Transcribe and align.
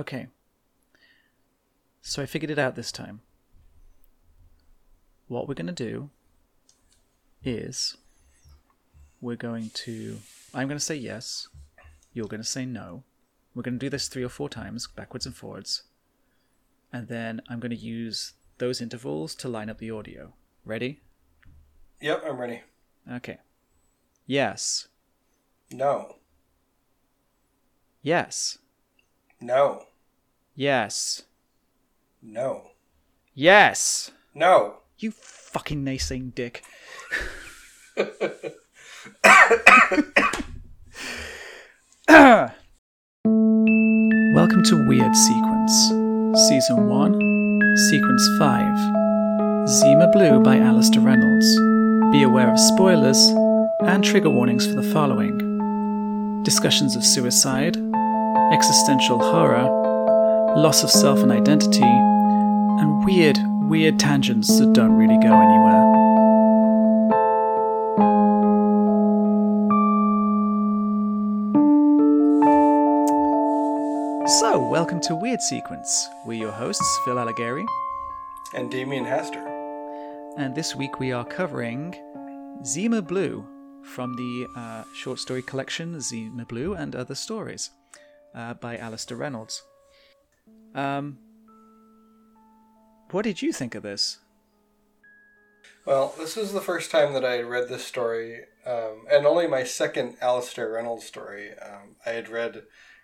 Okay. 0.00 0.28
So 2.00 2.22
I 2.22 2.26
figured 2.26 2.50
it 2.50 2.58
out 2.58 2.74
this 2.74 2.90
time. 2.90 3.20
What 5.28 5.46
we're 5.46 5.52
going 5.54 5.66
to 5.66 5.72
do 5.74 6.08
is 7.44 7.98
we're 9.20 9.36
going 9.36 9.68
to. 9.74 10.16
I'm 10.54 10.68
going 10.68 10.78
to 10.78 10.84
say 10.84 10.94
yes. 10.94 11.48
You're 12.14 12.28
going 12.28 12.40
to 12.40 12.48
say 12.48 12.64
no. 12.64 13.04
We're 13.54 13.62
going 13.62 13.78
to 13.78 13.86
do 13.86 13.90
this 13.90 14.08
three 14.08 14.24
or 14.24 14.30
four 14.30 14.48
times, 14.48 14.86
backwards 14.86 15.26
and 15.26 15.36
forwards. 15.36 15.82
And 16.90 17.08
then 17.08 17.42
I'm 17.50 17.60
going 17.60 17.70
to 17.70 17.76
use 17.76 18.32
those 18.56 18.80
intervals 18.80 19.34
to 19.34 19.48
line 19.48 19.68
up 19.68 19.78
the 19.78 19.90
audio. 19.90 20.32
Ready? 20.64 21.02
Yep, 22.00 22.22
I'm 22.26 22.40
ready. 22.40 22.62
Okay. 23.12 23.38
Yes. 24.26 24.88
No. 25.70 26.16
Yes. 28.02 28.56
No. 29.42 29.84
Yes. 30.60 31.22
No. 32.20 32.72
Yes. 33.32 34.10
No. 34.34 34.80
You 34.98 35.10
fucking 35.10 35.82
naysaying 35.82 36.34
dick. 36.34 36.62
Welcome 44.34 44.62
to 44.64 44.86
Weird 44.86 45.16
Sequence, 45.16 45.72
Season 46.46 46.88
1, 46.90 47.76
Sequence 47.88 48.28
5. 48.38 49.66
Zima 49.66 50.10
Blue 50.12 50.42
by 50.42 50.58
Alastair 50.58 51.00
Reynolds. 51.00 51.56
Be 52.12 52.22
aware 52.22 52.52
of 52.52 52.60
spoilers 52.60 53.16
and 53.84 54.04
trigger 54.04 54.28
warnings 54.28 54.66
for 54.66 54.74
the 54.74 54.92
following 54.92 56.42
discussions 56.44 56.96
of 56.96 57.02
suicide, 57.02 57.78
existential 58.52 59.20
horror, 59.20 59.79
loss 60.56 60.82
of 60.82 60.90
self 60.90 61.20
and 61.20 61.32
identity, 61.32 61.82
and 61.82 63.04
weird, 63.04 63.38
weird 63.68 63.98
tangents 63.98 64.58
that 64.58 64.72
don't 64.72 64.92
really 64.96 65.18
go 65.22 65.32
anywhere. 65.32 65.86
So, 74.26 74.58
welcome 74.70 75.00
to 75.02 75.14
Weird 75.14 75.40
Sequence. 75.42 76.08
We're 76.26 76.40
your 76.40 76.52
hosts, 76.52 76.98
Phil 77.04 77.16
Allegari, 77.18 77.64
And 78.54 78.70
Damien 78.70 79.04
Hester. 79.04 79.44
and 80.38 80.54
this 80.54 80.74
week 80.76 80.98
we 81.00 81.12
are 81.12 81.24
covering 81.24 81.94
Zima 82.64 83.02
Blue 83.02 83.44
from 83.82 84.14
the 84.14 84.46
uh, 84.56 84.84
short 84.94 85.18
story 85.18 85.42
collection 85.42 86.00
Zima 86.00 86.44
Blue 86.44 86.74
and 86.74 86.94
Other 86.96 87.14
Stories 87.14 87.70
uh, 88.34 88.54
by 88.54 88.76
Alastair 88.76 89.16
Reynolds. 89.16 89.62
Um, 90.74 91.18
what 93.10 93.22
did 93.22 93.42
you 93.42 93.52
think 93.52 93.74
of 93.74 93.82
this? 93.82 94.18
Well, 95.86 96.14
this 96.18 96.36
was 96.36 96.52
the 96.52 96.60
first 96.60 96.90
time 96.90 97.14
that 97.14 97.24
I 97.24 97.32
had 97.32 97.46
read 97.46 97.68
this 97.68 97.84
story, 97.84 98.40
um, 98.66 99.06
and 99.10 99.26
only 99.26 99.46
my 99.46 99.64
second 99.64 100.16
Alastair 100.20 100.70
Reynolds 100.70 101.06
story. 101.06 101.50
Um, 101.58 101.96
I 102.06 102.10
had 102.10 102.28
read 102.28 102.62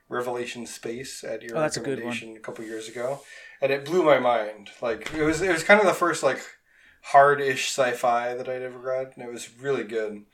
Revelation 0.08 0.66
Space 0.66 1.24
at 1.24 1.42
your 1.42 1.56
Oh, 1.56 1.60
that's 1.60 1.76
a 1.76 1.80
recommendation 1.80 2.36
a 2.36 2.40
couple 2.40 2.64
years 2.64 2.88
ago, 2.88 3.22
and 3.60 3.72
it 3.72 3.84
blew 3.84 4.04
my 4.04 4.18
mind. 4.18 4.70
Like 4.80 5.12
it 5.14 5.24
was, 5.24 5.40
it 5.42 5.50
was 5.50 5.64
kind 5.64 5.80
of 5.80 5.86
the 5.86 5.94
first 5.94 6.22
like 6.22 6.40
hard-ish 7.02 7.68
sci-fi 7.68 8.34
that 8.34 8.48
I'd 8.48 8.62
ever 8.62 8.78
read, 8.78 9.12
and 9.16 9.24
it 9.24 9.32
was 9.32 9.58
really 9.58 9.84
good. 9.84 10.24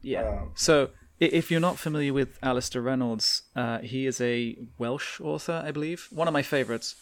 Yeah. 0.00 0.28
Um, 0.28 0.52
So, 0.54 0.90
if 1.20 1.50
you're 1.50 1.60
not 1.60 1.78
familiar 1.78 2.14
with 2.14 2.38
Alastair 2.42 2.80
Reynolds, 2.80 3.42
uh, 3.54 3.78
he 3.78 4.06
is 4.06 4.20
a 4.20 4.56
Welsh 4.78 5.20
author, 5.20 5.62
I 5.64 5.70
believe, 5.70 6.08
one 6.10 6.26
of 6.26 6.32
my 6.32 6.42
favorites, 6.42 6.96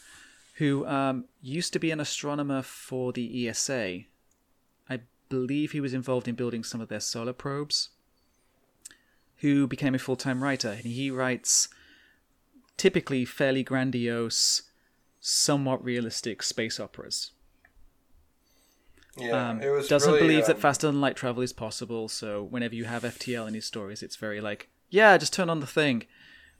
who 0.56 0.84
um, 0.86 1.26
used 1.40 1.72
to 1.72 1.78
be 1.78 1.92
an 1.92 2.00
astronomer 2.00 2.62
for 2.62 3.12
the 3.12 3.48
ESA. 3.48 4.00
I 4.90 5.00
believe 5.28 5.70
he 5.70 5.80
was 5.80 5.94
involved 5.94 6.26
in 6.26 6.34
building 6.34 6.64
some 6.64 6.80
of 6.80 6.88
their 6.88 7.00
solar 7.00 7.32
probes. 7.32 7.90
Who 9.36 9.68
became 9.68 9.94
a 9.94 10.00
full 10.00 10.16
time 10.16 10.42
writer, 10.42 10.70
and 10.70 10.84
he 10.84 11.12
writes 11.12 11.68
typically 12.76 13.24
fairly 13.24 13.62
grandiose, 13.62 14.62
somewhat 15.20 15.84
realistic 15.84 16.42
space 16.42 16.80
operas. 16.80 17.30
Yeah, 19.18 19.50
Um, 19.50 19.60
it 19.62 19.70
was 19.70 19.88
doesn't 19.88 20.12
really, 20.12 20.26
believe 20.28 20.46
that 20.46 20.56
um, 20.56 20.60
faster 20.62 20.86
than 20.86 21.00
light 21.00 21.16
travel 21.16 21.42
is 21.42 21.52
possible. 21.52 22.08
So 22.08 22.42
whenever 22.42 22.74
you 22.74 22.84
have 22.84 23.02
FTL 23.02 23.46
in 23.48 23.54
his 23.54 23.64
stories, 23.66 24.02
it's 24.02 24.16
very 24.16 24.40
like, 24.40 24.68
yeah, 24.90 25.16
just 25.18 25.32
turn 25.32 25.50
on 25.50 25.60
the 25.60 25.66
thing, 25.66 26.04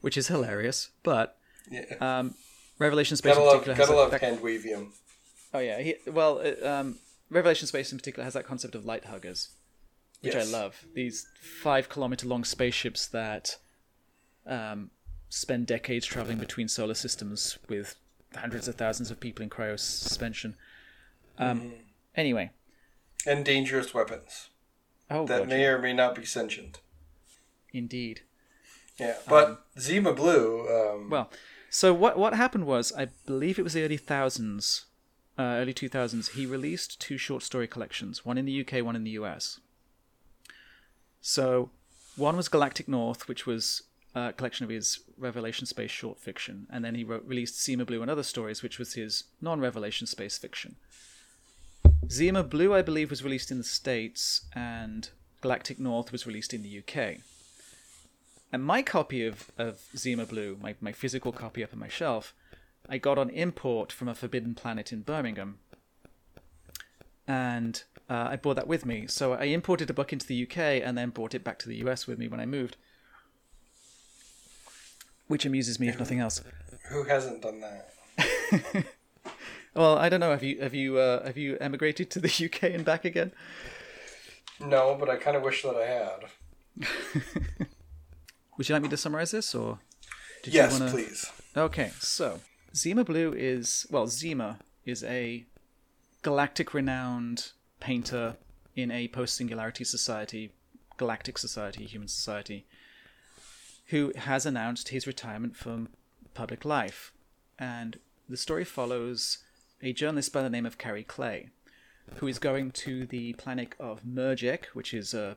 which 0.01 0.17
is 0.17 0.29
hilarious. 0.29 0.91
But 1.03 1.39
Yeah. 1.71 1.85
um, 2.01 2.35
Revelation 2.79 3.17
Space 3.17 3.35
gotta 3.35 3.41
in 3.43 3.47
love, 3.47 3.65
particular 3.65 3.75
has 3.77 3.87
gotta 3.89 3.93
that- 4.19 4.23
love 4.33 4.41
that- 4.41 4.43
weavium. 4.43 4.93
oh 5.55 5.59
yeah, 5.59 5.81
he, 5.81 5.95
well, 6.11 6.41
uh, 6.41 6.67
um, 6.69 6.99
Revelation 7.31 7.67
Space 7.67 7.93
in 7.93 7.99
particular 7.99 8.25
has 8.25 8.35
that 8.35 8.45
concept 8.47 8.75
of 8.75 8.85
light 8.85 9.05
huggers, 9.07 9.51
which 10.21 10.35
Yes. 10.35 10.49
I 10.49 10.51
love. 10.51 10.85
These 10.95 11.27
five 11.63 11.89
kilometer 11.89 12.27
long 12.27 12.45
spaceships 12.45 13.07
that 13.09 13.57
um, 14.47 14.91
spend 15.29 15.67
decades 15.67 16.07
traveling 16.07 16.39
between 16.39 16.69
solar 16.69 16.95
systems 16.95 17.59
with 17.69 17.97
hundreds 18.35 18.67
of 18.69 18.77
thousands 18.77 19.11
of 19.11 19.21
people 19.21 19.43
in 19.43 19.51
cryo 19.51 19.79
suspension. 19.79 20.57
Um, 21.39 21.61
Mm-hmm. 21.61 21.75
Anyway, 22.19 22.51
and 23.25 23.45
dangerous 23.45 23.95
weapons 23.95 24.51
oh 25.09 25.25
that 25.27 25.43
God, 25.43 25.49
may 25.49 25.65
or 25.67 25.79
may 25.79 25.93
not 25.93 26.17
be 26.17 26.25
sentient. 26.25 26.81
indeed. 27.73 28.23
Yeah, 28.99 29.15
but 29.29 29.65
Zima 29.79 30.13
Blue. 30.13 30.67
Um, 30.69 31.11
Well, 31.11 31.31
so 31.71 31.95
what 31.95 32.19
what 32.19 32.35
happened 32.35 32.67
was, 32.67 32.93
I 32.93 33.07
believe 33.25 33.57
it 33.57 33.63
was 33.63 33.75
the 33.75 33.85
early 33.85 33.97
thousands, 33.97 34.87
uh, 35.39 35.43
early 35.61 35.73
two 35.73 35.89
thousands. 35.89 36.31
He 36.31 36.45
released 36.45 37.01
two 37.01 37.19
short 37.19 37.45
story 37.45 37.69
collections, 37.69 38.25
one 38.25 38.37
in 38.37 38.47
the 38.47 38.61
UK, 38.63 38.85
one 38.85 38.97
in 38.97 39.05
the 39.05 39.13
US. 39.13 39.61
So, 41.21 41.71
one 42.17 42.37
was 42.37 42.49
Galactic 42.49 42.89
North, 42.89 43.29
which 43.29 43.47
was 43.47 43.83
a 44.17 44.33
collection 44.33 44.65
of 44.65 44.71
his 44.71 45.01
Revelation 45.17 45.67
Space 45.67 45.93
short 45.93 46.19
fiction, 46.19 46.67
and 46.69 46.85
then 46.85 46.97
he 46.97 47.05
wrote 47.05 47.25
released 47.25 47.63
Zima 47.63 47.85
Blue 47.85 48.03
and 48.03 48.11
Other 48.11 48.25
Stories, 48.25 48.61
which 48.61 48.81
was 48.81 48.95
his 48.95 49.25
non-Revelation 49.41 50.09
Space 50.09 50.37
fiction. 50.37 50.75
Zima 52.11 52.43
Blue, 52.43 52.75
I 52.75 52.83
believe, 52.83 53.11
was 53.11 53.23
released 53.23 53.51
in 53.51 53.59
the 53.59 53.65
States, 53.65 54.43
and 54.55 55.11
Galactic 55.41 55.79
North 55.79 56.13
was 56.13 56.27
released 56.27 56.55
in 56.55 56.63
the 56.63 56.79
UK. 56.79 57.19
And 58.53 58.65
my 58.65 58.83
copy 58.83 59.27
of, 59.27 59.51
of 59.59 59.81
Zima 59.97 60.25
Blue, 60.25 60.57
my, 60.61 60.75
my 60.81 60.93
physical 60.93 61.33
copy 61.33 61.63
up 61.63 61.73
on 61.73 61.79
my 61.79 61.89
shelf, 61.89 62.35
I 62.89 62.97
got 62.99 63.19
on 63.19 63.29
import 63.31 63.93
from 63.93 64.09
a 64.09 64.15
Forbidden 64.15 64.55
Planet 64.55 64.93
in 64.93 65.03
Birmingham. 65.03 65.59
And 67.27 67.83
uh, 68.09 68.29
I 68.31 68.37
brought 68.37 68.57
that 68.57 68.67
with 68.67 68.87
me. 68.87 69.07
So 69.07 69.35
I 69.35 69.45
imported 69.45 69.91
a 69.91 69.93
book 69.93 70.13
into 70.13 70.27
the 70.27 70.45
UK 70.45 70.83
and 70.83 70.97
then 70.97 71.11
brought 71.11 71.35
it 71.35 71.45
back 71.45 71.59
to 71.61 71.69
the 71.69 71.77
US 71.87 72.07
with 72.07 72.19
me 72.19 72.27
when 72.27 72.41
I 72.41 72.47
moved. 72.47 72.77
Which 75.27 75.45
amuses 75.45 75.79
me, 75.79 75.89
if 75.89 75.99
nothing 75.99 76.21
else. 76.21 76.43
who 76.89 77.05
hasn't 77.05 77.43
done 77.43 77.61
that? 77.61 78.87
Well, 79.79 79.97
I 79.97 80.09
don't 80.09 80.19
know. 80.19 80.33
Have 80.33 80.43
you 80.43 80.61
have 80.61 80.75
you 80.75 80.99
uh, 80.99 81.25
have 81.25 81.37
you 81.39 81.57
emigrated 81.61 82.11
to 82.11 82.19
the 82.19 82.29
UK 82.47 82.75
and 82.75 82.85
back 82.85 83.05
again? 83.05 83.31
No, 84.59 84.97
but 84.99 85.09
I 85.09 85.15
kind 85.15 85.37
of 85.37 85.45
wish 85.45 85.63
that 85.63 85.77
I 85.77 85.87
had. 85.87 86.89
Would 88.57 88.69
you 88.69 88.73
like 88.73 88.83
me 88.83 88.89
to 88.89 88.97
summarize 88.97 89.31
this, 89.31 89.55
or 89.55 89.79
did 90.43 90.53
yes, 90.53 90.73
you 90.73 90.81
wanna... 90.81 90.91
please. 90.91 91.31
Okay, 91.57 91.93
so 92.01 92.41
Zima 92.75 93.05
Blue 93.05 93.33
is 93.33 93.87
well, 93.89 94.09
Zima 94.09 94.59
is 94.85 95.05
a 95.05 95.47
galactic 96.23 96.75
renowned 96.75 97.53
painter 97.79 98.37
in 98.75 98.91
a 98.91 99.07
post 99.07 99.37
singularity 99.37 99.85
society, 99.85 100.51
galactic 100.97 101.39
society, 101.39 101.85
human 101.85 102.09
society, 102.09 102.67
who 103.87 104.13
has 104.17 104.45
announced 104.45 104.89
his 104.89 105.07
retirement 105.07 105.57
from 105.57 105.89
public 106.35 106.65
life. 106.65 107.13
And 107.61 108.01
the 108.29 108.37
story 108.37 108.65
follows 108.65 109.39
a 109.83 109.93
journalist 109.93 110.33
by 110.33 110.43
the 110.43 110.51
name 110.51 110.67
of 110.67 110.79
Carrie 110.79 111.05
Clay, 111.05 111.49
who 112.17 112.27
is 112.27 112.39
going 112.39 112.71
to 112.73 113.07
the 113.07 113.33
planet 113.35 113.75
of 113.79 114.03
Merjek, 114.03 114.67
which 114.67 114.93
is 114.93 115.15
a 115.15 115.37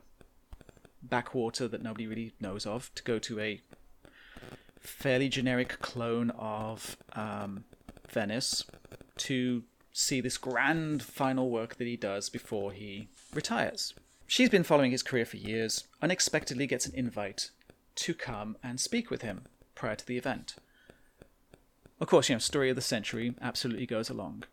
backwater 1.04 1.68
that 1.68 1.84
nobody 1.84 2.08
really 2.08 2.34
knows 2.40 2.66
of, 2.66 2.94
to 2.96 3.04
go 3.04 3.20
to 3.20 3.40
a 3.40 3.62
fairly 4.80 5.30
generic 5.30 5.80
clone 5.80 6.32
of 6.32 6.98
um, 7.14 7.64
Venice 8.10 8.66
to 9.18 9.64
see 9.94 10.22
this 10.22 10.38
grand 10.38 11.04
final 11.04 11.50
work 11.50 11.76
that 11.76 11.88
he 11.88 11.96
does 11.96 12.30
before 12.30 12.72
he 12.72 13.10
retires. 13.34 13.94
She's 14.26 14.50
been 14.50 14.64
following 14.64 14.92
his 14.92 15.04
career 15.04 15.26
for 15.26 15.38
years, 15.38 15.84
unexpectedly 16.02 16.66
gets 16.66 16.86
an 16.86 16.96
invite 16.96 17.52
to 17.96 18.14
come 18.14 18.58
and 18.64 18.80
speak 18.80 19.12
with 19.12 19.22
him 19.22 19.42
prior 19.76 19.96
to 19.96 20.06
the 20.06 20.18
event. 20.18 20.56
Of 22.02 22.08
course, 22.08 22.30
you 22.30 22.36
know, 22.36 22.40
story 22.40 22.72
of 22.72 22.76
the 22.76 22.82
century 22.82 23.36
absolutely 23.42 23.86
goes 23.86 24.10
along. 24.10 24.44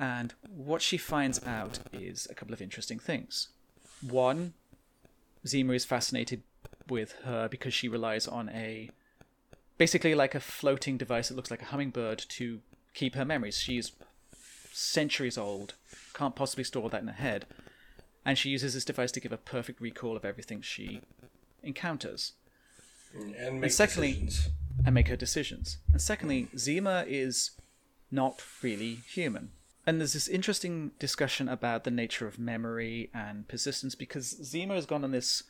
And 0.00 0.32
what 0.48 0.80
she 0.80 0.96
finds 0.96 1.44
out 1.46 1.80
is 1.92 2.26
a 2.30 2.34
couple 2.34 2.54
of 2.54 2.62
interesting 2.62 2.98
things. 2.98 3.48
One, 4.00 4.54
Zima 5.46 5.74
is 5.74 5.84
fascinated 5.84 6.42
with 6.88 7.12
her 7.24 7.46
because 7.46 7.74
she 7.74 7.88
relies 7.88 8.26
on 8.26 8.48
a 8.48 8.90
basically 9.76 10.14
like 10.14 10.34
a 10.34 10.40
floating 10.40 10.96
device 10.96 11.28
that 11.28 11.34
looks 11.34 11.50
like 11.50 11.60
a 11.60 11.66
hummingbird 11.66 12.24
to 12.30 12.60
keep 12.94 13.14
her 13.14 13.24
memories. 13.24 13.58
She's 13.58 13.92
centuries 14.72 15.36
old, 15.36 15.74
can't 16.14 16.34
possibly 16.34 16.64
store 16.64 16.88
that 16.88 17.02
in 17.02 17.08
her 17.08 17.12
head, 17.12 17.44
and 18.24 18.38
she 18.38 18.48
uses 18.48 18.72
this 18.72 18.84
device 18.84 19.12
to 19.12 19.20
give 19.20 19.32
a 19.32 19.36
perfect 19.36 19.80
recall 19.80 20.16
of 20.16 20.24
everything 20.24 20.62
she 20.62 21.02
encounters. 21.62 22.32
And 23.14 23.34
And 23.34 23.72
secondly, 23.72 24.12
decisions. 24.12 24.48
And 24.84 24.94
make 24.94 25.08
her 25.08 25.16
decisions. 25.16 25.78
And 25.92 26.00
secondly, 26.00 26.48
Zima 26.56 27.04
is 27.06 27.52
not 28.10 28.42
really 28.62 29.00
human. 29.06 29.50
And 29.86 29.98
there's 29.98 30.12
this 30.12 30.28
interesting 30.28 30.92
discussion 30.98 31.48
about 31.48 31.84
the 31.84 31.90
nature 31.90 32.26
of 32.26 32.38
memory 32.38 33.10
and 33.14 33.48
persistence 33.48 33.94
because 33.94 34.36
Zima 34.44 34.74
has 34.74 34.86
gone 34.86 35.04
on 35.04 35.12
this 35.12 35.44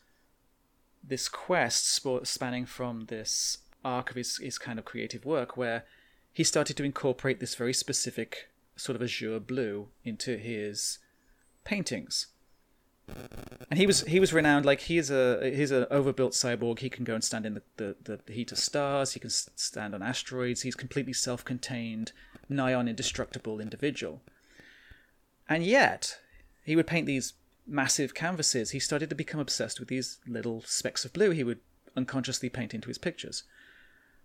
this 1.02 1.28
quest 1.28 1.86
sp- 1.94 2.25
spanning 2.25 2.66
from 2.66 3.06
this 3.06 3.58
arc 3.84 4.10
of 4.10 4.16
his, 4.16 4.36
his 4.38 4.58
kind 4.58 4.78
of 4.78 4.84
creative 4.84 5.25
work 5.25 5.56
where 5.56 5.84
he 6.32 6.42
started 6.44 6.76
to 6.76 6.84
incorporate 6.84 7.38
this 7.40 7.54
very 7.54 7.72
specific 7.72 8.50
sort 8.76 8.96
of 8.96 9.02
azure 9.02 9.38
blue 9.40 9.88
into 10.04 10.36
his 10.36 10.98
paintings 11.64 12.26
and 13.70 13.78
he 13.78 13.87
was 13.87 14.02
he 14.02 14.20
was 14.20 14.32
renowned 14.32 14.64
like 14.64 14.81
he 14.81 14.99
is 14.99 15.10
a 15.10 15.50
he's 15.55 15.70
an 15.70 15.87
overbuilt 15.90 16.32
cyborg. 16.32 16.81
He 16.81 16.90
can 16.90 17.05
go 17.05 17.14
and 17.14 17.25
stand 17.25 17.46
in 17.46 17.55
the, 17.55 17.62
the, 18.02 18.20
the 18.26 18.32
heat 18.32 18.52
of 18.52 18.58
stars. 18.58 19.12
He 19.12 19.20
can 19.20 19.31
stand 19.31 19.94
on 19.94 20.02
asteroids. 20.02 20.62
He's 20.62 20.75
completely 20.75 21.12
self-contained 21.12 22.12
nigh 22.49 22.75
on 22.75 22.88
indestructible 22.88 23.60
individual. 23.60 24.22
And 25.49 25.64
yet 25.64 26.19
he 26.64 26.76
would 26.76 26.87
paint 26.87 27.06
these 27.06 27.34
massive 27.66 28.14
canvases. 28.14 28.70
He 28.70 28.81
started 28.81 29.11
to 29.11 29.16
become 29.16 29.40
obsessed 29.40 29.78
with 29.81 29.88
these 29.88 30.19
little 30.26 30.62
specks 30.66 31.04
of 31.04 31.12
blue 31.12 31.31
he 31.31 31.44
would 31.44 31.61
unconsciously 31.96 32.49
paint 32.49 32.75
into 32.75 32.88
his 32.88 32.99
pictures 32.99 33.43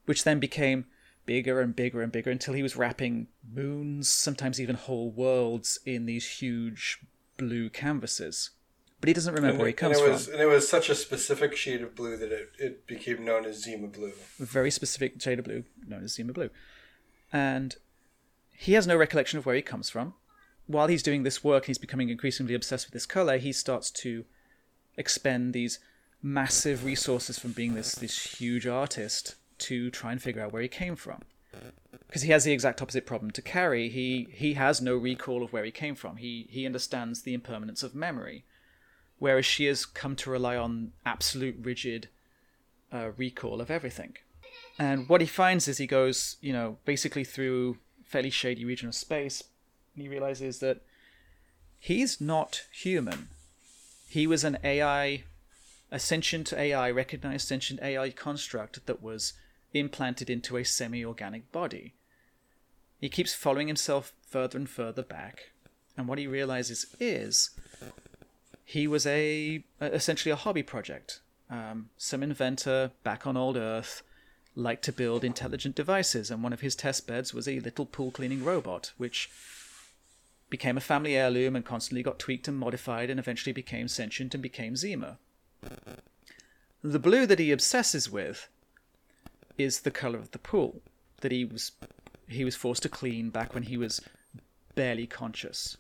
which 0.06 0.24
then 0.24 0.40
became 0.40 0.86
bigger 1.26 1.62
and 1.62 1.76
bigger 1.76 2.02
and 2.02 2.12
bigger 2.12 2.30
until 2.30 2.54
he 2.54 2.64
was 2.64 2.76
wrapping 2.76 3.28
moons 3.54 4.10
sometimes 4.10 4.60
even 4.60 4.76
whole 4.76 5.10
worlds 5.10 5.80
in 5.86 6.06
these 6.06 6.40
huge 6.40 7.00
blue 7.38 7.70
canvases 7.70 8.52
but 9.04 9.10
he 9.10 9.14
doesn't 9.14 9.34
remember 9.34 9.50
And, 9.56 9.60
where 9.60 9.68
he 9.68 9.72
and 9.74 9.78
comes 9.78 9.98
it 10.00 10.10
was 10.10 10.26
from. 10.28 10.36
and 10.36 10.44
it 10.44 10.46
was 10.46 10.66
such 10.66 10.90
a 10.90 10.96
specific 10.96 11.58
shade 11.58 11.82
of 11.82 11.94
blue 11.94 12.16
that 12.16 12.32
it, 12.32 12.52
it 12.58 12.88
became 12.88 13.26
known 13.26 13.44
as 13.44 13.62
Zima 13.62 13.88
blue. 13.88 14.14
A 14.40 14.46
very 14.46 14.72
specific 14.72 15.22
shade 15.22 15.40
of 15.40 15.44
blue, 15.44 15.66
known 15.86 16.06
as 16.06 16.14
Zima 16.14 16.32
blue. 16.32 16.50
And 17.34 17.76
he 18.56 18.72
has 18.76 18.88
no 18.88 18.96
recollection 18.96 19.38
of 19.38 19.46
where 19.46 19.58
he 19.58 19.62
comes 19.62 19.90
from. 19.90 20.14
While 20.68 20.88
he's 20.88 21.04
doing 21.04 21.24
this 21.24 21.44
work 21.44 21.66
he's 21.66 21.78
becoming 21.78 22.08
increasingly 22.08 22.54
obsessed 22.54 22.88
with 22.88 22.94
this 22.94 23.06
color, 23.06 23.38
he 23.40 23.52
starts 23.52 23.92
to 23.92 24.24
expend 24.96 25.52
these 25.54 25.80
massive 26.22 26.86
resources 26.86 27.38
from 27.38 27.52
being 27.52 27.74
this, 27.74 27.96
this 27.96 28.38
huge 28.40 28.66
artist 28.66 29.36
to 29.58 29.92
try 29.92 30.14
and 30.14 30.22
figure 30.22 30.42
out 30.42 30.54
where 30.54 30.62
he 30.62 30.70
came 30.70 30.96
from. 30.96 31.24
Because 32.08 32.22
he 32.22 32.32
has 32.32 32.46
the 32.46 32.54
exact 32.54 32.82
opposite 32.82 33.06
problem 33.06 33.32
to 33.32 33.42
Carrie. 33.42 33.90
He 33.90 34.30
he 34.32 34.54
has 34.54 34.80
no 34.82 34.96
recall 34.96 35.44
of 35.44 35.52
where 35.52 35.66
he 35.66 35.72
came 35.72 35.94
from. 35.94 36.16
He 36.16 36.48
he 36.50 36.66
understands 36.66 37.24
the 37.24 37.34
impermanence 37.34 37.84
of 37.84 37.94
memory. 37.94 38.46
Whereas 39.24 39.46
she 39.46 39.68
has 39.68 39.86
come 39.86 40.18
to 40.18 40.30
rely 40.30 40.58
on 40.58 40.92
absolute 41.06 41.56
rigid 41.62 42.10
uh, 42.92 43.12
recall 43.16 43.62
of 43.62 43.72
everything. 43.72 44.18
And 44.78 45.08
what 45.08 45.22
he 45.22 45.28
finds 45.28 45.66
is 45.70 45.78
he 45.78 45.88
goes, 45.88 46.36
you 46.42 46.52
know, 46.52 46.76
basically 46.84 47.24
through 47.24 47.78
fairly 48.04 48.30
shady 48.30 48.66
region 48.66 48.90
of 48.90 48.96
space, 48.96 49.42
and 49.96 50.02
he 50.04 50.10
realizes 50.10 50.60
that 50.60 50.82
he's 51.80 52.20
not 52.20 52.66
human. 52.70 53.30
He 54.10 54.28
was 54.28 54.44
an 54.44 54.58
AI, 54.62 55.24
a 55.90 56.00
sentient 56.00 56.52
AI, 56.52 56.92
recognized 56.92 57.48
sentient 57.48 57.82
AI 57.82 58.10
construct 58.10 58.86
that 58.88 59.02
was 59.02 59.32
implanted 59.74 60.30
into 60.30 60.58
a 60.58 60.66
semi 60.66 61.06
organic 61.06 61.50
body. 61.54 61.94
He 63.00 63.08
keeps 63.08 63.34
following 63.34 63.68
himself 63.68 64.12
further 64.28 64.58
and 64.58 64.70
further 64.70 65.02
back, 65.02 65.52
and 65.96 66.10
what 66.10 66.20
he 66.20 66.28
realizes 66.28 66.94
is 67.00 67.52
he 68.66 68.88
was 68.88 69.06
a 69.06 69.64
essentially 69.82 70.32
a 70.32 70.36
hobby 70.36 70.64
project. 70.64 71.22
Um, 71.50 71.90
some 71.98 72.24
inventor 72.24 72.92
back 73.04 73.28
on 73.28 73.38
old 73.38 73.58
Earth 73.58 74.02
liked 74.56 74.84
to 74.86 74.92
build 74.92 75.24
intelligent 75.24 75.76
devices, 75.76 76.32
and 76.32 76.44
one 76.44 76.54
of 76.54 76.62
his 76.62 76.76
test 76.76 77.08
beds 77.08 77.34
was 77.34 77.48
a 77.48 77.60
little 77.60 77.86
pool 77.86 78.12
cleaning 78.12 78.44
robot, 78.44 78.94
which 78.98 79.30
became 80.50 80.78
a 80.78 80.82
family 80.82 81.16
heirloom 81.16 81.56
and 81.56 81.66
constantly 81.66 82.04
got 82.04 82.20
tweaked 82.20 82.48
and 82.48 82.58
modified, 82.58 83.10
and 83.10 83.20
eventually 83.20 83.54
became 83.54 83.88
sentient 83.88 84.34
and 84.34 84.44
became 84.44 84.76
Zima. 84.76 85.18
The 86.84 87.00
blue 87.00 87.26
that 87.26 87.40
he 87.40 87.52
obsesses 87.52 88.10
with 88.10 88.50
is 89.58 89.82
the 89.82 89.92
color 89.92 90.20
of 90.20 90.32
the 90.32 90.40
pool 90.40 90.82
that 91.22 91.32
he 91.32 91.46
was 91.46 91.72
he 92.28 92.44
was 92.44 92.56
forced 92.56 92.84
to 92.84 92.90
clean 92.90 93.30
back 93.30 93.54
when 93.54 93.64
he 93.64 93.78
was 93.78 94.02
barely 94.76 95.08
conscious. 95.08 95.78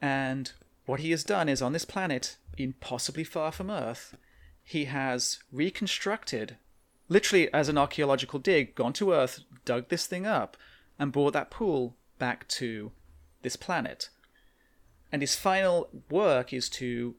And 0.00 0.52
what 0.90 1.00
he 1.00 1.12
has 1.12 1.22
done 1.22 1.48
is 1.48 1.62
on 1.62 1.72
this 1.72 1.84
planet, 1.84 2.36
impossibly 2.58 3.22
far 3.22 3.52
from 3.52 3.70
Earth, 3.70 4.16
he 4.64 4.86
has 4.86 5.38
reconstructed, 5.52 6.56
literally 7.08 7.52
as 7.54 7.68
an 7.68 7.78
archaeological 7.78 8.40
dig, 8.40 8.74
gone 8.74 8.92
to 8.94 9.12
Earth, 9.12 9.38
dug 9.64 9.88
this 9.88 10.08
thing 10.08 10.26
up, 10.26 10.56
and 10.98 11.12
brought 11.12 11.32
that 11.32 11.48
pool 11.48 11.94
back 12.18 12.48
to 12.48 12.90
this 13.42 13.54
planet. 13.54 14.08
And 15.12 15.22
his 15.22 15.36
final 15.36 15.88
work 16.10 16.52
is 16.52 16.68
to 16.70 17.14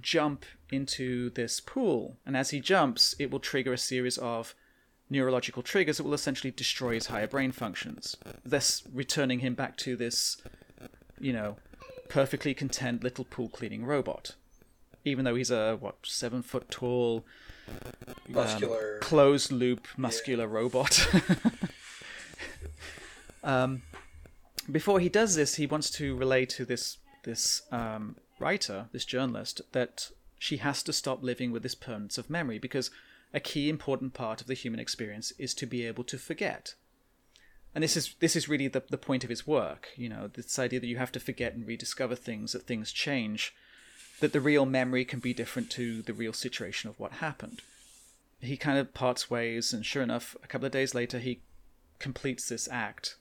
jump 0.00 0.44
into 0.70 1.30
this 1.30 1.58
pool. 1.58 2.16
And 2.24 2.36
as 2.36 2.50
he 2.50 2.60
jumps, 2.60 3.16
it 3.18 3.28
will 3.28 3.40
trigger 3.40 3.72
a 3.72 3.78
series 3.78 4.18
of 4.18 4.54
neurological 5.10 5.64
triggers 5.64 5.96
that 5.96 6.04
will 6.04 6.14
essentially 6.14 6.52
destroy 6.52 6.94
his 6.94 7.08
higher 7.08 7.26
brain 7.26 7.50
functions, 7.50 8.16
thus 8.44 8.84
returning 8.92 9.40
him 9.40 9.54
back 9.54 9.76
to 9.78 9.96
this, 9.96 10.40
you 11.18 11.32
know, 11.32 11.56
perfectly 12.14 12.54
content 12.54 13.02
little 13.02 13.24
pool 13.24 13.48
cleaning 13.48 13.84
robot. 13.84 14.36
Even 15.04 15.24
though 15.24 15.34
he's 15.34 15.50
a 15.50 15.76
what 15.80 15.96
seven 16.04 16.42
foot 16.42 16.70
tall, 16.70 17.24
Muscular. 18.28 18.98
closed 19.00 19.50
loop 19.50 19.88
muscular 19.96 20.46
robot. 20.46 21.08
um, 23.42 23.82
before 24.70 25.00
he 25.00 25.08
does 25.08 25.34
this, 25.34 25.56
he 25.56 25.66
wants 25.66 25.90
to 25.90 26.14
relay 26.14 26.46
to 26.46 26.64
this 26.64 26.98
this 27.24 27.62
um, 27.72 28.14
writer, 28.38 28.86
this 28.92 29.04
journalist, 29.04 29.60
that 29.72 30.10
she 30.38 30.58
has 30.58 30.84
to 30.84 30.92
stop 30.92 31.20
living 31.20 31.50
with 31.50 31.64
this 31.64 31.74
permanence 31.74 32.16
of 32.16 32.30
memory 32.30 32.60
because 32.60 32.92
a 33.32 33.40
key 33.40 33.68
important 33.68 34.14
part 34.14 34.40
of 34.40 34.46
the 34.46 34.54
human 34.54 34.78
experience 34.78 35.32
is 35.36 35.52
to 35.54 35.66
be 35.66 35.84
able 35.84 36.04
to 36.04 36.16
forget. 36.16 36.76
And 37.74 37.82
this 37.82 37.96
is 37.96 38.14
this 38.20 38.36
is 38.36 38.48
really 38.48 38.68
the, 38.68 38.82
the 38.88 38.98
point 38.98 39.24
of 39.24 39.30
his 39.30 39.46
work, 39.46 39.88
you 39.96 40.08
know, 40.08 40.28
this 40.28 40.58
idea 40.58 40.78
that 40.78 40.86
you 40.86 40.96
have 40.96 41.12
to 41.12 41.20
forget 41.20 41.54
and 41.54 41.66
rediscover 41.66 42.14
things, 42.14 42.52
that 42.52 42.62
things 42.62 42.92
change, 42.92 43.54
that 44.20 44.32
the 44.32 44.40
real 44.40 44.64
memory 44.64 45.04
can 45.04 45.18
be 45.18 45.34
different 45.34 45.70
to 45.70 46.02
the 46.02 46.12
real 46.12 46.32
situation 46.32 46.88
of 46.88 46.98
what 47.00 47.12
happened. 47.14 47.62
He 48.40 48.56
kind 48.56 48.78
of 48.78 48.94
parts 48.94 49.30
ways, 49.30 49.72
and 49.72 49.84
sure 49.84 50.02
enough, 50.02 50.36
a 50.42 50.46
couple 50.46 50.66
of 50.66 50.72
days 50.72 50.94
later, 50.94 51.18
he 51.18 51.40
completes 51.98 52.48
this 52.48 52.68
act, 52.70 53.16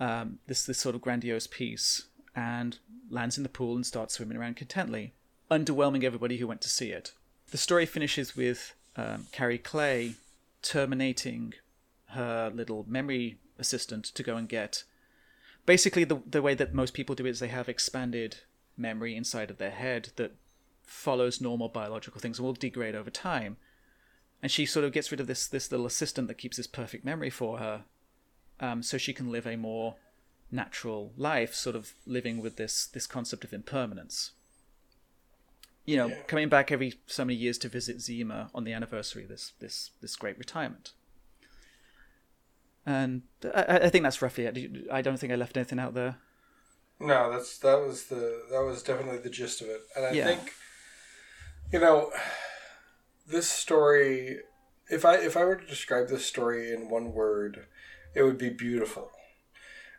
um, 0.00 0.38
this 0.46 0.64
this 0.64 0.78
sort 0.78 0.94
of 0.94 1.02
grandiose 1.02 1.46
piece, 1.46 2.04
and 2.34 2.78
lands 3.10 3.36
in 3.36 3.42
the 3.42 3.48
pool 3.50 3.76
and 3.76 3.84
starts 3.84 4.14
swimming 4.14 4.38
around 4.38 4.56
contently, 4.56 5.10
underwhelming 5.50 6.04
everybody 6.04 6.38
who 6.38 6.46
went 6.46 6.62
to 6.62 6.70
see 6.70 6.90
it. 6.90 7.12
The 7.50 7.58
story 7.58 7.84
finishes 7.84 8.34
with 8.34 8.74
um, 8.96 9.26
Carrie 9.30 9.58
Clay 9.58 10.14
terminating 10.62 11.54
her 12.16 12.50
little 12.54 12.84
memory 12.88 13.38
assistant 13.58 14.04
to 14.04 14.22
go 14.22 14.36
and 14.36 14.48
get. 14.48 14.84
Basically, 15.64 16.04
the 16.04 16.20
the 16.26 16.42
way 16.42 16.54
that 16.54 16.74
most 16.74 16.94
people 16.94 17.14
do 17.14 17.26
it 17.26 17.30
is 17.30 17.40
they 17.40 17.48
have 17.48 17.68
expanded 17.68 18.38
memory 18.76 19.16
inside 19.16 19.50
of 19.50 19.58
their 19.58 19.70
head 19.70 20.10
that 20.16 20.32
follows 20.84 21.40
normal 21.40 21.68
biological 21.68 22.20
things 22.20 22.38
and 22.38 22.46
will 22.46 22.52
degrade 22.52 22.94
over 22.94 23.10
time. 23.10 23.56
And 24.42 24.52
she 24.52 24.66
sort 24.66 24.84
of 24.84 24.92
gets 24.92 25.10
rid 25.10 25.20
of 25.20 25.26
this 25.26 25.46
this 25.48 25.70
little 25.70 25.86
assistant 25.86 26.28
that 26.28 26.38
keeps 26.38 26.56
this 26.56 26.66
perfect 26.66 27.04
memory 27.04 27.30
for 27.30 27.58
her, 27.58 27.84
um, 28.60 28.82
so 28.82 28.98
she 28.98 29.12
can 29.14 29.32
live 29.32 29.46
a 29.46 29.56
more 29.56 29.96
natural 30.50 31.12
life, 31.16 31.54
sort 31.54 31.74
of 31.74 31.94
living 32.06 32.40
with 32.40 32.56
this 32.56 32.86
this 32.86 33.06
concept 33.06 33.44
of 33.44 33.52
impermanence. 33.52 34.32
You 35.84 35.96
know, 35.96 36.06
Yeah. 36.08 36.22
coming 36.22 36.48
back 36.48 36.70
every 36.70 37.00
so 37.06 37.24
many 37.24 37.38
years 37.38 37.58
to 37.58 37.68
visit 37.68 38.00
Zima 38.00 38.50
on 38.54 38.64
the 38.64 38.72
anniversary 38.72 39.22
of 39.24 39.28
this 39.30 39.52
this 39.58 39.90
this 40.00 40.16
great 40.16 40.38
retirement. 40.38 40.92
And 42.86 43.22
I, 43.52 43.80
I 43.82 43.88
think 43.90 44.04
that's 44.04 44.22
roughly 44.22 44.44
it. 44.44 44.86
I 44.92 45.02
don't 45.02 45.18
think 45.18 45.32
I 45.32 45.36
left 45.36 45.56
anything 45.56 45.80
out 45.80 45.94
there. 45.94 46.18
No, 47.00 47.30
that's 47.30 47.58
that 47.58 47.84
was 47.86 48.04
the 48.04 48.44
that 48.50 48.62
was 48.62 48.82
definitely 48.82 49.18
the 49.18 49.28
gist 49.28 49.60
of 49.60 49.68
it, 49.68 49.82
and 49.94 50.06
I 50.06 50.12
Yeah. 50.12 50.24
think, 50.24 50.52
you 51.72 51.80
know, 51.80 52.10
this 53.26 53.48
story. 53.48 54.38
If 54.88 55.04
I 55.04 55.16
if 55.16 55.36
I 55.36 55.44
were 55.44 55.56
to 55.56 55.66
describe 55.66 56.08
this 56.08 56.24
story 56.24 56.72
in 56.72 56.88
one 56.88 57.12
word, 57.12 57.66
it 58.14 58.22
would 58.22 58.38
be 58.38 58.50
beautiful. 58.50 59.10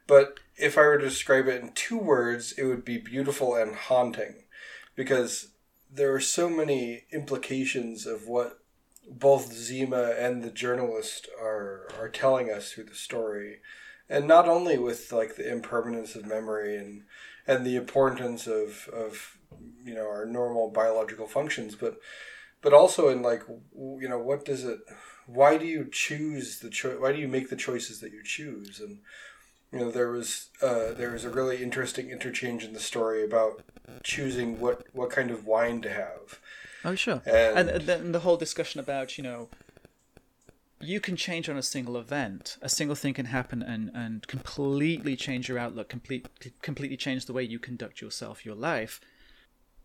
But 0.08 0.40
if 0.56 0.78
I 0.78 0.82
were 0.82 0.98
to 0.98 1.10
describe 1.10 1.48
it 1.48 1.62
in 1.62 1.74
two 1.74 1.98
words, 2.00 2.54
it 2.58 2.64
would 2.64 2.86
be 2.86 2.98
beautiful 2.98 3.54
and 3.54 3.76
haunting, 3.76 4.46
because 4.96 5.50
there 5.92 6.14
are 6.16 6.22
so 6.22 6.50
many 6.50 7.04
implications 7.12 8.06
of 8.06 8.28
what 8.28 8.60
both 9.10 9.54
Zima 9.54 10.14
and 10.18 10.44
the 10.44 10.52
journalist 10.52 11.28
are 11.42 11.88
are 12.00 12.10
telling 12.10 12.52
us 12.52 12.72
through 12.72 12.86
the 12.86 12.96
story, 12.96 13.58
and 14.10 14.28
not 14.28 14.48
only 14.48 14.78
with 14.78 15.12
like 15.12 15.36
the 15.36 15.50
impermanence 15.50 16.16
of 16.16 16.26
memory 16.26 16.78
and 16.78 17.04
and 17.46 17.66
the 17.66 17.76
importance 17.76 18.48
of 18.48 18.90
of 18.94 19.38
you 19.84 19.94
know 19.94 20.08
our 20.08 20.26
normal 20.26 20.70
biological 20.70 21.28
functions, 21.28 21.76
but 21.76 22.00
but 22.62 22.74
also 22.74 23.10
in 23.10 23.22
like 23.22 23.44
you 23.48 24.08
know 24.10 24.20
what 24.20 24.46
does 24.46 24.64
it 24.66 24.80
why 25.26 25.58
do 25.58 25.66
you 25.66 25.88
choose 25.92 26.60
the 26.60 26.70
choice 26.70 26.98
why 27.00 27.12
do 27.12 27.20
you 27.20 27.28
make 27.28 27.50
the 27.50 27.56
choices 27.56 28.00
that 28.02 28.12
you 28.12 28.24
choose? 28.24 28.80
And 28.80 29.00
you 29.72 29.80
know 29.80 29.92
there 29.92 30.12
was 30.12 30.50
uh, 30.62 30.94
there 30.94 31.12
was 31.12 31.24
a 31.24 31.30
really 31.30 31.64
interesting 31.64 32.10
interchange 32.10 32.64
in 32.64 32.74
the 32.74 32.80
story 32.80 33.24
about 33.24 33.64
choosing 34.04 34.60
what 34.60 34.86
what 34.94 35.10
kind 35.10 35.32
of 35.32 35.46
wine 35.46 35.82
to 35.82 35.90
have 35.90 36.40
oh 36.88 36.96
sure. 36.96 37.22
And, 37.26 37.70
and 37.70 37.70
uh, 37.70 37.78
then 37.80 38.12
the 38.12 38.20
whole 38.20 38.38
discussion 38.38 38.80
about 38.80 39.18
you 39.18 39.24
know 39.24 39.50
you 40.80 41.00
can 41.00 41.16
change 41.16 41.50
on 41.50 41.58
a 41.58 41.64
single 41.64 41.98
event. 41.98 42.58
A 42.62 42.70
single 42.70 42.96
thing 42.96 43.14
can 43.14 43.28
happen 43.28 43.62
and 43.62 43.92
and 43.94 44.26
completely 44.28 45.16
change 45.16 45.50
your 45.50 45.60
outlook 45.60 45.90
complete 45.90 46.28
completely 46.62 46.98
change 46.98 47.26
the 47.26 47.34
way 47.34 47.44
you 47.44 47.60
conduct 47.60 48.02
yourself 48.02 48.46
your 48.46 48.56
life. 48.56 49.00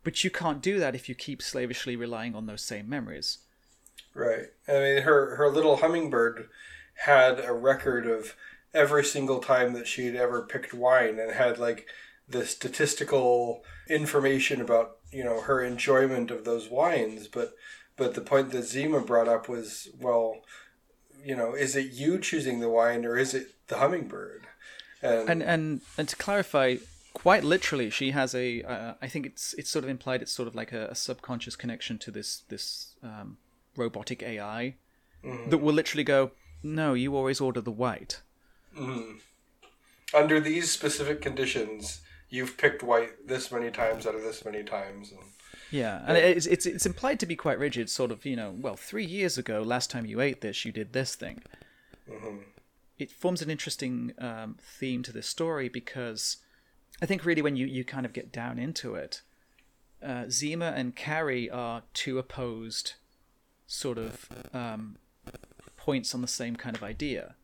But 0.05 0.25
you 0.25 0.31
can't 0.31 0.63
do 0.63 0.79
that 0.79 0.95
if 0.95 1.09
you 1.09 1.15
keep 1.15 1.43
slavishly 1.43 1.95
relying 1.97 2.35
on 2.35 2.47
those 2.47 2.63
same 2.63 2.89
memories. 2.89 3.39
Right. 4.15 4.47
I 4.69 4.73
mean 4.73 5.03
her 5.03 5.37
her 5.37 5.51
little 5.51 5.79
hummingbird 5.79 6.49
had 6.95 7.41
a 7.41 7.53
record 7.53 8.07
of 8.07 8.35
every 8.75 9.05
single 9.05 9.39
time 9.39 9.73
that 9.75 9.87
she 9.87 10.07
had 10.07 10.17
ever 10.17 10.43
picked 10.43 10.73
wine 10.73 11.19
and 11.19 11.33
had 11.33 11.59
like 11.59 11.87
the 12.29 12.47
statistical 12.47 13.65
information 13.89 14.61
about 14.61 14.97
you 15.13 15.25
know 15.25 15.41
her 15.43 15.63
enjoyment 15.63 16.31
of 16.31 16.45
those 16.45 16.69
wines 16.69 17.29
but 17.29 17.55
but 17.97 18.15
the 18.15 18.21
point 18.21 18.51
that 18.51 18.63
zima 18.63 19.01
brought 19.01 19.29
up 19.29 19.49
was 19.49 19.89
well 20.01 20.37
you 21.25 21.37
know 21.37 21.55
is 21.55 21.77
it 21.77 21.93
you 21.93 22.19
choosing 22.19 22.61
the 22.61 22.69
wine 22.69 23.05
or 23.05 23.17
is 23.17 23.35
it 23.35 23.49
the 23.69 23.77
hummingbird 23.77 24.47
and 25.03 25.29
and 25.29 25.43
and, 25.43 25.81
and 25.99 26.09
to 26.09 26.17
clarify 26.17 26.77
quite 27.15 27.45
literally 27.45 27.91
she 27.91 28.13
has 28.13 28.35
a. 28.35 28.63
Uh, 28.63 28.95
I 29.03 29.07
think 29.07 29.27
it's 29.27 29.55
it's 29.59 29.69
sort 29.69 29.85
of 29.85 29.91
implied 29.91 30.23
it's 30.23 30.33
sort 30.33 30.49
of 30.49 30.55
like 30.55 30.73
a, 30.73 30.87
a 30.87 30.95
subconscious 30.95 31.57
connection 31.57 31.99
to 31.99 32.11
this 32.11 32.45
this 32.49 32.95
um, 33.03 33.37
robotic 33.77 34.23
ai 34.23 34.77
mm-hmm. 35.23 35.51
that 35.51 35.59
will 35.59 35.75
literally 35.75 36.05
go 36.05 36.31
no 36.63 36.95
you 36.95 37.15
always 37.15 37.39
order 37.39 37.61
the 37.61 37.71
white 37.71 38.23
Mm. 38.77 39.21
Under 40.15 40.41
these 40.41 40.71
specific 40.71 41.21
conditions, 41.21 42.01
you've 42.33 42.57
picked 42.57 42.83
white 42.83 43.29
this 43.29 43.53
many 43.53 43.71
times 43.71 44.07
out 44.07 44.15
of 44.15 44.23
this 44.23 44.45
many 44.45 44.65
times. 44.65 45.13
And, 45.13 45.21
yeah, 45.71 46.03
and 46.07 46.17
it's, 46.17 46.47
it's 46.47 46.67
it's 46.67 46.87
implied 46.87 47.21
to 47.21 47.27
be 47.27 47.37
quite 47.37 47.59
rigid. 47.59 47.89
Sort 47.91 48.11
of, 48.11 48.25
you 48.25 48.35
know, 48.35 48.55
well, 48.59 48.75
three 48.75 49.05
years 49.05 49.39
ago, 49.39 49.63
last 49.63 49.91
time 49.91 50.07
you 50.07 50.21
ate 50.21 50.41
this, 50.41 50.65
you 50.65 50.73
did 50.73 50.93
this 50.93 51.15
thing. 51.15 51.43
Mm-hmm. 52.11 52.39
It 52.99 53.11
forms 53.11 53.43
an 53.43 53.51
interesting 53.51 54.13
um, 54.19 54.57
theme 54.61 55.03
to 55.05 55.13
this 55.13 55.29
story 55.29 55.69
because 55.69 56.39
I 57.03 57.07
think 57.07 57.25
really 57.25 57.43
when 57.43 57.55
you 57.55 57.67
you 57.67 57.85
kind 57.85 58.07
of 58.07 58.13
get 58.13 58.33
down 58.33 58.59
into 58.59 58.95
it, 58.95 59.21
uh, 60.03 60.25
Zima 60.31 60.73
and 60.75 60.97
Carrie 60.97 61.51
are 61.51 61.83
two 61.93 62.19
opposed 62.19 62.95
sort 63.67 63.99
of 63.99 64.29
um, 64.55 64.97
points 65.77 66.15
on 66.15 66.23
the 66.23 66.29
same 66.29 66.57
kind 66.57 66.77
of 66.77 66.83
idea. 66.83 67.35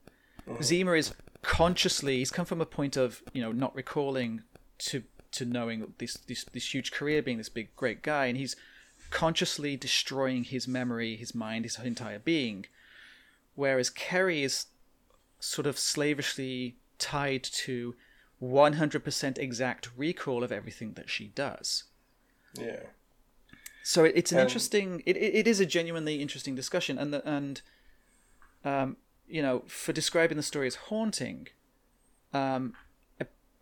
Zima 0.63 0.93
is 0.93 1.13
consciously 1.43 2.19
he's 2.19 2.31
come 2.31 2.47
from 2.47 2.61
a 2.61 2.67
point 2.67 2.97
of 2.97 3.23
you 3.33 3.43
know 3.43 3.53
not 3.53 3.75
recalling 3.75 4.43
to 4.79 5.05
to 5.33 5.45
knowing 5.45 5.93
this 5.99 6.15
this 6.15 6.45
this 6.45 6.73
huge 6.73 6.91
career 6.91 7.23
being 7.23 7.39
this 7.39 7.49
big 7.49 7.75
great 7.77 8.03
guy 8.03 8.27
and 8.27 8.39
he's 8.39 8.57
consciously 9.11 9.77
destroying 9.77 10.45
his 10.45 10.67
memory 10.69 11.17
his 11.17 11.35
mind 11.35 11.65
his 11.65 11.79
entire 11.79 12.19
being. 12.19 12.67
Whereas 13.55 13.91
Carrie 13.91 14.45
is 14.45 14.67
sort 15.41 15.67
of 15.67 15.79
slavishly 15.79 16.77
tied 16.99 17.43
to 17.43 17.95
100% 18.43 19.39
exact 19.39 19.89
recall 19.97 20.45
of 20.45 20.53
everything 20.53 20.93
that 20.93 21.11
she 21.11 21.29
does. 21.29 21.85
Yeah. 22.55 22.85
So 23.83 24.05
it, 24.05 24.13
it's 24.15 24.33
an 24.33 24.39
interesting 24.39 25.03
it, 25.07 25.17
it 25.17 25.47
is 25.47 25.61
a 25.61 25.67
genuinely 25.67 26.21
interesting 26.21 26.55
discussion 26.55 26.99
and 26.99 27.13
the, 27.13 27.27
and 27.29 27.63
um, 28.65 28.97
you 29.27 29.43
know, 29.43 29.63
for 29.67 29.93
describing 29.93 30.37
the 30.37 30.43
story 30.43 30.67
as 30.67 30.75
haunting, 30.75 31.49
um, 32.33 32.75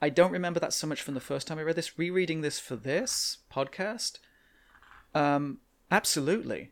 I, 0.00 0.08
don't 0.08 0.32
remember 0.32 0.60
that 0.60 0.72
so 0.72 0.86
much 0.86 1.02
from 1.02 1.14
the 1.14 1.20
first 1.20 1.46
time 1.46 1.58
I 1.58 1.62
read 1.62 1.76
this. 1.76 1.98
Rereading 1.98 2.40
this 2.40 2.58
for 2.58 2.76
this 2.76 3.38
podcast, 3.52 4.18
um, 5.14 5.58
absolutely. 5.90 6.70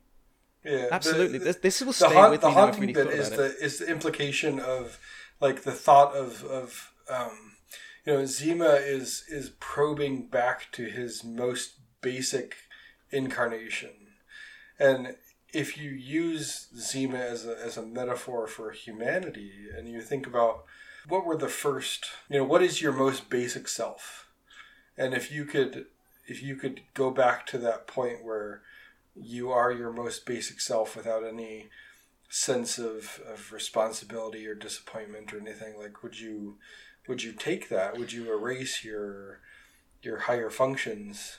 Yeah, 0.64 0.88
absolutely. 0.90 1.38
The, 1.38 1.44
this, 1.44 1.56
this 1.56 1.80
will 1.82 1.92
stay 1.92 2.08
the 2.08 2.30
with 2.30 2.40
the 2.40 2.48
me. 2.48 2.54
The 2.54 2.60
haunting 2.60 2.80
really 2.80 2.92
bit 2.92 3.06
is 3.08 3.30
the 3.30 3.54
is 3.60 3.78
the 3.78 3.90
implication 3.90 4.60
of 4.60 4.98
like 5.40 5.62
the 5.62 5.72
thought 5.72 6.14
of 6.14 6.44
of 6.44 6.92
um, 7.10 7.56
you 8.06 8.14
know 8.14 8.26
Zima 8.26 8.70
is 8.70 9.24
is 9.28 9.50
probing 9.60 10.26
back 10.26 10.72
to 10.72 10.86
his 10.86 11.22
most 11.22 11.74
basic 12.00 12.56
incarnation, 13.10 13.90
and 14.78 15.16
if 15.54 15.78
you 15.78 15.90
use 15.90 16.68
Zima 16.76 17.18
as 17.18 17.46
a, 17.46 17.56
as 17.64 17.76
a 17.76 17.86
metaphor 17.86 18.46
for 18.46 18.72
humanity 18.72 19.52
and 19.74 19.88
you 19.88 20.00
think 20.00 20.26
about 20.26 20.64
what 21.08 21.24
were 21.24 21.36
the 21.36 21.48
first, 21.48 22.06
you 22.28 22.38
know, 22.38 22.44
what 22.44 22.62
is 22.62 22.80
your 22.80 22.92
most 22.92 23.28
basic 23.28 23.68
self? 23.68 24.28
And 24.96 25.14
if 25.14 25.30
you 25.30 25.44
could 25.44 25.86
if 26.26 26.42
you 26.42 26.56
could 26.56 26.80
go 26.94 27.10
back 27.10 27.46
to 27.46 27.58
that 27.58 27.86
point 27.86 28.24
where 28.24 28.62
you 29.14 29.50
are 29.50 29.70
your 29.70 29.92
most 29.92 30.24
basic 30.24 30.60
self 30.60 30.96
without 30.96 31.22
any 31.22 31.68
sense 32.30 32.78
of, 32.78 33.20
of 33.30 33.52
responsibility 33.52 34.46
or 34.46 34.54
disappointment 34.54 35.32
or 35.32 35.38
anything 35.38 35.78
like 35.78 36.02
would 36.02 36.18
you 36.18 36.56
would 37.06 37.22
you 37.22 37.32
take 37.32 37.68
that 37.68 37.98
would 37.98 38.12
you 38.12 38.32
erase 38.32 38.82
your 38.82 39.40
your 40.02 40.20
higher 40.20 40.50
functions 40.50 41.36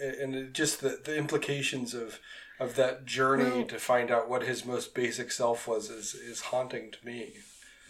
and 0.00 0.54
just 0.54 0.80
the, 0.80 1.00
the 1.04 1.16
implications 1.16 1.92
of 1.92 2.20
of 2.60 2.74
that 2.74 3.04
journey 3.04 3.58
well, 3.58 3.64
to 3.64 3.78
find 3.78 4.10
out 4.10 4.28
what 4.28 4.42
his 4.42 4.64
most 4.64 4.94
basic 4.94 5.30
self 5.30 5.68
was 5.68 5.90
is, 5.90 6.14
is 6.14 6.40
haunting 6.40 6.90
to 6.90 7.06
me. 7.06 7.34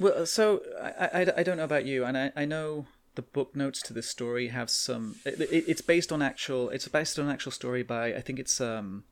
Well, 0.01 0.27
so 0.27 0.63
I, 0.81 1.23
I, 1.23 1.33
I 1.39 1.43
don't 1.43 1.57
know 1.57 1.65
about 1.65 1.85
you, 1.85 2.05
and 2.05 2.17
I, 2.17 2.33
I 2.37 2.45
know 2.45 2.87
the 3.15 3.23
book 3.23 3.57
notes 3.57 3.83
to 3.83 3.93
this 3.93 4.09
story 4.09 4.49
have 4.49 4.71
some. 4.71 5.17
It, 5.25 5.41
it, 5.41 5.65
it's 5.67 5.81
based 5.81 6.13
on 6.13 6.23
actual. 6.23 6.71
It's 6.71 6.87
based 6.87 7.19
on 7.19 7.27
an 7.27 7.33
actual 7.33 7.53
story 7.53 7.83
by 7.83 8.15
I 8.15 8.21
think 8.21 8.39
it's 8.39 8.61
um, 8.61 9.05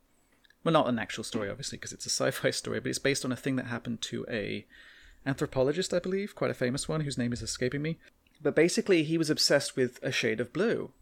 well 0.62 0.72
not 0.72 0.88
an 0.88 0.98
actual 0.98 1.24
story 1.24 1.50
obviously 1.50 1.78
because 1.78 1.92
it's 1.92 2.06
a 2.06 2.10
sci-fi 2.10 2.50
story, 2.62 2.80
but 2.80 2.88
it's 2.88 3.00
based 3.00 3.24
on 3.24 3.32
a 3.32 3.36
thing 3.36 3.56
that 3.56 3.66
happened 3.66 4.00
to 4.02 4.24
a 4.30 4.64
anthropologist 5.26 5.92
I 5.92 5.98
believe, 5.98 6.36
quite 6.36 6.52
a 6.52 6.54
famous 6.54 6.88
one 6.88 7.00
whose 7.00 7.18
name 7.18 7.32
is 7.32 7.42
escaping 7.42 7.82
me. 7.82 7.98
But 8.40 8.54
basically, 8.54 9.02
he 9.02 9.18
was 9.18 9.30
obsessed 9.30 9.76
with 9.76 9.98
a 10.02 10.12
shade 10.12 10.40
of 10.40 10.52
blue. 10.52 10.92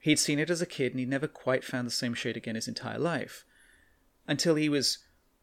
He'd 0.00 0.18
seen 0.18 0.38
it 0.38 0.50
as 0.50 0.60
a 0.60 0.66
kid, 0.66 0.92
and 0.92 1.00
he'd 1.00 1.08
never 1.08 1.28
quite 1.28 1.64
found 1.64 1.86
the 1.86 1.92
same 1.92 2.14
shade 2.14 2.36
again 2.36 2.56
his 2.56 2.68
entire 2.68 2.98
life 2.98 3.44
until 4.26 4.56
he 4.56 4.68
was 4.68 4.98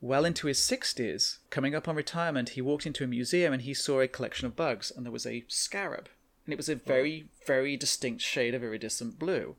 well 0.06 0.26
into 0.26 0.48
his 0.48 0.60
60s. 0.60 1.40
Coming 1.50 1.74
up 1.74 1.88
on 1.88 1.96
retirement, 1.96 2.50
he 2.50 2.62
walked 2.62 2.86
into 2.86 3.04
a 3.04 3.08
museum 3.08 3.52
and 3.54 3.64
he 3.64 3.74
saw 3.74 4.00
a 4.00 4.08
collection 4.08 4.46
of 4.46 4.56
bugs, 4.56 4.92
and 4.96 5.06
there 5.06 5.12
was 5.12 5.26
a 5.26 5.44
scarab. 5.48 6.10
And 6.46 6.54
it 6.54 6.58
was 6.58 6.70
a 6.70 6.76
very, 6.76 7.30
very 7.48 7.76
distinct 7.76 8.22
shade 8.22 8.54
of 8.54 8.64
iridescent 8.64 9.18
blue. 9.18 9.56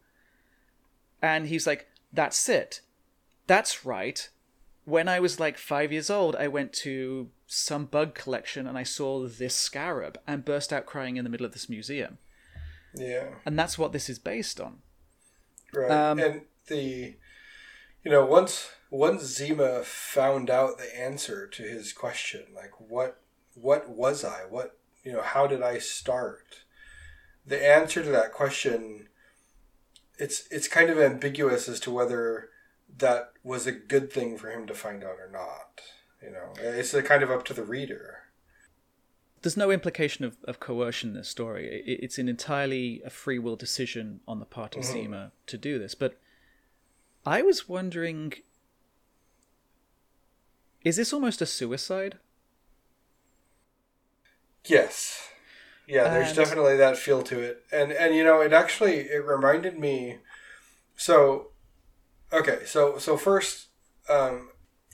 And 1.21 1.49
he's 1.49 1.67
like, 1.67 1.89
That's 2.13 2.49
it. 2.49 2.81
That's 3.47 3.85
right. 3.85 4.29
When 4.85 5.09
I 5.09 5.19
was 5.19 5.41
like 5.41 5.59
five 5.59 5.91
years 5.91 6.11
old, 6.11 6.37
I 6.37 6.47
went 6.47 6.73
to 6.75 7.31
some 7.49 7.87
bug 7.87 8.15
collection 8.15 8.69
and 8.69 8.79
I 8.79 8.85
saw 8.85 9.27
this 9.27 9.55
scarab 9.55 10.19
and 10.29 10.45
burst 10.45 10.73
out 10.73 10.87
crying 10.87 11.17
in 11.17 11.25
the 11.25 11.31
middle 11.31 11.47
of 11.47 11.53
this 11.53 11.69
museum. 11.69 12.19
Yeah. 12.95 13.31
And 13.45 13.59
that's 13.59 13.77
what 13.77 13.93
this 13.93 14.09
is 14.09 14.21
based 14.21 14.61
on. 14.61 14.79
Right. 15.73 15.91
Um, 15.91 16.21
and 16.21 16.43
the, 16.69 17.17
you 18.05 18.11
know, 18.13 18.25
once 18.25 18.71
once 18.91 19.23
Zima 19.23 19.83
found 19.83 20.51
out 20.51 20.79
the 20.79 20.99
answer 20.99 21.47
to 21.47 21.63
his 21.63 21.93
question, 21.93 22.45
like 22.55 22.73
what 22.79 23.21
what 23.55 23.89
was 23.89 24.25
I? 24.25 24.41
What 24.49 24.79
you 25.03 25.13
know, 25.13 25.23
how 25.23 25.47
did 25.47 25.63
I 25.63 25.79
start? 25.79 26.63
The 27.47 27.65
answer 27.65 28.03
to 28.03 28.11
that 28.11 28.33
question 28.33 29.09
it's 30.19 30.47
it's 30.51 30.69
kind 30.69 30.91
of 30.91 30.99
ambiguous 30.99 31.69
as 31.69 31.81
to 31.81 31.91
whether 31.91 32.51
that 32.99 33.33
was 33.43 33.67
a 33.67 33.73
good 33.73 34.13
thing 34.13 34.39
for 34.39 34.51
him 34.51 34.67
to 34.67 34.75
find 34.75 35.05
out 35.05 35.19
or 35.19 35.31
not. 35.31 35.81
You 36.23 36.31
know, 36.31 36.53
it's 36.59 36.93
kind 37.03 37.23
of 37.23 37.31
up 37.31 37.45
to 37.47 37.55
the 37.55 37.63
reader. 37.63 38.21
There's 39.43 39.57
no 39.57 39.71
implication 39.71 40.25
of, 40.25 40.39
of 40.45 40.61
coercion 40.61 41.11
in 41.11 41.17
this 41.17 41.29
story. 41.29 41.69
It, 41.87 42.01
it's 42.03 42.19
an 42.19 42.29
entirely 42.29 43.03
a 43.05 43.11
free 43.11 43.39
will 43.39 43.57
decision 43.57 44.21
on 44.27 44.39
the 44.39 44.47
part 44.47 44.77
of 44.77 44.83
mm-hmm. 44.83 44.93
Zima 44.93 45.33
to 45.47 45.59
do 45.59 45.79
this. 45.79 45.95
But 45.95 46.19
I 47.25 47.43
was 47.43 47.69
wondering 47.69 48.33
is 50.87 50.95
this 50.95 51.13
almost 51.13 51.43
a 51.43 51.47
suicide? 51.47 52.17
Yes. 54.65 55.31
Yeah, 55.89 56.09
there's 56.11 56.29
and... 56.29 56.37
definitely 56.37 56.77
that 56.77 56.97
feel 56.97 57.25
to 57.25 57.41
it. 57.41 57.65
And 57.73 57.91
and 57.91 58.15
you 58.15 58.23
know, 58.23 58.41
it 58.41 58.53
actually 58.53 58.99
it 59.01 59.25
reminded 59.25 59.77
me 59.81 60.19
so 60.95 61.49
okay, 62.33 62.61
so 62.67 62.99
so 62.99 63.17
first 63.17 63.67
um 64.09 64.51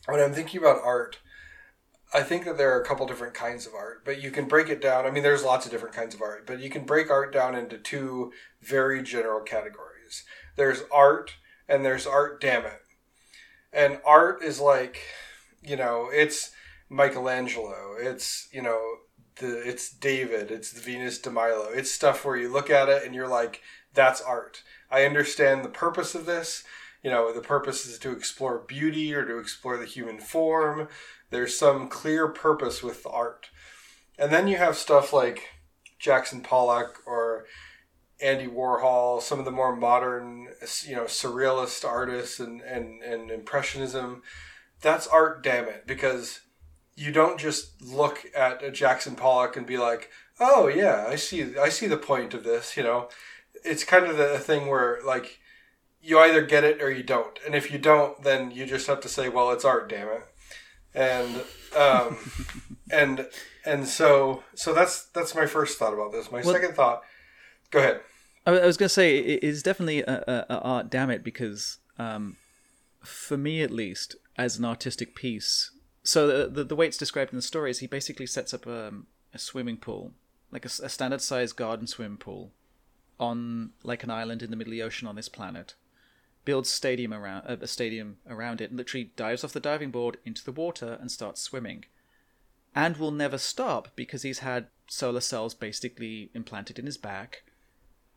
when 0.06 0.18
I'm 0.18 0.32
thinking 0.32 0.60
about 0.62 0.80
art, 0.82 1.18
I 2.14 2.22
think 2.22 2.46
that 2.46 2.56
there 2.56 2.74
are 2.74 2.80
a 2.80 2.86
couple 2.86 3.06
different 3.06 3.34
kinds 3.34 3.66
of 3.66 3.74
art, 3.74 4.02
but 4.02 4.22
you 4.22 4.30
can 4.30 4.46
break 4.46 4.70
it 4.70 4.80
down. 4.80 5.04
I 5.04 5.10
mean, 5.10 5.22
there's 5.22 5.44
lots 5.44 5.66
of 5.66 5.72
different 5.72 5.94
kinds 5.94 6.14
of 6.14 6.22
art, 6.22 6.46
but 6.46 6.58
you 6.58 6.70
can 6.70 6.86
break 6.86 7.10
art 7.10 7.34
down 7.34 7.54
into 7.54 7.76
two 7.76 8.32
very 8.62 9.02
general 9.02 9.40
categories. 9.40 10.24
There's 10.56 10.84
art 10.90 11.34
and 11.68 11.84
there's 11.84 12.06
art, 12.06 12.40
damn 12.40 12.64
it. 12.64 12.80
And 13.74 14.00
art 14.06 14.42
is 14.42 14.58
like, 14.58 14.98
you 15.62 15.76
know, 15.76 16.08
it's 16.12 16.50
Michelangelo, 16.88 17.94
it's, 17.98 18.48
you 18.52 18.62
know, 18.62 18.80
the 19.36 19.68
it's 19.68 19.90
David, 19.90 20.50
it's 20.50 20.72
the 20.72 20.80
Venus 20.80 21.18
de 21.18 21.30
Milo. 21.30 21.68
It's 21.72 21.90
stuff 21.90 22.24
where 22.24 22.36
you 22.36 22.52
look 22.52 22.70
at 22.70 22.88
it 22.88 23.04
and 23.04 23.14
you're 23.14 23.28
like, 23.28 23.62
that's 23.94 24.20
art. 24.20 24.62
I 24.90 25.04
understand 25.04 25.64
the 25.64 25.70
purpose 25.70 26.14
of 26.14 26.26
this. 26.26 26.64
You 27.02 27.10
know, 27.10 27.32
the 27.32 27.40
purpose 27.40 27.86
is 27.86 27.98
to 28.00 28.12
explore 28.12 28.58
beauty 28.58 29.12
or 29.14 29.24
to 29.24 29.38
explore 29.38 29.76
the 29.76 29.86
human 29.86 30.18
form. 30.18 30.88
There's 31.30 31.58
some 31.58 31.88
clear 31.88 32.28
purpose 32.28 32.82
with 32.82 33.02
the 33.02 33.10
art. 33.10 33.48
And 34.18 34.32
then 34.32 34.46
you 34.46 34.58
have 34.58 34.76
stuff 34.76 35.12
like 35.12 35.48
Jackson 35.98 36.42
Pollock 36.42 37.00
or 37.06 37.46
Andy 38.20 38.46
Warhol, 38.46 39.20
some 39.20 39.38
of 39.38 39.44
the 39.44 39.50
more 39.50 39.74
modern, 39.74 40.48
you 40.86 40.94
know, 40.94 41.04
surrealist 41.04 41.84
artists 41.84 42.38
and, 42.38 42.60
and, 42.60 43.02
and 43.02 43.30
impressionism. 43.30 44.22
That's 44.82 45.06
art, 45.06 45.42
damn 45.42 45.66
it, 45.66 45.86
because 45.86 46.40
you 46.94 47.12
don't 47.12 47.38
just 47.38 47.80
look 47.80 48.26
at 48.36 48.62
a 48.62 48.70
Jackson 48.70 49.14
Pollock 49.14 49.56
and 49.56 49.66
be 49.66 49.78
like, 49.78 50.10
"Oh 50.38 50.68
yeah, 50.68 51.06
I 51.08 51.16
see, 51.16 51.56
I 51.56 51.68
see 51.68 51.86
the 51.86 51.96
point 51.96 52.34
of 52.34 52.44
this." 52.44 52.76
You 52.76 52.82
know, 52.82 53.08
it's 53.64 53.84
kind 53.84 54.06
of 54.06 54.16
the 54.16 54.38
thing 54.38 54.68
where 54.68 54.98
like 55.04 55.38
you 56.02 56.18
either 56.18 56.42
get 56.42 56.64
it 56.64 56.82
or 56.82 56.90
you 56.90 57.02
don't, 57.02 57.38
and 57.46 57.54
if 57.54 57.70
you 57.72 57.78
don't, 57.78 58.22
then 58.22 58.50
you 58.50 58.66
just 58.66 58.86
have 58.88 59.00
to 59.00 59.08
say, 59.08 59.28
"Well, 59.28 59.50
it's 59.52 59.64
art, 59.64 59.88
damn 59.88 60.08
it," 60.08 60.22
and 60.94 61.42
um, 61.76 62.18
and 62.90 63.28
and 63.64 63.86
so 63.86 64.42
so 64.54 64.74
that's 64.74 65.06
that's 65.06 65.34
my 65.34 65.46
first 65.46 65.78
thought 65.78 65.94
about 65.94 66.12
this. 66.12 66.30
My 66.30 66.42
well, 66.42 66.52
second 66.52 66.74
thought. 66.74 67.02
Go 67.70 67.78
ahead. 67.78 68.00
I 68.44 68.50
was 68.50 68.76
going 68.76 68.88
to 68.88 68.94
say 68.94 69.18
it 69.18 69.44
is 69.44 69.62
definitely 69.62 70.00
a, 70.00 70.24
a, 70.26 70.54
a, 70.54 70.60
art, 70.60 70.90
damn 70.90 71.10
it, 71.10 71.22
because 71.22 71.78
um, 71.98 72.36
for 73.02 73.36
me 73.36 73.62
at 73.62 73.70
least, 73.70 74.16
as 74.36 74.58
an 74.58 74.64
artistic 74.64 75.14
piece, 75.14 75.70
so 76.02 76.26
the, 76.26 76.48
the, 76.48 76.64
the 76.64 76.76
way 76.76 76.86
it's 76.86 76.96
described 76.96 77.32
in 77.32 77.36
the 77.36 77.42
story 77.42 77.70
is 77.70 77.78
he 77.78 77.86
basically 77.86 78.26
sets 78.26 78.52
up 78.52 78.66
a, 78.66 78.88
um, 78.88 79.06
a 79.32 79.38
swimming 79.38 79.76
pool, 79.76 80.12
like 80.50 80.64
a, 80.64 80.68
a 80.82 80.88
standard 80.88 81.20
sized 81.20 81.56
garden 81.56 81.86
swimming 81.86 82.16
pool, 82.16 82.52
on 83.20 83.70
like 83.82 84.02
an 84.02 84.10
island 84.10 84.42
in 84.42 84.50
the 84.50 84.56
middle 84.56 84.72
of 84.72 84.76
the 84.76 84.82
ocean 84.82 85.06
on 85.06 85.16
this 85.16 85.28
planet. 85.28 85.74
Builds 86.44 86.70
stadium 86.70 87.14
around 87.14 87.46
uh, 87.46 87.56
a 87.60 87.68
stadium 87.68 88.16
around 88.28 88.60
it, 88.60 88.70
and 88.70 88.78
literally 88.78 89.12
dives 89.16 89.44
off 89.44 89.52
the 89.52 89.60
diving 89.60 89.92
board 89.92 90.16
into 90.24 90.44
the 90.44 90.50
water 90.50 90.98
and 91.00 91.10
starts 91.10 91.40
swimming, 91.40 91.84
and 92.74 92.96
will 92.96 93.12
never 93.12 93.38
stop 93.38 93.88
because 93.94 94.22
he's 94.22 94.40
had 94.40 94.66
solar 94.88 95.20
cells 95.20 95.54
basically 95.54 96.30
implanted 96.34 96.80
in 96.80 96.86
his 96.86 96.98
back, 96.98 97.44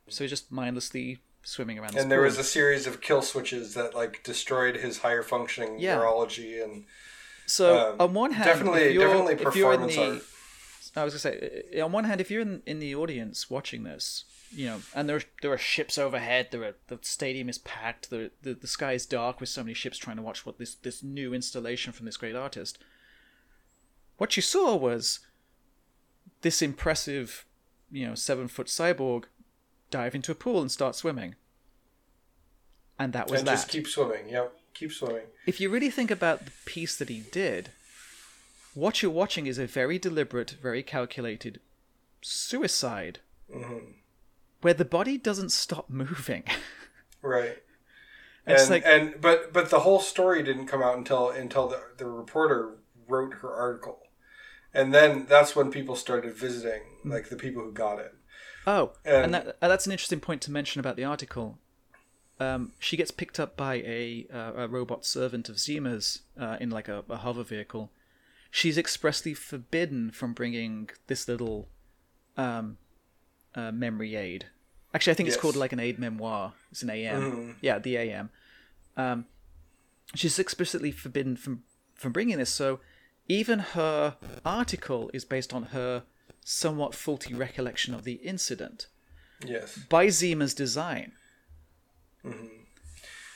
so 0.07 0.23
he's 0.23 0.31
just 0.31 0.51
mindlessly 0.51 1.19
swimming 1.45 1.79
around. 1.79 1.95
And 1.95 2.11
there 2.11 2.19
pool. 2.19 2.25
was 2.25 2.37
a 2.37 2.43
series 2.43 2.85
of 2.87 2.99
kill 2.99 3.21
switches 3.21 3.73
that 3.75 3.95
like 3.95 4.23
destroyed 4.23 4.75
his 4.75 4.97
higher 4.99 5.23
functioning 5.23 5.79
yeah. 5.79 5.95
neurology 5.95 6.59
and 6.59 6.83
so 7.45 7.91
um, 7.91 8.01
on 8.01 8.13
one 8.13 8.31
hand, 8.31 8.47
definitely, 8.47 8.97
definitely 8.97 9.35
performance 9.35 9.95
the, 9.95 10.13
art. 10.13 10.21
I 10.95 11.03
was 11.03 11.13
gonna 11.13 11.35
say, 11.35 11.81
on 11.81 11.91
one 11.91 12.05
hand, 12.05 12.21
if 12.21 12.31
you're 12.31 12.41
in, 12.41 12.61
in 12.65 12.79
the 12.79 12.95
audience 12.95 13.49
watching 13.49 13.83
this, 13.83 14.25
you 14.51 14.65
know, 14.65 14.81
and 14.93 15.09
there 15.09 15.21
there 15.41 15.51
are 15.51 15.57
ships 15.57 15.97
overhead, 15.97 16.47
there 16.51 16.63
are, 16.63 16.75
the 16.87 16.99
stadium 17.01 17.49
is 17.49 17.57
packed, 17.59 18.09
the, 18.09 18.31
the 18.41 18.53
the 18.53 18.67
sky 18.67 18.93
is 18.93 19.05
dark 19.05 19.39
with 19.39 19.49
so 19.49 19.63
many 19.63 19.73
ships 19.73 19.97
trying 19.97 20.15
to 20.15 20.21
watch 20.21 20.45
what 20.45 20.57
this 20.57 20.75
this 20.75 21.03
new 21.03 21.33
installation 21.33 21.93
from 21.93 22.05
this 22.05 22.17
great 22.17 22.35
artist. 22.35 22.79
What 24.17 24.35
you 24.35 24.41
saw 24.41 24.75
was 24.75 25.19
this 26.41 26.61
impressive, 26.61 27.45
you 27.91 28.07
know, 28.07 28.15
seven 28.15 28.47
foot 28.47 28.67
cyborg 28.67 29.25
dive 29.95 30.13
into 30.13 30.29
a 30.29 30.35
pool 30.35 30.59
and 30.59 30.69
start 30.69 30.93
swimming, 30.93 31.35
and 32.99 33.13
that 33.13 33.31
was 33.31 33.39
and 33.39 33.47
that. 33.47 33.53
Just 33.53 33.69
keep 33.69 33.87
swimming. 33.87 34.27
Yep. 34.27 34.53
Keep 34.73 34.91
swimming. 34.91 35.27
If 35.45 35.61
you 35.61 35.69
really 35.69 35.89
think 35.89 36.11
about 36.11 36.45
the 36.45 36.51
piece 36.65 36.97
that 36.97 37.07
he 37.07 37.21
did, 37.31 37.69
what 38.73 39.01
you're 39.01 39.09
watching 39.09 39.47
is 39.47 39.57
a 39.57 39.65
very 39.65 39.97
deliberate, 39.97 40.57
very 40.61 40.83
calculated 40.83 41.61
suicide, 42.21 43.19
mm-hmm. 43.49 43.91
where 44.59 44.73
the 44.73 44.83
body 44.83 45.17
doesn't 45.17 45.53
stop 45.53 45.89
moving. 45.89 46.43
right. 47.21 47.59
and, 48.45 48.69
like, 48.69 48.83
and 48.85 49.21
but 49.21 49.53
but 49.53 49.69
the 49.69 49.79
whole 49.79 50.01
story 50.01 50.43
didn't 50.43 50.67
come 50.67 50.83
out 50.83 50.97
until 50.97 51.29
until 51.29 51.69
the, 51.69 51.81
the 51.97 52.05
reporter 52.05 52.75
wrote 53.07 53.35
her 53.35 53.53
article, 53.53 53.99
and 54.73 54.93
then 54.93 55.25
that's 55.29 55.55
when 55.55 55.71
people 55.71 55.95
started 55.95 56.33
visiting, 56.33 56.81
hmm. 57.01 57.11
like 57.13 57.29
the 57.29 57.37
people 57.37 57.63
who 57.63 57.71
got 57.71 57.99
it. 57.99 58.13
Oh, 58.67 58.93
and, 59.03 59.25
and 59.25 59.33
that, 59.33 59.59
that's 59.59 59.85
an 59.85 59.91
interesting 59.91 60.19
point 60.19 60.41
to 60.43 60.51
mention 60.51 60.79
about 60.79 60.95
the 60.95 61.03
article 61.03 61.59
um, 62.39 62.73
she 62.79 62.97
gets 62.97 63.11
picked 63.11 63.39
up 63.39 63.55
by 63.55 63.75
a, 63.75 64.27
uh, 64.33 64.51
a 64.55 64.67
robot 64.67 65.05
servant 65.05 65.47
of 65.47 65.59
Zima's 65.59 66.21
uh, 66.39 66.57
in 66.59 66.69
like 66.69 66.87
a, 66.87 67.03
a, 67.09 67.17
hover 67.17 67.43
vehicle. 67.43 67.91
She's 68.51 68.77
expressly 68.77 69.33
forbidden 69.33 70.11
from 70.11 70.33
bringing 70.33 70.89
this 71.07 71.27
little 71.27 71.69
um, 72.35 72.77
uh, 73.53 73.71
memory 73.71 74.15
aid. 74.15 74.47
Actually, 74.93 75.11
I 75.11 75.15
think 75.15 75.27
yes. 75.27 75.35
it's 75.35 75.41
called 75.41 75.55
like 75.55 75.73
an 75.73 75.79
aide-memoire. 75.79 76.53
It's 76.71 76.81
an 76.81 76.89
AM. 76.89 77.21
Mm. 77.21 77.55
Yeah, 77.61 77.79
the 77.79 77.97
AM. 77.97 78.29
Um, 78.97 79.25
she's 80.13 80.39
explicitly 80.39 80.91
forbidden 80.91 81.35
from 81.35 81.63
from 81.95 82.11
bringing 82.11 82.37
this. 82.37 82.49
So 82.49 82.79
even 83.27 83.59
her 83.59 84.17
article 84.45 85.09
is 85.13 85.25
based 85.25 85.53
on 85.53 85.63
her 85.63 86.03
somewhat 86.45 86.93
faulty 86.93 87.33
recollection 87.33 87.93
of 87.93 88.03
the 88.03 88.13
incident. 88.13 88.87
Yes. 89.45 89.77
By 89.89 90.09
Zima's 90.09 90.53
design. 90.53 91.11
Mm-hmm. 92.23 92.45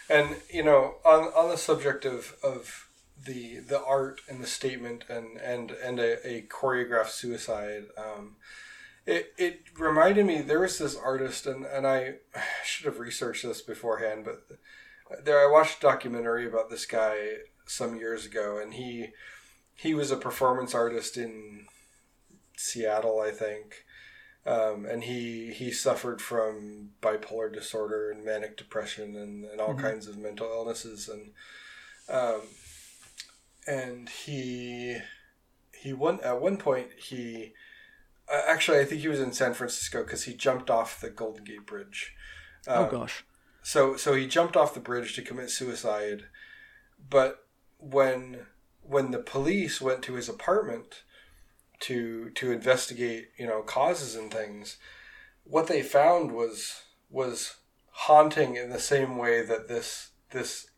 And 0.09 0.37
you 0.49 0.63
know, 0.63 0.95
on 1.03 1.25
on 1.35 1.49
the 1.49 1.57
subject 1.57 2.05
of 2.05 2.35
of 2.41 2.87
the 3.25 3.59
the 3.59 3.83
art 3.83 4.21
and 4.29 4.41
the 4.41 4.47
statement 4.47 5.03
and 5.09 5.37
and 5.37 5.71
and 5.71 5.99
a, 5.99 6.25
a 6.25 6.41
choreographed 6.43 7.09
suicide, 7.09 7.85
um, 7.97 8.37
it 9.05 9.33
it 9.37 9.61
reminded 9.77 10.25
me 10.25 10.41
there 10.41 10.61
was 10.61 10.77
this 10.77 10.95
artist 10.95 11.45
and 11.45 11.65
and 11.65 11.85
I 11.85 12.15
should 12.63 12.85
have 12.85 12.99
researched 12.99 13.43
this 13.43 13.61
beforehand, 13.61 14.23
but 14.23 14.43
there 15.25 15.39
I 15.39 15.51
watched 15.51 15.79
a 15.79 15.81
documentary 15.81 16.47
about 16.47 16.69
this 16.69 16.85
guy 16.85 17.37
some 17.65 17.97
years 17.97 18.25
ago, 18.25 18.59
and 18.59 18.75
he 18.75 19.09
he 19.75 19.93
was 19.93 20.11
a 20.11 20.17
performance 20.17 20.73
artist 20.73 21.17
in 21.17 21.65
Seattle, 22.59 23.21
I 23.21 23.31
think, 23.31 23.85
um, 24.45 24.85
and 24.85 25.05
he 25.05 25.53
he 25.53 25.71
suffered 25.71 26.21
from 26.21 26.89
bipolar 27.01 27.51
disorder 27.51 28.11
and 28.11 28.25
manic 28.25 28.57
depression 28.57 29.15
and, 29.15 29.45
and 29.45 29.61
all 29.61 29.69
mm-hmm. 29.69 29.81
kinds 29.81 30.07
of 30.07 30.17
mental 30.17 30.49
illnesses 30.51 31.07
and 31.07 31.31
um, 32.09 32.41
and 33.65 34.09
he 34.09 34.97
he 35.73 35.93
won 35.93 36.19
at 36.21 36.41
one 36.41 36.57
point 36.57 36.87
he 36.97 37.53
uh, 38.29 38.41
actually 38.45 38.79
I 38.79 38.85
think 38.85 39.01
he 39.01 39.07
was 39.07 39.21
in 39.21 39.31
San 39.31 39.53
Francisco 39.53 40.03
because 40.03 40.23
he 40.23 40.33
jumped 40.33 40.69
off 40.69 40.99
the 40.99 41.09
Golden 41.09 41.45
Gate 41.45 41.65
Bridge. 41.65 42.13
Oh, 42.67 42.83
um, 42.83 42.87
oh 42.87 42.91
gosh! 42.91 43.23
So 43.63 43.95
so 43.95 44.15
he 44.15 44.27
jumped 44.27 44.57
off 44.57 44.73
the 44.73 44.81
bridge 44.81 45.15
to 45.15 45.21
commit 45.21 45.49
suicide, 45.49 46.23
but 47.09 47.45
when 47.77 48.47
when 48.81 49.11
the 49.11 49.19
police 49.19 49.79
went 49.79 50.01
to 50.03 50.15
his 50.15 50.27
apartment 50.27 51.03
to 51.79 52.29
to 52.31 52.51
investigate 52.51 53.29
you 53.37 53.47
know 53.47 53.61
causes 53.61 54.15
and 54.15 54.31
things 54.31 54.77
what 55.43 55.67
they 55.67 55.81
found 55.81 56.31
was 56.31 56.83
was 57.09 57.55
haunting 57.91 58.55
in 58.55 58.69
the 58.69 58.79
same 58.79 59.17
way 59.17 59.43
that 59.43 59.67
this 59.67 60.11
this 60.31 60.69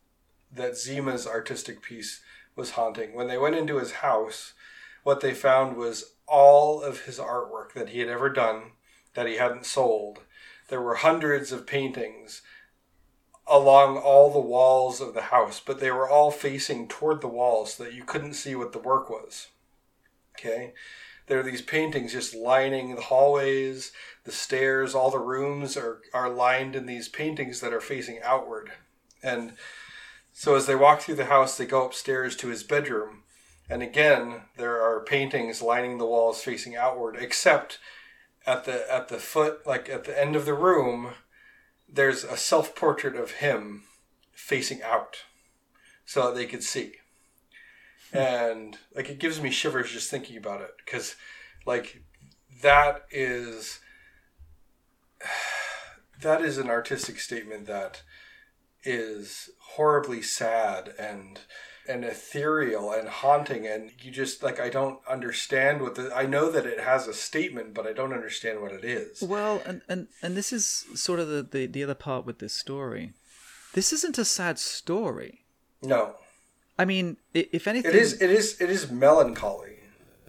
that 0.50 0.76
Zima's 0.76 1.26
artistic 1.26 1.82
piece 1.82 2.20
was 2.54 2.72
haunting. 2.72 3.14
When 3.14 3.26
they 3.26 3.38
went 3.38 3.54
into 3.54 3.78
his 3.78 3.92
house 3.92 4.54
what 5.02 5.20
they 5.20 5.34
found 5.34 5.76
was 5.76 6.14
all 6.26 6.82
of 6.82 7.02
his 7.02 7.18
artwork 7.18 7.72
that 7.74 7.90
he 7.90 7.98
had 7.98 8.08
ever 8.08 8.28
done 8.28 8.72
that 9.14 9.26
he 9.26 9.36
hadn't 9.36 9.66
sold. 9.66 10.20
There 10.68 10.80
were 10.80 10.96
hundreds 10.96 11.52
of 11.52 11.66
paintings 11.66 12.42
along 13.46 13.98
all 13.98 14.30
the 14.32 14.38
walls 14.38 15.00
of 15.00 15.14
the 15.14 15.22
house 15.22 15.60
but 15.64 15.80
they 15.80 15.90
were 15.90 16.08
all 16.08 16.30
facing 16.30 16.86
toward 16.88 17.20
the 17.20 17.28
walls 17.28 17.74
so 17.74 17.84
that 17.84 17.92
you 17.92 18.04
couldn't 18.04 18.34
see 18.34 18.54
what 18.54 18.72
the 18.72 18.78
work 18.78 19.10
was 19.10 19.48
Okay. 20.38 20.72
There 21.26 21.38
are 21.38 21.44
these 21.44 21.62
paintings 21.62 22.12
just 22.12 22.34
lining 22.34 22.94
the 22.94 23.02
hallways, 23.02 23.92
the 24.24 24.32
stairs, 24.32 24.94
all 24.94 25.10
the 25.10 25.18
rooms 25.18 25.76
are, 25.76 26.00
are 26.12 26.28
lined 26.28 26.74
in 26.74 26.86
these 26.86 27.08
paintings 27.08 27.60
that 27.60 27.72
are 27.72 27.80
facing 27.80 28.20
outward. 28.22 28.72
And 29.22 29.54
so 30.32 30.56
as 30.56 30.66
they 30.66 30.74
walk 30.74 31.00
through 31.00 31.14
the 31.16 31.26
house, 31.26 31.56
they 31.56 31.66
go 31.66 31.86
upstairs 31.86 32.36
to 32.36 32.48
his 32.48 32.64
bedroom. 32.64 33.22
And 33.70 33.82
again, 33.82 34.42
there 34.56 34.82
are 34.82 35.04
paintings 35.04 35.62
lining 35.62 35.98
the 35.98 36.06
walls 36.06 36.42
facing 36.42 36.76
outward, 36.76 37.16
except 37.18 37.78
at 38.46 38.64
the 38.64 38.92
at 38.92 39.08
the 39.08 39.18
foot, 39.18 39.66
like 39.66 39.88
at 39.88 40.04
the 40.04 40.20
end 40.20 40.34
of 40.34 40.44
the 40.44 40.54
room, 40.54 41.12
there's 41.88 42.24
a 42.24 42.36
self 42.36 42.74
portrait 42.74 43.14
of 43.14 43.32
him 43.32 43.84
facing 44.32 44.82
out 44.82 45.18
so 46.04 46.26
that 46.26 46.34
they 46.34 46.46
could 46.46 46.64
see. 46.64 46.94
And 48.12 48.76
like 48.94 49.08
it 49.08 49.18
gives 49.18 49.40
me 49.40 49.50
shivers 49.50 49.90
just 49.90 50.10
thinking 50.10 50.36
about 50.36 50.60
it 50.60 50.70
because 50.84 51.16
like 51.66 52.02
that 52.62 53.04
is 53.10 53.80
that 56.20 56.42
is 56.42 56.58
an 56.58 56.68
artistic 56.68 57.18
statement 57.18 57.66
that 57.66 58.02
is 58.84 59.50
horribly 59.58 60.22
sad 60.22 60.92
and 60.98 61.40
and 61.88 62.04
ethereal 62.04 62.92
and 62.92 63.08
haunting 63.08 63.66
and 63.66 63.90
you 64.00 64.10
just 64.10 64.42
like 64.42 64.60
I 64.60 64.68
don't 64.68 65.00
understand 65.08 65.80
what 65.80 65.96
the 65.96 66.12
I 66.14 66.26
know 66.26 66.50
that 66.50 66.66
it 66.66 66.80
has 66.80 67.08
a 67.08 67.14
statement 67.14 67.74
but 67.74 67.86
I 67.86 67.92
don't 67.92 68.12
understand 68.12 68.60
what 68.60 68.72
it 68.72 68.84
is. 68.84 69.22
Well, 69.22 69.62
and 69.66 69.82
and, 69.88 70.08
and 70.22 70.36
this 70.36 70.52
is 70.52 70.84
sort 70.94 71.18
of 71.18 71.28
the, 71.28 71.42
the, 71.42 71.66
the 71.66 71.82
other 71.82 71.94
part 71.94 72.24
with 72.24 72.38
this 72.38 72.52
story. 72.52 73.14
This 73.74 73.92
isn't 73.92 74.18
a 74.18 74.24
sad 74.24 74.58
story. 74.58 75.40
No. 75.82 76.16
I 76.78 76.84
mean, 76.84 77.16
if 77.34 77.66
anything, 77.68 77.90
It 77.90 77.96
is 77.96 78.20
it 78.20 78.30
is 78.30 78.60
it 78.60 78.70
is 78.70 78.90
melancholy. 78.90 79.76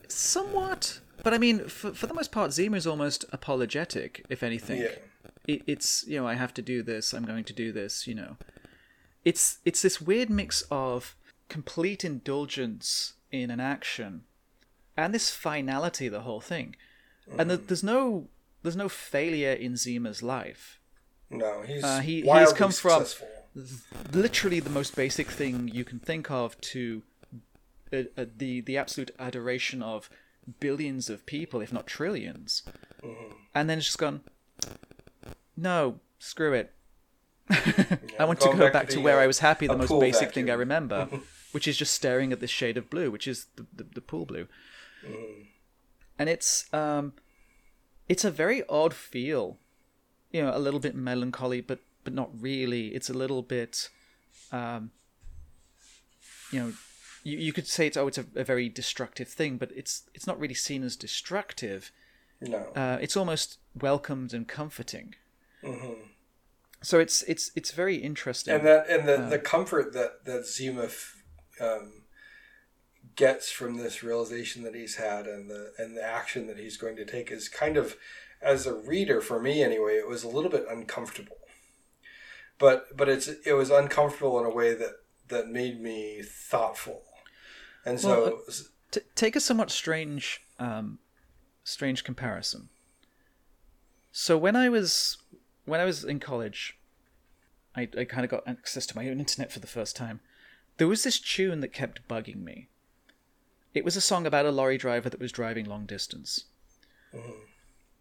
somewhat. 0.08 1.00
But 1.24 1.34
I 1.34 1.38
mean, 1.38 1.68
for, 1.70 1.94
for 1.94 2.06
the 2.08 2.14
most 2.14 2.32
part, 2.32 2.52
Zima 2.52 2.76
is 2.78 2.86
almost 2.86 3.24
apologetic, 3.32 4.26
if 4.30 4.44
anything. 4.44 4.82
Yeah. 4.82 4.96
It, 5.48 5.62
it's 5.68 6.06
you 6.08 6.20
know, 6.20 6.28
I 6.28 6.34
have 6.36 6.54
to 6.56 6.62
do 6.62 6.84
this. 6.84 7.14
I'm 7.14 7.26
going 7.26 7.44
to 7.46 7.54
do 7.54 7.72
this. 7.72 8.08
You 8.08 8.16
know, 8.16 8.38
it's 9.24 9.60
it's 9.66 9.82
this 9.82 10.02
weird 10.02 10.30
mix 10.30 10.64
of 10.70 11.16
complete 11.50 12.04
indulgence 12.04 13.14
in 13.32 13.50
an 13.52 13.60
action 13.60 14.24
and 14.98 15.14
this 15.14 15.30
finality, 15.30 16.08
the 16.10 16.22
whole 16.22 16.42
thing. 16.42 16.76
And 17.38 17.50
there, 17.50 17.58
there's 17.58 17.84
no 17.84 18.28
there's 18.64 18.76
no 18.76 18.90
failure 18.90 19.54
in 19.54 19.76
Zima's 19.78 20.22
life. 20.22 20.80
No, 21.30 21.62
he's 21.64 21.84
Uh, 21.84 22.00
he- 22.00 22.22
he's 22.22 22.54
come 22.54 22.72
from- 22.72 23.06
successful. 23.06 23.28
Literally 24.14 24.60
the 24.60 24.70
most 24.70 24.96
basic 24.96 25.30
thing 25.30 25.70
you 25.74 25.84
can 25.84 26.00
think 26.00 26.32
of 26.32 26.60
to 26.62 27.04
uh, 27.92 28.04
uh, 28.18 28.26
the 28.38 28.62
the 28.62 28.78
absolute 28.78 29.12
adoration 29.20 29.82
of 29.84 30.10
billions 30.60 31.10
of 31.10 31.26
people, 31.26 31.62
if 31.62 31.72
not 31.72 31.88
10000000000s 31.88 32.64
and 33.56 33.70
then 33.70 33.78
it's 33.78 33.88
just 33.88 33.98
gone. 33.98 34.22
No, 35.56 36.00
screw 36.20 36.54
it. 36.54 36.74
I 38.20 38.26
want 38.26 38.40
to 38.42 38.50
go 38.50 38.58
back 38.58 38.74
back, 38.74 38.90
to 38.90 38.96
the, 38.96 39.02
where 39.02 39.20
uh, 39.20 39.24
I 39.24 39.28
was 39.28 39.40
happy, 39.40 39.68
the 39.68 39.78
most 39.78 39.98
basic 40.00 40.34
thing 40.34 40.50
I 40.50 40.54
remember, 40.54 41.08
which 41.52 41.68
is 41.68 41.78
just 41.78 41.94
staring 41.94 42.32
at 42.32 42.40
this 42.40 42.50
shade 42.50 42.78
of 42.78 42.90
blue, 42.90 43.12
which 43.12 43.28
is 43.28 43.48
the 43.58 43.66
the, 43.76 43.84
the 43.96 44.02
pool 44.02 44.26
blue, 44.26 44.48
Mm. 45.06 45.48
and 46.18 46.30
it's 46.30 46.74
um, 46.74 47.12
it's 48.08 48.24
a 48.24 48.32
very 48.32 48.66
odd 48.70 48.94
feel, 48.94 49.58
you 50.32 50.42
know, 50.42 50.56
a 50.56 50.60
little 50.60 50.80
bit 50.80 50.96
melancholy, 50.96 51.60
but 51.60 51.80
but 52.04 52.14
not 52.14 52.30
really. 52.40 52.88
It's 52.88 53.10
a 53.10 53.14
little 53.14 53.42
bit, 53.42 53.90
um, 54.52 54.92
you 56.52 56.60
know, 56.60 56.74
you, 57.24 57.38
you 57.38 57.54
could 57.54 57.68
say 57.68 57.88
it's 57.88 57.98
oh, 57.98 58.08
it's 58.08 58.18
a, 58.18 58.26
a 58.36 58.44
very 58.44 58.70
destructive 58.70 59.28
thing, 59.28 59.58
but 59.58 59.72
it's 59.76 60.04
it's 60.14 60.28
not 60.28 60.40
really 60.40 60.54
seen 60.54 60.84
as 60.84 60.96
destructive. 60.96 61.92
No. 62.42 62.68
Uh, 62.76 62.98
it's 63.02 63.16
almost 63.16 63.60
welcomed 63.80 64.34
and 64.34 64.48
comforting. 64.48 65.16
Mhm. 65.64 65.98
So 66.82 67.00
it's 67.00 67.24
it's 67.24 67.52
it's 67.56 67.72
very 67.72 67.96
interesting. 67.96 68.54
and 68.56 68.66
that 68.66 68.90
and 68.90 69.08
uh, 69.10 69.18
the, 69.18 69.30
the 69.30 69.40
comfort 69.40 69.94
that 69.94 70.26
that 70.26 70.46
Zima 70.46 70.86
f- 70.86 71.24
um, 71.62 72.04
gets 73.16 73.50
from 73.52 73.78
this 73.78 74.04
realization 74.04 74.64
that 74.64 74.76
he's 74.76 74.96
had 74.96 75.26
and 75.26 75.50
the 75.50 75.72
and 75.78 75.96
the 75.96 76.04
action 76.04 76.48
that 76.48 76.58
he's 76.58 76.76
going 76.78 76.96
to 76.98 77.06
take 77.06 77.32
is 77.32 77.48
kind 77.48 77.78
of 77.78 77.96
as 78.42 78.66
a 78.66 78.74
reader 78.74 79.22
for 79.22 79.40
me 79.40 79.64
anyway 79.64 79.94
it 79.96 80.08
was 80.08 80.24
a 80.24 80.28
little 80.28 80.50
bit 80.50 80.66
uncomfortable 80.70 81.38
but 82.64 82.96
but 82.96 83.10
it's 83.10 83.28
it 83.46 83.54
was 83.54 83.70
uncomfortable 83.70 84.40
in 84.40 84.46
a 84.46 84.56
way 84.60 84.74
that 84.74 84.94
that 85.28 85.50
made 85.50 85.82
me 85.82 86.22
thoughtful 86.24 87.02
and 87.86 88.00
so 88.00 88.10
Well, 88.10 88.44
T- 88.92 89.02
take 89.16 89.36
a 89.36 89.40
somewhat 89.40 89.72
strange, 89.72 90.42
um, 90.60 91.00
strange 91.64 92.04
comparison. 92.04 92.70
So 94.12 94.38
when 94.38 94.56
I 94.56 94.70
was 94.70 95.18
when 95.66 95.82
I 95.82 95.86
was 95.86 96.04
in 96.04 96.20
college, 96.20 96.78
I, 97.76 97.90
I 97.98 98.06
kind 98.06 98.24
of 98.24 98.30
got 98.30 98.48
access 98.48 98.86
to 98.88 98.96
my 98.96 99.10
own 99.10 99.20
internet 99.20 99.52
for 99.52 99.60
the 99.60 99.68
first 99.78 99.96
time. 99.96 100.20
There 100.78 100.88
was 100.88 101.04
this 101.04 101.20
tune 101.20 101.60
that 101.62 101.74
kept 101.74 102.08
bugging 102.08 102.44
me. 102.44 102.68
It 103.74 103.84
was 103.84 103.96
a 103.96 104.02
song 104.02 104.28
about 104.28 104.46
a 104.46 104.52
lorry 104.52 104.78
driver 104.78 105.10
that 105.10 105.20
was 105.20 105.32
driving 105.32 105.66
long 105.66 105.86
distance, 105.88 106.46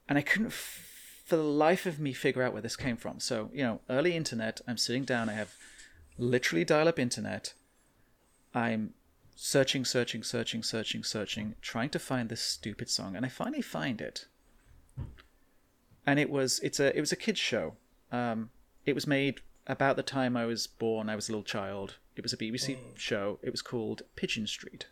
and 0.09 0.19
I 0.19 0.23
couldn't, 0.23 0.49
f- 0.49 0.92
for 1.25 1.37
the 1.37 1.43
life 1.43 1.87
of 1.87 2.01
me, 2.01 2.13
figure 2.13 2.43
out 2.43 2.53
where 2.53 2.63
this 2.63 2.77
came 2.77 2.97
from. 2.97 3.21
So 3.21 3.51
you 3.53 3.63
know, 3.63 3.81
early 3.89 4.17
internet. 4.17 4.61
I'm 4.67 4.77
sitting 4.77 5.05
down. 5.05 5.29
I 5.29 5.35
have 5.35 5.55
literally 6.19 6.65
dial-up 6.65 6.99
internet. 6.99 7.55
I'm 8.55 8.95
searching, 9.35 9.85
searching, 9.85 10.23
searching, 10.23 10.63
searching, 10.63 11.03
searching, 11.03 11.55
trying 11.61 11.91
to 11.91 11.99
find 11.99 12.29
this 12.29 12.43
stupid 12.43 12.91
song, 12.91 13.17
and 13.17 13.25
I 13.25 13.29
finally 13.29 13.63
find 13.63 14.01
it. 14.01 14.27
And 16.07 16.19
it 16.19 16.31
was 16.31 16.61
it's 16.61 16.81
a 16.81 16.97
it 16.97 17.01
was 17.01 17.13
a 17.13 17.17
kids 17.17 17.41
show. 17.41 17.77
Um, 18.11 18.51
it 18.85 18.95
was 18.95 19.07
made 19.07 19.41
about 19.67 19.97
the 19.97 20.03
time 20.03 20.37
I 20.37 20.45
was 20.45 20.67
born. 20.67 21.09
I 21.09 21.17
was 21.17 21.29
a 21.29 21.33
little 21.33 21.45
child. 21.45 21.97
It 22.17 22.23
was 22.23 22.33
a 22.33 22.37
BBC 22.37 22.77
show. 22.97 23.39
It 23.43 23.51
was 23.51 23.63
called 23.63 24.03
Pigeon 24.17 24.47
Street, 24.47 24.87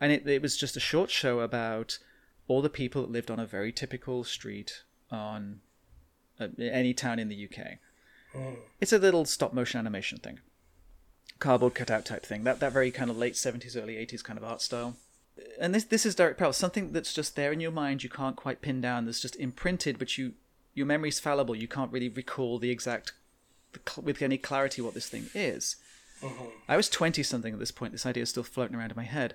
and 0.00 0.12
it 0.12 0.26
it 0.28 0.42
was 0.42 0.56
just 0.56 0.76
a 0.76 0.80
short 0.80 1.10
show 1.10 1.40
about 1.40 1.98
all 2.46 2.62
the 2.62 2.70
people 2.70 3.02
that 3.02 3.10
lived 3.10 3.30
on 3.30 3.40
a 3.40 3.46
very 3.46 3.72
typical 3.72 4.24
street 4.24 4.84
on 5.10 5.60
uh, 6.40 6.48
any 6.58 6.94
town 6.94 7.18
in 7.18 7.28
the 7.28 7.48
UK. 7.48 7.78
It's 8.80 8.92
a 8.92 8.98
little 8.98 9.24
stop 9.24 9.52
motion 9.52 9.78
animation 9.78 10.18
thing 10.18 10.40
cardboard 11.38 11.74
cutout 11.74 12.04
type 12.04 12.24
thing. 12.24 12.44
That 12.44 12.60
that 12.60 12.72
very 12.72 12.90
kind 12.90 13.10
of 13.10 13.16
late 13.16 13.36
seventies, 13.36 13.76
early 13.76 13.96
eighties 13.96 14.22
kind 14.22 14.38
of 14.38 14.44
art 14.44 14.60
style. 14.60 14.96
And 15.60 15.74
this 15.74 15.84
this 15.84 16.04
is 16.04 16.14
Derek 16.14 16.38
Powell, 16.38 16.52
something 16.52 16.92
that's 16.92 17.14
just 17.14 17.36
there 17.36 17.52
in 17.52 17.60
your 17.60 17.70
mind 17.70 18.02
you 18.02 18.10
can't 18.10 18.36
quite 18.36 18.60
pin 18.60 18.80
down. 18.80 19.04
That's 19.04 19.20
just 19.20 19.36
imprinted, 19.36 19.98
but 19.98 20.18
you 20.18 20.34
your 20.74 20.86
memory's 20.86 21.20
fallible. 21.20 21.56
You 21.56 21.68
can't 21.68 21.92
really 21.92 22.08
recall 22.08 22.58
the 22.58 22.70
exact 22.70 23.12
the 23.72 24.00
with 24.00 24.22
any 24.22 24.38
clarity 24.38 24.82
what 24.82 24.94
this 24.94 25.08
thing 25.08 25.30
is. 25.34 25.76
I 26.68 26.76
was 26.76 26.88
twenty 26.88 27.22
something 27.22 27.52
at 27.52 27.60
this 27.60 27.70
point. 27.70 27.92
This 27.92 28.06
idea 28.06 28.24
is 28.24 28.30
still 28.30 28.42
floating 28.42 28.76
around 28.76 28.90
in 28.90 28.96
my 28.96 29.04
head. 29.04 29.34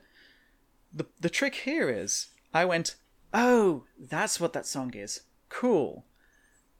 The 0.94 1.06
the 1.20 1.30
trick 1.30 1.56
here 1.56 1.90
is 1.90 2.28
I 2.54 2.66
went, 2.66 2.96
oh, 3.34 3.86
that's 3.98 4.40
what 4.40 4.54
that 4.54 4.68
song 4.68 4.94
is. 4.94 5.22
Cool. 5.54 6.04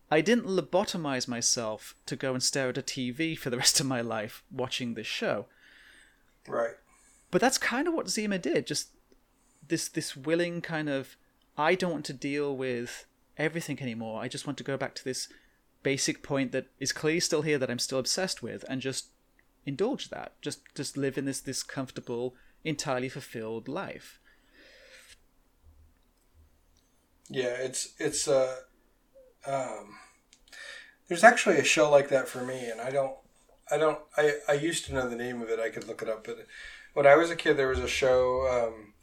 I 0.10 0.22
didn't 0.22 0.48
lobotomize 0.48 1.28
myself 1.28 1.96
to 2.08 2.16
go 2.16 2.34
and 2.34 2.42
stare 2.42 2.70
at 2.70 2.78
a 2.78 2.82
TV 2.82 3.38
for 3.38 3.52
the 3.52 3.58
rest 3.58 3.80
of 3.80 3.86
my 3.86 4.02
life 4.02 4.44
watching 4.52 4.94
this 4.94 5.08
show. 5.08 5.46
right 6.48 6.76
But 7.30 7.40
that's 7.40 7.60
kind 7.60 7.88
of 7.88 7.94
what 7.94 8.10
Zima 8.10 8.40
did. 8.40 8.66
Just 8.66 8.90
this 9.68 9.88
this 9.88 10.18
willing 10.18 10.60
kind 10.62 10.90
of 10.90 11.16
I 11.56 11.76
don't 11.76 11.92
want 11.92 12.06
to 12.06 12.14
deal 12.14 12.58
with 12.58 13.06
everything 13.38 13.80
anymore. 13.80 14.22
I 14.22 14.28
just 14.28 14.48
want 14.48 14.58
to 14.58 14.64
go 14.64 14.76
back 14.76 14.96
to 14.96 15.04
this 15.04 15.30
basic 15.84 16.24
point 16.24 16.52
that 16.52 16.66
is 16.80 16.92
clearly 16.92 17.20
still 17.20 17.44
here 17.44 17.60
that 17.60 17.70
I'm 17.70 17.80
still 17.80 18.00
obsessed 18.00 18.42
with 18.42 18.66
and 18.68 18.82
just 18.82 19.10
indulge 19.68 20.10
that. 20.10 20.34
Just 20.42 20.62
just 20.74 20.98
live 20.98 21.18
in 21.18 21.26
this 21.26 21.42
this 21.42 21.62
comfortable, 21.62 22.36
entirely 22.64 23.10
fulfilled 23.10 23.68
life. 23.68 24.20
Yeah, 27.30 27.56
it's 27.60 27.94
it's 28.00 28.28
uh 28.28 28.56
um 29.48 29.98
there's 31.08 31.24
actually 31.24 31.58
a 31.58 31.64
show 31.64 31.90
like 31.90 32.10
that 32.10 32.28
for 32.28 32.44
me 32.44 32.70
and 32.70 32.82
I 32.82 32.90
don't 32.90 33.16
I 33.72 33.78
don't 33.78 34.00
I, 34.18 34.34
I 34.48 34.54
used 34.54 34.86
to 34.86 34.94
know 34.94 35.08
the 35.10 35.16
name 35.16 35.42
of 35.42 35.50
it, 35.50 35.60
I 35.60 35.70
could 35.70 35.88
look 35.88 36.02
it 36.02 36.10
up, 36.10 36.26
but 36.26 36.46
when 36.94 37.08
I 37.08 37.16
was 37.16 37.30
a 37.30 37.36
kid 37.36 37.58
there 37.58 37.70
was 37.70 37.80
a 37.80 37.88
show 37.88 38.48
um 38.48 38.94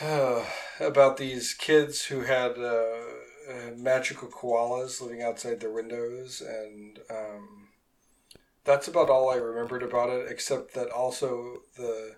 about 0.80 1.16
these 1.16 1.54
kids 1.54 2.04
who 2.06 2.20
had 2.22 2.52
uh, 2.58 3.02
uh, 3.50 3.70
magical 3.76 4.28
koalas 4.28 5.00
living 5.00 5.22
outside 5.22 5.60
their 5.60 5.72
windows 5.72 6.40
and 6.40 7.00
um 7.10 7.68
that's 8.64 8.88
about 8.88 9.10
all 9.10 9.30
I 9.30 9.36
remembered 9.36 9.82
about 9.82 10.10
it 10.10 10.26
except 10.30 10.74
that 10.74 10.90
also 10.90 11.58
the 11.76 12.16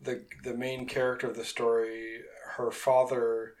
the 0.00 0.24
the 0.44 0.54
main 0.54 0.86
character 0.86 1.28
of 1.28 1.36
the 1.36 1.44
story 1.44 2.20
her 2.56 2.70
father 2.70 3.54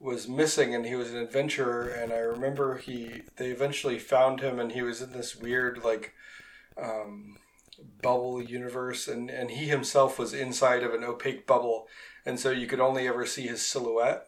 was 0.00 0.26
missing 0.26 0.74
and 0.74 0.86
he 0.86 0.94
was 0.94 1.10
an 1.10 1.18
adventurer 1.18 1.86
and 1.86 2.12
I 2.12 2.18
remember 2.18 2.78
he 2.78 3.22
they 3.36 3.50
eventually 3.50 3.98
found 3.98 4.40
him 4.40 4.58
and 4.58 4.72
he 4.72 4.82
was 4.82 5.02
in 5.02 5.12
this 5.12 5.36
weird 5.36 5.84
like 5.84 6.14
um, 6.80 7.36
bubble 8.00 8.42
universe 8.42 9.06
and 9.06 9.28
and 9.30 9.50
he 9.50 9.66
himself 9.66 10.18
was 10.18 10.32
inside 10.32 10.82
of 10.82 10.94
an 10.94 11.04
opaque 11.04 11.46
bubble 11.46 11.86
and 12.26 12.38
so 12.38 12.50
you 12.50 12.66
could 12.66 12.80
only 12.80 13.08
ever 13.08 13.26
see 13.26 13.46
his 13.46 13.66
silhouette. 13.66 14.26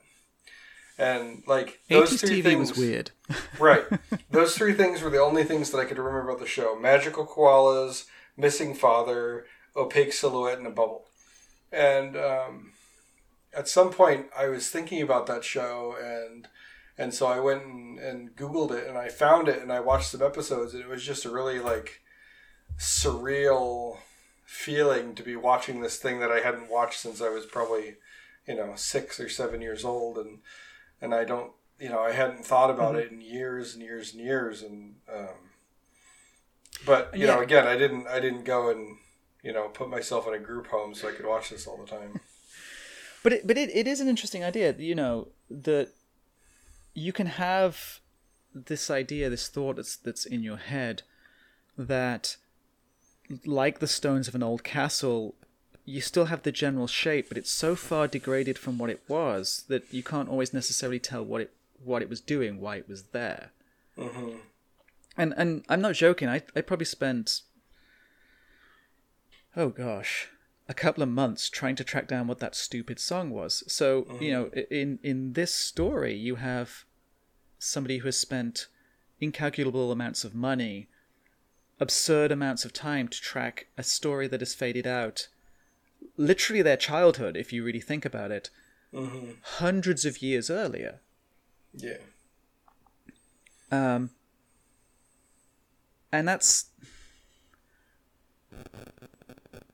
And 0.99 1.43
like 1.47 1.81
those 1.89 2.21
three 2.21 2.41
TV 2.41 2.45
things 2.45 2.71
was 2.71 2.79
weird. 2.79 3.11
right. 3.59 3.85
Those 4.31 4.57
three 4.57 4.75
things 4.75 5.03
were 5.03 5.11
the 5.11 5.21
only 5.21 5.45
things 5.45 5.71
that 5.71 5.79
I 5.79 5.85
could 5.85 5.99
remember 5.99 6.31
about 6.31 6.41
the 6.41 6.47
show. 6.47 6.79
Magical 6.79 7.27
koalas 7.27 8.05
missing 8.37 8.75
father 8.75 9.47
opaque 9.77 10.13
silhouette 10.13 10.59
in 10.59 10.67
a 10.67 10.71
bubble. 10.71 11.07
And 11.73 12.17
um, 12.17 12.73
at 13.55 13.69
some 13.69 13.91
point 13.91 14.27
I 14.37 14.49
was 14.49 14.69
thinking 14.71 15.03
about 15.03 15.27
that 15.27 15.45
show 15.45 15.97
and 16.03 16.49
and 16.99 17.13
so 17.15 17.27
I 17.27 17.41
went 17.41 17.65
and, 17.65 17.99
and 17.99 18.37
Googled 18.37 18.71
it 18.73 18.87
and 18.87 18.99
I 18.99 19.09
found 19.09 19.49
it 19.49 19.63
and 19.63 19.73
I 19.73 19.81
watched 19.81 20.11
some 20.11 20.23
episodes 20.23 20.75
and 20.75 20.83
it 20.83 20.89
was 20.89 21.05
just 21.05 21.25
a 21.25 21.31
really 21.31 21.59
like 21.59 22.03
surreal 22.79 23.99
feeling 24.45 25.15
to 25.15 25.23
be 25.23 25.37
watching 25.37 25.81
this 25.81 25.97
thing 25.99 26.21
that 26.21 26.31
I 26.31 26.41
hadn't 26.41 26.71
watched 26.71 27.01
since 27.01 27.21
I 27.23 27.29
was 27.29 27.47
probably, 27.47 27.97
you 28.47 28.55
know, 28.55 28.73
six 28.77 29.19
or 29.19 29.29
seven 29.29 29.61
years 29.61 29.85
old, 29.85 30.19
and 30.19 30.39
and 31.01 31.15
I 31.15 31.25
don't, 31.25 31.53
you 31.79 31.89
know, 31.89 32.01
I 32.01 32.13
hadn't 32.13 32.45
thought 32.45 32.71
about 32.71 32.95
Mhm. 32.95 32.99
it 32.99 33.13
in 33.13 33.21
years 33.21 33.75
and 33.75 33.83
years 33.83 34.13
and 34.13 34.23
years, 34.23 34.63
and 34.63 34.97
um, 35.13 35.51
but 36.85 37.11
you 37.15 37.27
Yeah. 37.27 37.35
know, 37.37 37.41
again, 37.41 37.67
I 37.67 37.77
didn't, 37.77 38.07
I 38.07 38.21
didn't 38.21 38.45
go 38.45 38.69
and 38.69 38.99
you 39.43 39.53
know 39.53 39.69
put 39.69 39.89
myself 39.89 40.27
in 40.27 40.35
a 40.35 40.39
group 40.39 40.69
home 40.69 40.95
so 40.95 41.09
I 41.09 41.13
could 41.13 41.27
watch 41.27 41.51
this 41.51 41.67
all 41.67 41.77
the 41.77 41.87
time. 41.87 42.21
But 43.23 43.33
it, 43.33 43.47
but 43.47 43.57
it, 43.57 43.71
it 43.75 43.87
is 43.87 44.01
an 44.01 44.09
interesting 44.09 44.43
idea, 44.43 44.75
you 44.79 44.95
know, 44.95 45.29
that 45.49 45.91
you 46.95 47.13
can 47.13 47.27
have 47.27 48.01
this 48.55 48.91
idea, 48.91 49.31
this 49.31 49.49
thought 49.49 49.77
that's 49.77 49.97
that's 49.97 50.25
in 50.27 50.43
your 50.43 50.57
head 50.57 51.03
that 51.79 52.37
like 53.47 53.79
the 53.79 53.87
stones 53.87 54.29
of 54.29 54.35
an 54.35 54.43
old 54.43 54.63
castle, 54.65 55.35
you 55.85 56.01
still 56.01 56.27
have 56.27 56.43
the 56.43 56.53
general 56.53 56.87
shape, 56.87 57.29
but 57.29 57.39
it's 57.39 57.51
so 57.51 57.75
far 57.75 58.07
degraded 58.07 58.59
from 58.59 58.79
what 58.79 58.91
it 58.91 59.03
was 59.09 59.65
that 59.69 59.93
you 59.93 60.03
can't 60.03 60.29
always 60.29 60.53
necessarily 60.53 60.99
tell 60.99 61.25
what 61.25 61.41
it 61.41 61.53
what 61.85 62.03
it 62.03 62.09
was 62.09 62.21
doing, 62.21 62.61
why 62.61 62.77
it 62.77 62.89
was 62.89 63.05
there. 63.13 63.51
hmm 63.97 64.37
And 65.17 65.35
and 65.37 65.65
I'm 65.69 65.81
not 65.81 65.95
joking. 65.95 66.29
I 66.29 66.43
I 66.57 66.61
probably 66.61 66.87
spent 66.87 67.43
oh 69.57 69.69
gosh, 69.69 70.29
a 70.69 70.75
couple 70.75 71.03
of 71.03 71.09
months 71.09 71.49
trying 71.49 71.77
to 71.77 71.85
track 71.85 72.09
down 72.09 72.27
what 72.27 72.39
that 72.39 72.55
stupid 72.55 72.99
song 73.01 73.31
was. 73.31 73.65
So 73.67 74.07
you 74.21 74.31
know, 74.31 74.51
in 74.71 74.99
in 75.03 75.33
this 75.33 75.53
story, 75.53 76.15
you 76.15 76.37
have 76.37 76.85
somebody 77.59 77.99
who 77.99 78.07
has 78.07 78.19
spent 78.19 78.69
incalculable 79.21 79.93
amounts 79.93 80.25
of 80.25 80.35
money, 80.35 80.89
absurd 81.81 82.33
amounts 82.33 82.65
of 82.65 82.73
time 82.73 83.09
to 83.09 83.21
track 83.21 83.67
a 83.77 83.83
story 83.83 84.27
that 84.29 84.41
has 84.41 84.55
faded 84.55 84.87
out. 84.87 85.29
Literally 86.17 86.63
their 86.63 86.77
childhood, 86.77 87.37
if 87.37 87.53
you 87.53 87.65
really 87.65 87.81
think 87.81 88.05
about 88.05 88.31
it, 88.31 88.51
hmm 88.93 89.31
hundreds 89.43 90.05
of 90.05 90.23
years 90.23 90.51
earlier. 90.51 91.01
Yeah. 91.75 91.99
Um, 93.71 94.11
and 96.13 96.29
that's 96.29 96.67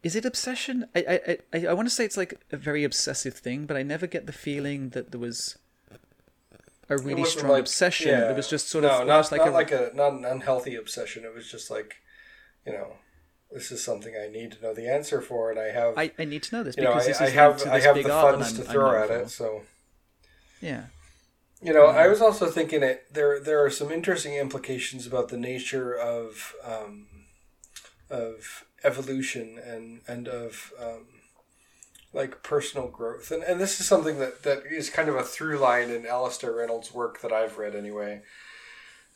is 0.03 0.15
it 0.17 0.25
obsession? 0.25 0.87
I 0.95 1.01
I 1.09 1.39
I, 1.53 1.67
I 1.67 1.73
want 1.73 1.89
to 1.89 1.95
say 1.95 2.05
it's 2.05 2.17
like 2.17 2.41
a 2.53 2.57
very 2.57 2.85
obsessive 2.85 3.35
thing, 3.35 3.67
but 3.67 3.77
I 3.77 3.83
never 3.83 4.07
get 4.07 4.27
the 4.27 4.33
feeling 4.33 4.91
that 4.91 5.11
there 5.11 5.21
was 5.21 5.59
a 6.89 6.97
really 6.97 7.25
strong 7.25 7.53
like- 7.53 7.61
obsession. 7.61 8.11
yeah. 8.11 8.31
It 8.31 8.37
was 8.37 8.49
just 8.49 8.69
sort 8.69 8.83
no, 8.83 9.03
of 9.03 9.07
not, 9.07 9.31
like 9.31 9.41
not 9.41 9.49
a 9.49 9.51
like 9.53 9.73
a 9.73 9.91
not 9.95 10.13
an 10.15 10.25
unhealthy 10.25 10.75
obsession. 10.75 11.25
It 11.25 11.35
was 11.35 11.51
just 11.51 11.71
like, 11.71 11.97
you 12.67 12.73
know, 12.73 12.93
this 13.51 13.71
is 13.71 13.83
something 13.85 14.15
I 14.17 14.29
need 14.29 14.53
to 14.53 14.63
know 14.63 14.75
the 14.75 14.89
answer 14.93 15.21
for, 15.21 15.51
and 15.51 15.59
I 15.59 15.71
have, 15.71 15.99
I, 15.99 16.13
I 16.19 16.25
need 16.25 16.43
to 16.45 16.57
know 16.57 16.63
this 16.63 16.77
you 16.77 16.85
know, 16.85 16.91
because 16.95 17.07
I, 17.07 17.09
this 17.09 17.21
I 17.21 17.31
have 17.31 17.67
I 17.67 17.81
have 17.81 17.97
the 17.97 18.03
funds 18.05 18.53
to 18.55 18.63
throw 18.63 19.03
at 19.03 19.11
it. 19.11 19.31
So 19.31 19.63
Yeah. 20.61 20.85
you 21.63 21.73
know, 21.73 21.87
I 21.87 22.09
was 22.09 22.21
also 22.23 22.47
thinking 22.47 22.83
it 22.83 23.13
there 23.13 23.41
there 23.41 23.63
are 23.65 23.71
some 23.71 23.91
interesting 23.91 24.35
implications 24.35 25.07
about 25.07 25.29
the 25.29 25.37
nature 25.39 25.93
of 25.95 26.55
um, 26.65 27.07
of 28.11 28.65
evolution 28.85 29.59
and 29.65 30.01
and 30.07 30.29
of 30.29 30.73
um, 30.81 31.07
like 32.13 32.43
personal 32.43 32.89
growth, 32.89 33.31
and 33.31 33.43
and 33.43 33.61
this 33.61 33.81
is 33.81 33.87
something 33.87 34.19
that 34.19 34.43
that 34.45 34.63
is 34.71 34.91
kind 34.91 35.09
of 35.09 35.17
a 35.17 35.23
through 35.23 35.59
line 35.59 35.91
in 35.91 36.07
Alastair 36.07 36.53
Reynolds' 36.53 36.93
work 36.93 37.21
that 37.21 37.33
I've 37.33 37.59
read 37.59 37.75
anyway. 37.75 38.23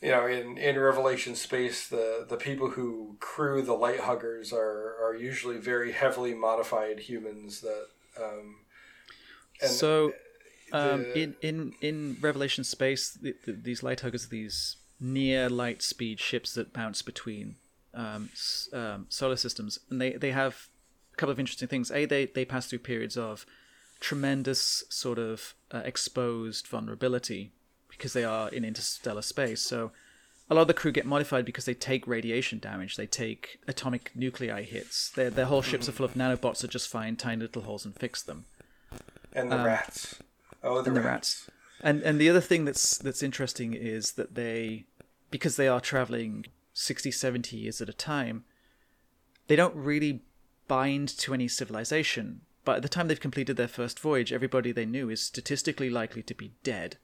You 0.01 0.11
know, 0.11 0.25
in, 0.27 0.57
in 0.57 0.77
Revelation 0.77 1.33
space, 1.33 1.87
the, 1.87 2.25
the 2.27 2.35
people 2.35 2.71
who 2.71 3.15
crew 3.21 3.61
the 3.61 3.71
light 3.71 4.01
huggers 4.01 4.51
are, 4.51 4.97
are 5.01 5.15
usually 5.15 5.55
very 5.59 5.93
heavily 5.93 6.33
modified 6.33 6.99
humans 6.99 7.61
that 7.61 7.85
um, 8.21 8.57
so 9.61 10.13
um, 10.73 11.03
the- 11.03 11.21
in 11.21 11.35
in 11.41 11.73
in 11.81 12.17
Revelation 12.19 12.63
space, 12.63 13.11
the, 13.11 13.35
the, 13.45 13.53
these 13.53 13.81
light 13.83 14.01
huggers, 14.01 14.25
are 14.25 14.29
these 14.29 14.77
near 14.99 15.49
light 15.49 15.81
speed 15.81 16.19
ships 16.19 16.53
that 16.55 16.73
bounce 16.73 17.01
between 17.01 17.55
um, 17.93 18.29
um, 18.73 19.05
solar 19.09 19.35
systems, 19.35 19.79
and 19.89 20.01
they 20.01 20.13
they 20.13 20.31
have 20.31 20.67
a 21.13 21.15
couple 21.15 21.31
of 21.31 21.39
interesting 21.39 21.67
things. 21.67 21.91
A, 21.91 22.05
they 22.05 22.25
they 22.25 22.45
pass 22.45 22.67
through 22.67 22.79
periods 22.79 23.17
of 23.17 23.45
tremendous 23.99 24.83
sort 24.89 25.17
of 25.17 25.53
uh, 25.71 25.81
exposed 25.85 26.67
vulnerability 26.67 27.51
because 27.89 28.13
they 28.13 28.23
are 28.23 28.49
in 28.49 28.65
interstellar 28.65 29.21
space. 29.21 29.61
So 29.61 29.91
a 30.49 30.55
lot 30.55 30.63
of 30.63 30.67
the 30.67 30.73
crew 30.73 30.91
get 30.91 31.05
modified 31.05 31.45
because 31.45 31.65
they 31.65 31.73
take 31.73 32.05
radiation 32.07 32.59
damage. 32.59 32.97
They 32.97 33.07
take 33.07 33.59
atomic 33.67 34.11
nuclei 34.13 34.63
hits. 34.63 35.09
Their 35.09 35.29
their 35.29 35.45
whole 35.45 35.61
ships 35.61 35.87
are 35.87 35.93
full 35.93 36.05
of 36.05 36.15
nanobots 36.15 36.59
that 36.59 36.71
just 36.71 36.89
find 36.89 37.17
tiny 37.17 37.41
little 37.41 37.61
holes 37.63 37.85
and 37.85 37.95
fix 37.95 38.21
them. 38.21 38.45
and 39.33 39.51
the 39.51 39.57
rats. 39.57 40.19
Oh, 40.63 40.75
the, 40.75 40.79
um, 40.79 40.87
and 40.87 40.97
the 40.97 41.01
rats. 41.01 41.47
rats. 41.47 41.57
And 41.81 42.01
and 42.01 42.19
the 42.19 42.29
other 42.29 42.41
thing 42.41 42.65
that's 42.65 42.97
that's 42.97 43.23
interesting 43.23 43.73
is 43.73 44.13
that 44.13 44.35
they 44.35 44.85
because 45.31 45.55
they 45.55 45.67
are 45.67 45.81
traveling 45.81 46.45
60 46.73 47.11
70 47.11 47.57
years 47.57 47.81
at 47.81 47.89
a 47.89 47.93
time 47.93 48.43
they 49.47 49.55
don't 49.55 49.75
really 49.75 50.21
bind 50.67 51.07
to 51.09 51.33
any 51.33 51.47
civilization 51.47 52.41
but 52.65 52.77
at 52.77 52.81
the 52.81 52.89
time 52.89 53.07
they've 53.07 53.19
completed 53.19 53.57
their 53.57 53.67
first 53.67 53.99
voyage 53.99 54.31
everybody 54.33 54.71
they 54.71 54.85
knew 54.85 55.09
is 55.09 55.21
statistically 55.21 55.89
likely 55.89 56.23
to 56.23 56.33
be 56.33 56.53
dead 56.63 56.97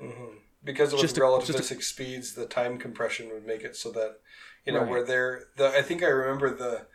mm-hmm. 0.00 0.36
because 0.62 0.92
with 0.92 1.00
Just 1.00 1.16
a- 1.18 1.20
relativistic 1.20 1.82
speeds, 1.82 2.34
the 2.34 2.46
time 2.46 2.78
compression 2.78 3.28
would 3.32 3.46
make 3.46 3.62
it 3.62 3.76
so 3.76 3.90
that 3.92 4.20
you 4.66 4.72
know 4.72 4.80
Right. 4.80 4.88
where 4.88 5.04
they're 5.04 5.44
the. 5.56 5.68
I 5.68 5.82
think 5.82 6.02
I 6.02 6.06
remember 6.06 6.54
the 6.54 6.86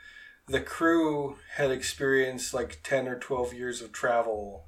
the 0.47 0.59
crew 0.59 1.37
had 1.55 1.71
experienced 1.71 2.53
like 2.53 2.79
ten 2.83 3.07
or 3.07 3.17
twelve 3.19 3.53
years 3.53 3.81
of 3.81 3.91
travel, 3.91 4.65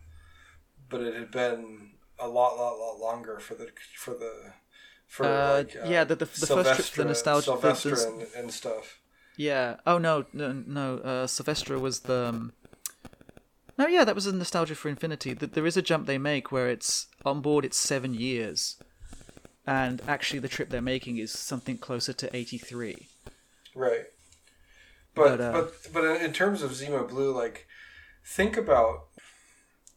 but 0.90 1.02
it 1.02 1.16
had 1.16 1.32
been 1.32 1.94
a 2.20 2.28
lot, 2.28 2.56
lot, 2.58 2.78
lot 2.78 3.00
longer 3.00 3.40
for 3.40 3.56
the 3.56 3.72
for 3.98 4.14
the 4.14 4.54
for 5.16 5.26
Uh, 5.26 5.58
like 5.58 5.74
yeah, 5.94 6.04
the- 6.10 6.16
the- 6.22 6.26
the 6.44 6.48
first 6.58 6.70
trip 6.76 6.88
to 6.94 6.98
the 7.04 7.10
nostalgia- 7.14 7.52
the- 7.62 7.90
the- 7.90 8.08
and, 8.08 8.22
and 8.40 8.48
stuff. 8.62 8.86
yeah. 9.50 9.68
Oh 9.92 9.98
no 10.08 10.14
no 10.42 10.48
no 10.80 10.88
uh 11.12 11.28
sylvestra 11.28 11.78
was 11.88 11.96
the 12.10 12.20
um... 12.32 12.54
no 13.78 13.86
yeah 13.96 14.04
that 14.08 14.16
was 14.16 14.26
a 14.28 14.32
nostalgia 14.44 14.76
for 14.82 14.90
infinity. 14.90 15.32
Th- 15.36 15.52
there 15.56 15.68
is 15.72 15.76
a 15.78 15.82
jump 15.90 16.06
they 16.08 16.18
make 16.34 16.46
where 16.56 16.70
it's 16.76 17.08
on 17.32 17.42
board 17.42 17.66
it's 17.66 17.78
seven 17.94 18.14
years. 18.14 18.60
And 19.68 20.02
actually 20.08 20.40
the 20.46 20.54
trip 20.56 20.70
they're 20.70 20.82
making 20.96 21.16
is 21.26 21.32
something 21.52 21.78
closer 21.88 22.14
to 22.22 22.26
83 22.36 23.08
Right. 23.76 24.06
But 25.14 25.38
But, 25.38 25.42
uh, 25.42 25.52
but 25.52 25.94
but 25.94 26.04
in 26.28 26.32
terms 26.42 26.60
of 26.66 26.70
Zima 26.80 27.04
Blue, 27.12 27.32
like 27.44 27.58
think 28.38 28.54
about 28.64 28.96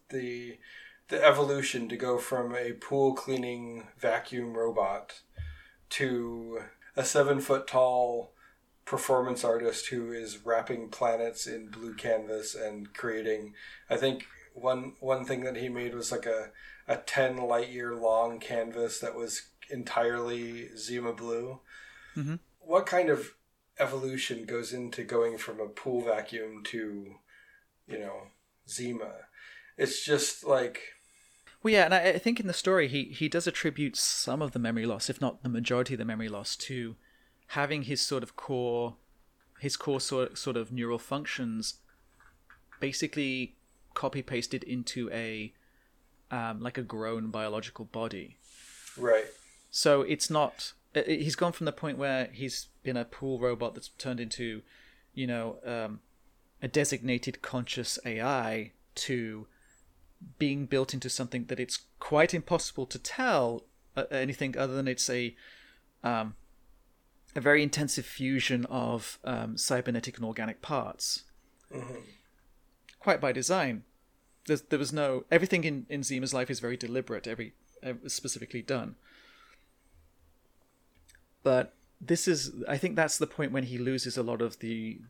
the 0.09 0.57
the 1.07 1.23
evolution 1.23 1.87
to 1.89 1.97
go 1.97 2.17
from 2.17 2.55
a 2.55 2.73
pool 2.73 3.13
cleaning 3.13 3.87
vacuum 3.97 4.53
robot 4.53 5.21
to 5.89 6.59
a 6.95 7.03
seven 7.03 7.39
foot 7.39 7.67
tall 7.67 8.31
performance 8.85 9.43
artist 9.43 9.87
who 9.87 10.11
is 10.11 10.45
wrapping 10.45 10.89
planets 10.89 11.47
in 11.47 11.67
blue 11.69 11.93
canvas 11.93 12.55
and 12.55 12.93
creating 12.93 13.53
I 13.89 13.97
think 13.97 14.25
one 14.53 14.93
one 14.99 15.25
thing 15.25 15.43
that 15.43 15.57
he 15.57 15.69
made 15.69 15.93
was 15.93 16.11
like 16.11 16.25
a, 16.25 16.51
a 16.87 16.97
ten 16.97 17.37
light 17.37 17.69
year 17.69 17.93
long 17.93 18.39
canvas 18.39 18.99
that 18.99 19.15
was 19.15 19.43
entirely 19.69 20.69
Zima 20.77 21.13
blue. 21.13 21.59
Mhm. 22.15 22.39
What 22.59 22.85
kind 22.85 23.09
of 23.09 23.33
evolution 23.79 24.45
goes 24.45 24.71
into 24.71 25.03
going 25.03 25.37
from 25.37 25.59
a 25.59 25.67
pool 25.67 26.01
vacuum 26.01 26.63
to, 26.65 27.15
you 27.87 27.99
know, 27.99 28.27
Zima? 28.69 29.11
It's 29.77 30.03
just 30.03 30.43
like 30.45 30.94
Well, 31.65 31.73
yeah, 31.73 31.85
and 31.85 31.95
I, 31.95 32.09
I 32.09 32.17
think 32.19 32.39
in 32.39 32.45
the 32.45 32.53
story 32.53 32.87
he 32.87 33.05
he 33.05 33.27
does 33.27 33.47
attribute 33.47 33.95
some 33.95 34.39
of 34.43 34.51
the 34.51 34.59
memory 34.59 34.85
loss, 34.85 35.09
if 35.09 35.19
not 35.19 35.41
the 35.41 35.49
majority 35.49 35.95
of 35.95 35.97
the 35.97 36.05
memory 36.05 36.29
loss, 36.29 36.55
to 36.57 36.95
having 37.47 37.81
his 37.81 38.01
sort 38.01 38.21
of 38.21 38.35
core, 38.35 38.97
his 39.59 39.75
core 39.75 39.99
sort 39.99 40.37
sort 40.37 40.57
of 40.57 40.71
neural 40.71 40.99
functions, 40.99 41.79
basically 42.79 43.55
copy 43.95 44.21
pasted 44.21 44.63
into 44.63 45.09
a, 45.11 45.53
um, 46.29 46.61
like 46.61 46.77
a 46.77 46.83
grown 46.83 47.31
biological 47.31 47.85
body. 47.85 48.37
right. 48.95 49.25
So 49.71 50.03
it's 50.03 50.29
not. 50.29 50.73
He's 50.93 51.35
gone 51.35 51.51
from 51.51 51.65
the 51.65 51.71
point 51.71 51.97
where 51.97 52.29
he's 52.31 52.67
been 52.83 52.95
a 52.95 53.05
pool 53.05 53.39
robot 53.39 53.73
that's 53.73 53.87
turned 53.97 54.19
into, 54.19 54.61
you 55.15 55.25
know, 55.25 55.57
um, 55.65 56.01
a 56.61 56.67
designated 56.67 57.41
conscious 57.41 57.97
AI 58.05 58.73
to 58.93 59.47
being 60.39 60.65
built 60.65 60.93
into 60.93 61.09
something 61.09 61.45
that 61.45 61.59
it's 61.59 61.85
quite 61.99 62.33
impossible 62.33 62.85
to 62.85 62.99
tell 62.99 63.63
uh, 63.95 64.03
anything 64.11 64.57
other 64.57 64.73
than 64.73 64.87
it's 64.87 65.09
a 65.09 65.35
um, 66.03 66.35
a 67.35 67.41
very 67.41 67.61
intensive 67.63 68.05
fusion 68.05 68.65
of 68.65 69.19
um, 69.23 69.57
cybernetic 69.57 70.17
and 70.17 70.25
organic 70.25 70.61
parts, 70.61 71.23
quite 72.99 73.19
by 73.19 73.31
design. 73.31 73.83
There's, 74.47 74.61
there 74.61 74.79
was 74.79 74.93
no 74.93 75.25
everything 75.31 75.63
in 75.63 75.85
in 75.89 76.03
Zima's 76.03 76.33
life 76.33 76.49
is 76.49 76.59
very 76.59 76.77
deliberate, 76.77 77.27
every 77.27 77.53
specifically 78.07 78.61
done. 78.61 78.95
But 81.43 81.73
this 82.01 82.27
is, 82.27 82.51
I 82.67 82.77
think, 82.77 82.95
that's 82.95 83.17
the 83.17 83.27
point 83.27 83.51
when 83.51 83.63
he 83.63 83.77
loses 83.77 84.17
a 84.17 84.23
lot 84.23 84.41
of 84.41 84.59
the 84.59 85.01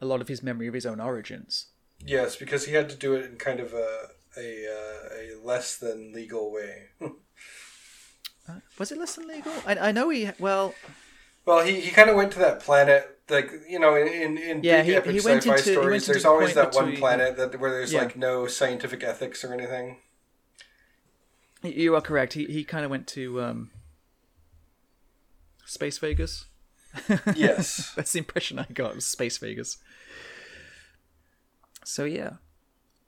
a 0.00 0.06
lot 0.06 0.20
of 0.20 0.28
his 0.28 0.42
memory 0.42 0.66
of 0.66 0.74
his 0.74 0.86
own 0.86 1.00
origins. 1.00 1.66
Yes, 2.04 2.36
because 2.36 2.66
he 2.66 2.74
had 2.74 2.88
to 2.90 2.96
do 2.96 3.14
it 3.14 3.24
in 3.24 3.36
kind 3.36 3.60
of 3.60 3.72
a 3.72 4.08
a, 4.36 4.66
uh, 4.66 5.08
a 5.14 5.46
less 5.46 5.76
than 5.76 6.12
legal 6.12 6.50
way. 6.52 6.84
Uh, 7.00 8.60
was 8.78 8.90
it 8.90 8.98
less 8.98 9.14
than 9.14 9.28
legal? 9.28 9.52
I, 9.66 9.76
I 9.88 9.92
know 9.92 10.08
he 10.10 10.30
well. 10.38 10.74
Well, 11.44 11.64
he, 11.64 11.80
he 11.80 11.90
kind 11.90 12.08
of 12.10 12.16
went 12.16 12.32
to 12.32 12.38
that 12.40 12.60
planet, 12.60 13.18
like 13.28 13.50
you 13.68 13.78
know, 13.78 13.96
in 13.96 14.38
in 14.38 14.62
Yeah, 14.62 14.78
big 14.82 14.86
he- 14.86 14.94
epic 14.96 15.12
he 15.12 15.20
went 15.20 15.42
sci-fi 15.42 15.56
into- 15.58 15.72
stories. 15.72 16.06
There's 16.06 16.22
the 16.22 16.28
always 16.28 16.54
that 16.54 16.74
one 16.74 16.96
planet 16.96 17.36
that 17.36 17.58
where 17.60 17.70
there's 17.70 17.92
Yeah. 17.92 18.00
like 18.02 18.16
no 18.16 18.46
scientific 18.46 19.02
ethics 19.02 19.44
or 19.44 19.52
anything. 19.52 19.98
You 21.62 21.94
are 21.94 22.00
correct. 22.00 22.32
He 22.32 22.46
he 22.46 22.64
kind 22.64 22.84
of 22.84 22.90
went 22.90 23.06
to 23.08 23.40
um, 23.42 23.70
Space 25.64 25.98
Vegas. 25.98 26.46
Yes. 27.34 27.92
That's 27.96 28.12
the 28.12 28.18
impression 28.18 28.58
I 28.58 28.66
got. 28.72 28.94
Was 28.94 29.06
Space 29.06 29.38
Vegas. 29.38 29.78
So 31.84 32.04
yeah, 32.04 32.34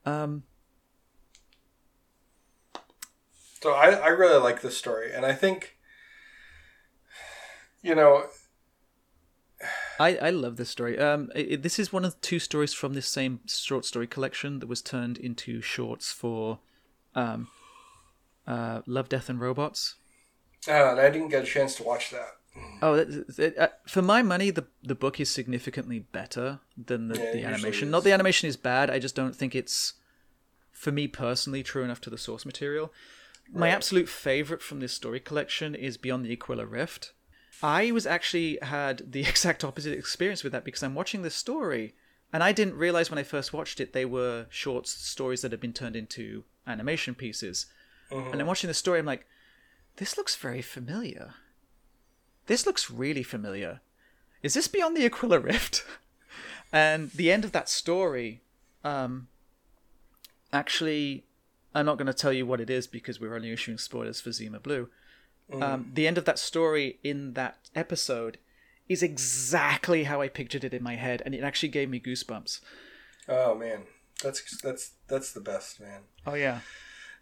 um, 0.07 0.43
So 3.65 3.73
I, 3.73 3.93
I 3.93 4.09
really 4.09 4.39
like 4.43 4.61
this 4.61 4.77
story, 4.77 5.11
and 5.15 5.25
I 5.25 5.33
think, 5.33 5.79
you 7.83 7.95
know, 7.95 8.27
I 9.99 10.17
I 10.19 10.29
love 10.29 10.57
this 10.59 10.69
story. 10.69 10.99
Um, 10.99 11.33
it, 11.35 11.47
it- 11.53 11.63
this 11.63 11.79
is 11.79 11.91
one 11.91 12.05
of 12.05 12.21
two 12.21 12.39
stories 12.39 12.75
from 12.75 12.93
this 12.93 13.09
same 13.09 13.41
short 13.49 13.87
story 13.87 14.07
collection 14.07 14.59
that 14.59 14.67
was 14.69 14.83
turned 14.83 15.17
into 15.17 15.63
shorts 15.63 16.13
for, 16.13 16.59
um, 17.15 17.49
uh, 18.47 18.83
Love, 18.87 19.09
Death, 19.09 19.31
and 19.31 19.41
Robots. 19.41 19.95
uh, 20.69 20.73
and 20.91 21.01
I 21.01 21.09
didn't 21.09 21.31
get 21.31 21.45
a 21.45 21.47
chance 21.47 21.75
to 21.77 21.85
watch 21.85 22.11
that. 22.11 22.37
Oh, 22.83 22.97
that, 22.97 23.35
that- 23.39 23.57
uh, 23.59 23.69
for 23.89 24.03
my 24.03 24.21
money, 24.21 24.51
the 24.51 24.67
the 24.83 24.95
book 24.95 25.19
is 25.21 25.31
significantly 25.31 26.01
better 26.01 26.61
than 26.77 27.09
the, 27.09 27.19
Yeah, 27.19 27.33
the 27.33 27.45
animation. 27.47 27.91
Not 27.91 28.05
the 28.05 28.13
animation 28.13 28.47
is 28.47 28.59
bad. 28.59 28.91
I 28.91 28.99
just 28.99 29.17
don't 29.17 29.35
think 29.35 29.55
it's, 29.55 29.95
for 30.71 30.93
me 30.93 31.09
personally, 31.09 31.63
true 31.63 31.83
enough 31.83 32.03
to 32.03 32.11
the 32.11 32.19
source 32.19 32.45
material. 32.45 32.93
My 33.53 33.69
absolute 33.69 34.09
favorite 34.09 34.63
from 34.63 34.81
this 34.81 34.93
story 34.93 35.21
collection 35.21 35.75
is 35.75 35.97
Beyond 35.97 36.25
the 36.25 36.33
Aquila 36.33 36.67
Rift. 36.67 37.13
I 37.63 37.93
was 37.93 38.07
actually 38.07 38.59
had 38.63 39.13
the 39.13 39.21
exact 39.29 39.65
opposite 39.65 39.97
experience 39.97 40.43
with 40.43 40.53
that 40.53 40.65
because 40.65 40.83
I'm 40.83 40.95
watching 40.95 41.23
this 41.23 41.35
story 41.35 41.95
and 42.33 42.43
I 42.43 42.53
didn't 42.53 42.75
realize 42.75 43.11
when 43.11 43.19
I 43.19 43.23
first 43.23 43.53
watched 43.53 43.81
it 43.81 43.93
they 43.93 44.05
were 44.05 44.47
short 44.51 44.89
stories 44.89 45.43
that 45.43 45.53
had 45.53 45.61
been 45.61 45.73
turned 45.73 45.95
into 45.97 46.45
animation 46.67 47.15
pieces. 47.15 47.67
And 48.11 48.41
I'm 48.41 48.47
watching 48.47 48.69
the 48.69 48.75
story, 48.75 48.99
I'm 48.99 49.07
like, 49.07 49.27
this 49.97 50.17
looks 50.17 50.37
very 50.37 50.63
familiar. 50.63 51.35
This 52.47 52.67
looks 52.67 52.91
really 52.91 53.23
familiar. 53.23 53.81
Is 54.43 54.55
this 54.55 54.69
Beyond 54.69 54.97
the 54.97 55.07
Aquila 55.07 55.39
Rift? 55.39 55.85
and 56.73 57.11
the 57.13 57.31
end 57.31 57.45
of 57.45 57.53
that 57.53 57.69
story, 57.69 58.43
um, 58.83 59.29
actually, 60.53 61.25
I'm 61.75 61.87
not 61.87 61.99
going 61.99 62.07
to 62.07 62.15
tell 62.15 62.33
you 62.33 62.47
what 62.47 62.61
it 62.61 62.71
is 62.71 62.87
because 62.87 63.21
we're 63.21 63.35
only 63.35 63.51
issuing 63.53 63.79
spoilers 63.79 64.21
for 64.21 64.31
Zima 64.33 64.61
Blue. 64.61 64.89
Um, 65.53 65.91
the 65.93 66.07
end 66.07 66.17
of 66.17 66.25
that 66.25 66.39
story 66.39 66.99
in 67.03 67.35
that 67.35 67.59
episode 67.75 68.39
is 68.89 69.03
exactly 69.03 70.05
how 70.05 70.21
I 70.23 70.29
pictured 70.29 70.65
it 70.65 70.73
in 70.73 70.83
my 70.83 70.97
head, 70.97 71.23
and 71.25 71.35
it 71.35 71.43
actually 71.43 71.69
gave 71.69 71.91
me 71.91 72.01
goosebumps. 72.01 72.61
Oh 73.29 73.55
man, 73.55 73.83
that's 74.23 74.61
that's 74.63 74.93
that's 75.09 75.33
the 75.33 75.41
best, 75.41 75.81
man. 75.81 76.03
Oh 76.27 76.35
yeah, 76.35 76.61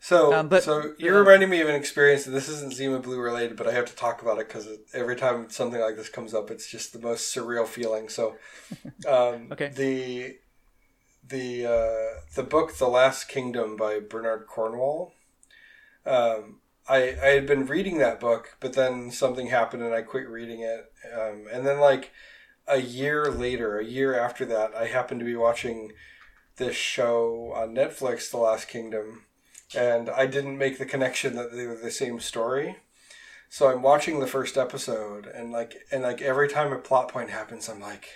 So, 0.00 0.32
Um, 0.32 0.48
but- 0.48 0.62
so 0.62 0.94
you're 0.98 1.14
yeah. 1.14 1.18
reminding 1.20 1.48
me 1.48 1.60
of 1.62 1.68
an 1.68 1.74
experience, 1.74 2.26
and 2.26 2.34
this 2.34 2.48
isn't 2.48 2.74
Zima 2.74 2.98
Blue 3.00 3.20
related, 3.20 3.56
but 3.56 3.66
I 3.68 3.72
have 3.72 3.86
to 3.86 3.94
talk 3.96 4.22
about 4.22 4.38
it 4.38 4.48
because 4.48 4.68
every 4.94 5.16
time 5.16 5.48
something 5.50 5.80
like 5.80 5.96
this 5.96 6.08
comes 6.08 6.32
up, 6.34 6.50
it's 6.50 6.68
just 6.70 6.92
the 6.92 6.98
most 7.00 7.34
surreal 7.34 7.66
feeling. 7.66 8.08
So, 8.08 8.36
um, 9.08 9.48
Okay. 9.52 9.68
the 9.74 10.36
the 11.26 11.66
uh, 11.66 12.20
the 12.34 12.42
book 12.42 12.76
"The 12.76 12.88
Last 12.88 13.28
Kingdom" 13.28 13.76
by 13.76 14.00
Bernard 14.00 14.46
Cornwell. 14.46 15.12
Um, 16.04 16.60
I 16.88 17.16
I 17.22 17.28
had 17.28 17.46
been 17.46 17.66
reading 17.66 17.98
that 17.98 18.20
book, 18.20 18.56
but 18.60 18.74
then 18.74 19.10
something 19.10 19.48
happened, 19.48 19.82
and 19.82 19.94
I 19.94 20.02
quit 20.02 20.28
reading 20.28 20.60
it. 20.60 20.92
Um, 21.12 21.46
and 21.52 21.66
then, 21.66 21.80
like 21.80 22.10
a 22.66 22.80
year 22.80 23.30
later, 23.30 23.78
a 23.78 23.84
year 23.84 24.18
after 24.18 24.44
that, 24.46 24.74
I 24.74 24.86
happened 24.86 25.20
to 25.20 25.26
be 25.26 25.36
watching 25.36 25.92
this 26.56 26.76
show 26.76 27.52
on 27.54 27.74
Netflix, 27.74 28.30
The 28.30 28.36
Last 28.36 28.68
Kingdom 28.68 29.24
and 29.74 30.10
I 30.10 30.26
didn't 30.26 30.58
make 30.58 30.78
the 30.78 30.86
connection 30.86 31.34
that 31.36 31.52
they 31.52 31.66
were 31.66 31.76
the 31.76 31.90
same 31.90 32.20
story. 32.20 32.76
So 33.48 33.70
I'm 33.70 33.82
watching 33.82 34.20
the 34.20 34.26
first 34.26 34.56
episode, 34.56 35.26
and 35.26 35.52
like, 35.52 35.76
and 35.90 36.02
like 36.02 36.22
every 36.22 36.48
time 36.48 36.72
a 36.72 36.78
plot 36.78 37.08
point 37.08 37.30
happens, 37.30 37.68
I'm 37.68 37.80
like, 37.80 38.08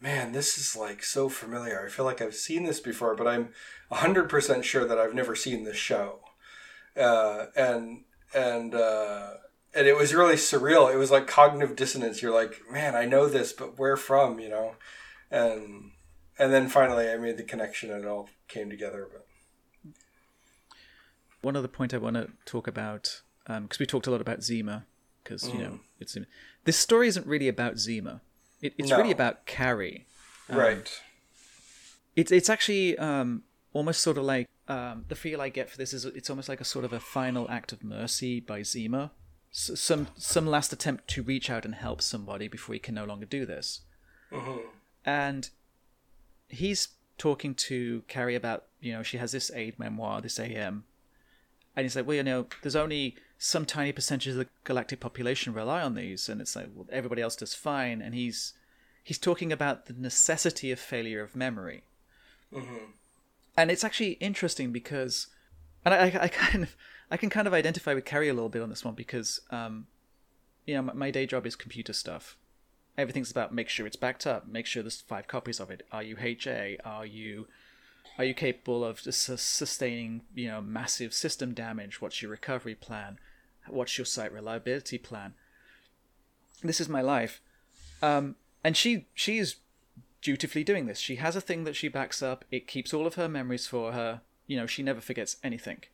man, 0.00 0.32
this 0.32 0.58
is 0.58 0.76
like 0.76 1.02
so 1.02 1.28
familiar. 1.28 1.84
I 1.84 1.90
feel 1.90 2.04
like 2.04 2.20
I've 2.20 2.34
seen 2.34 2.64
this 2.64 2.80
before, 2.80 3.14
but 3.14 3.26
I'm 3.26 3.50
hundred 3.90 4.28
percent 4.28 4.64
sure 4.64 4.86
that 4.86 4.98
I've 4.98 5.14
never 5.14 5.34
seen 5.34 5.64
this 5.64 5.76
show. 5.76 6.20
Uh, 6.96 7.46
and 7.56 8.04
and 8.34 8.74
uh, 8.74 9.34
and 9.74 9.86
it 9.86 9.96
was 9.96 10.14
really 10.14 10.34
surreal. 10.34 10.92
It 10.92 10.96
was 10.96 11.10
like 11.10 11.26
cognitive 11.26 11.76
dissonance. 11.76 12.22
You're 12.22 12.34
like, 12.34 12.60
man, 12.70 12.94
I 12.94 13.06
know 13.06 13.26
this, 13.28 13.52
but 13.52 13.78
where 13.78 13.96
from? 13.96 14.38
You 14.38 14.48
know, 14.48 14.74
and 15.30 15.92
and 16.38 16.52
then 16.52 16.68
finally 16.68 17.10
I 17.10 17.16
made 17.16 17.36
the 17.36 17.42
connection, 17.42 17.90
and 17.90 18.04
it 18.04 18.08
all 18.08 18.28
came 18.48 18.70
together. 18.70 19.08
But 19.10 19.26
one 21.42 21.56
other 21.56 21.68
point 21.68 21.94
I 21.94 21.98
want 21.98 22.16
to 22.16 22.30
talk 22.44 22.66
about 22.66 23.22
because 23.46 23.78
we 23.78 23.86
talked 23.86 24.06
a 24.06 24.10
lot 24.10 24.20
about 24.20 24.42
Zima 24.42 24.84
because 25.22 25.48
you 25.48 25.58
know 25.58 25.80
it's 26.00 26.16
this 26.64 26.76
story 26.76 27.08
isn't 27.08 27.26
really 27.26 27.48
about 27.48 27.78
Zima. 27.78 28.20
It, 28.60 28.74
it's 28.78 28.90
really 28.90 29.04
No. 29.04 29.10
about 29.10 29.46
Carrie. 29.46 30.06
right. 30.48 31.00
It's 32.16 32.32
it's 32.32 32.50
actually 32.50 32.98
um, 32.98 33.44
almost 33.72 34.00
sort 34.00 34.18
of 34.18 34.24
like 34.24 34.48
um, 34.66 35.04
the 35.08 35.14
feel 35.14 35.40
I 35.40 35.48
get 35.50 35.70
for 35.70 35.76
this 35.78 35.92
is 35.92 36.04
it's 36.04 36.28
almost 36.28 36.48
like 36.48 36.60
a 36.60 36.64
sort 36.64 36.84
of 36.84 36.92
a 36.92 36.98
final 37.00 37.48
act 37.50 37.72
of 37.72 37.84
mercy 37.84 38.40
by 38.40 38.62
Zima. 38.64 39.12
S- 39.52 39.70
some 39.76 40.08
some 40.16 40.46
last 40.46 40.72
attempt 40.72 41.06
to 41.08 41.22
reach 41.22 41.48
out 41.48 41.64
and 41.64 41.74
help 41.76 42.02
somebody 42.02 42.48
before 42.48 42.72
he 42.74 42.78
can 42.80 42.94
no 42.94 43.04
longer 43.04 43.24
do 43.26 43.46
this. 43.46 43.82
And 45.04 45.48
he's 46.48 46.88
talking 47.16 47.54
to 47.54 48.02
Carrie 48.08 48.34
about 48.34 48.64
you 48.80 48.92
know 48.92 49.02
she 49.02 49.18
has 49.18 49.32
this 49.32 49.50
aide-memoire, 49.54 50.20
this 50.20 50.38
AM, 50.40 50.84
and 51.76 51.84
he's 51.84 51.94
like, 51.96 52.06
well, 52.06 52.16
you 52.16 52.22
know, 52.24 52.46
there's 52.62 52.76
only 52.76 53.16
some 53.38 53.64
tiny 53.64 53.92
percentage 53.92 54.26
of 54.28 54.36
the 54.36 54.48
galactic 54.64 54.98
population 55.00 55.54
rely 55.54 55.80
on 55.80 55.94
these, 55.94 56.28
and 56.28 56.40
it's 56.40 56.56
like, 56.56 56.68
well, 56.74 56.86
everybody 56.90 57.22
else 57.22 57.36
does 57.36 57.54
fine. 57.54 58.02
And 58.02 58.14
he's 58.14 58.52
he's 59.04 59.18
talking 59.18 59.52
about 59.52 59.86
the 59.86 59.94
necessity 59.94 60.72
of 60.72 60.80
failure 60.80 61.22
of 61.22 61.36
memory, 61.36 61.84
and 63.56 63.70
it's 63.70 63.84
actually 63.84 64.12
interesting 64.12 64.72
because, 64.72 65.28
and 65.84 65.94
I, 65.94 66.06
I 66.20 66.28
kind 66.28 66.64
of 66.64 66.76
I 67.10 67.16
can 67.16 67.30
kind 67.30 67.46
of 67.46 67.54
identify 67.54 67.94
with 67.94 68.04
Carrie 68.04 68.28
a 68.28 68.34
little 68.34 68.48
bit 68.48 68.62
on 68.62 68.70
this 68.70 68.84
one 68.84 68.94
because, 68.94 69.40
um, 69.50 69.86
you 70.66 70.74
know, 70.74 70.82
my, 70.82 70.92
my 70.92 71.10
day 71.10 71.26
job 71.26 71.46
is 71.46 71.56
computer 71.56 71.92
stuff. 71.92 72.36
Everything's 72.98 73.30
about 73.30 73.54
make 73.54 73.68
sure 73.68 73.86
it's 73.86 73.96
backed 73.96 74.26
up, 74.26 74.48
make 74.48 74.66
sure 74.66 74.82
there's 74.82 75.00
five 75.00 75.28
copies 75.28 75.60
of 75.60 75.70
it. 75.70 75.86
Are 75.92 76.02
you 76.02 76.16
HA? 76.20 76.78
Are 76.84 77.06
you 77.06 77.46
are 78.18 78.24
you 78.24 78.34
capable 78.34 78.84
of 78.84 79.00
sustaining 79.00 80.22
you 80.34 80.48
know 80.48 80.60
massive 80.60 81.14
system 81.14 81.54
damage 81.54 82.00
what's 82.00 82.20
your 82.20 82.32
recovery 82.32 82.74
plan 82.74 83.18
what's 83.72 83.98
your 83.98 84.04
site 84.04 84.32
reliability 84.32 84.98
plan? 84.98 85.34
This 86.62 86.80
is 86.80 86.88
my 86.88 87.00
life. 87.00 87.40
Um, 88.02 88.36
and 88.64 88.76
she 88.76 89.06
she 89.14 89.38
is 89.38 89.56
dutifully 90.22 90.64
doing 90.64 90.86
this. 90.86 90.98
She 90.98 91.16
has 91.16 91.36
a 91.36 91.40
thing 91.40 91.64
that 91.64 91.76
she 91.76 91.88
backs 91.88 92.22
up. 92.22 92.44
It 92.50 92.66
keeps 92.66 92.92
all 92.92 93.06
of 93.06 93.14
her 93.14 93.28
memories 93.28 93.66
for 93.66 93.92
her. 93.92 94.22
You 94.46 94.56
know 94.56 94.66
she 94.66 94.82
never 94.82 95.00
forgets 95.00 95.36
anything. 95.42 95.84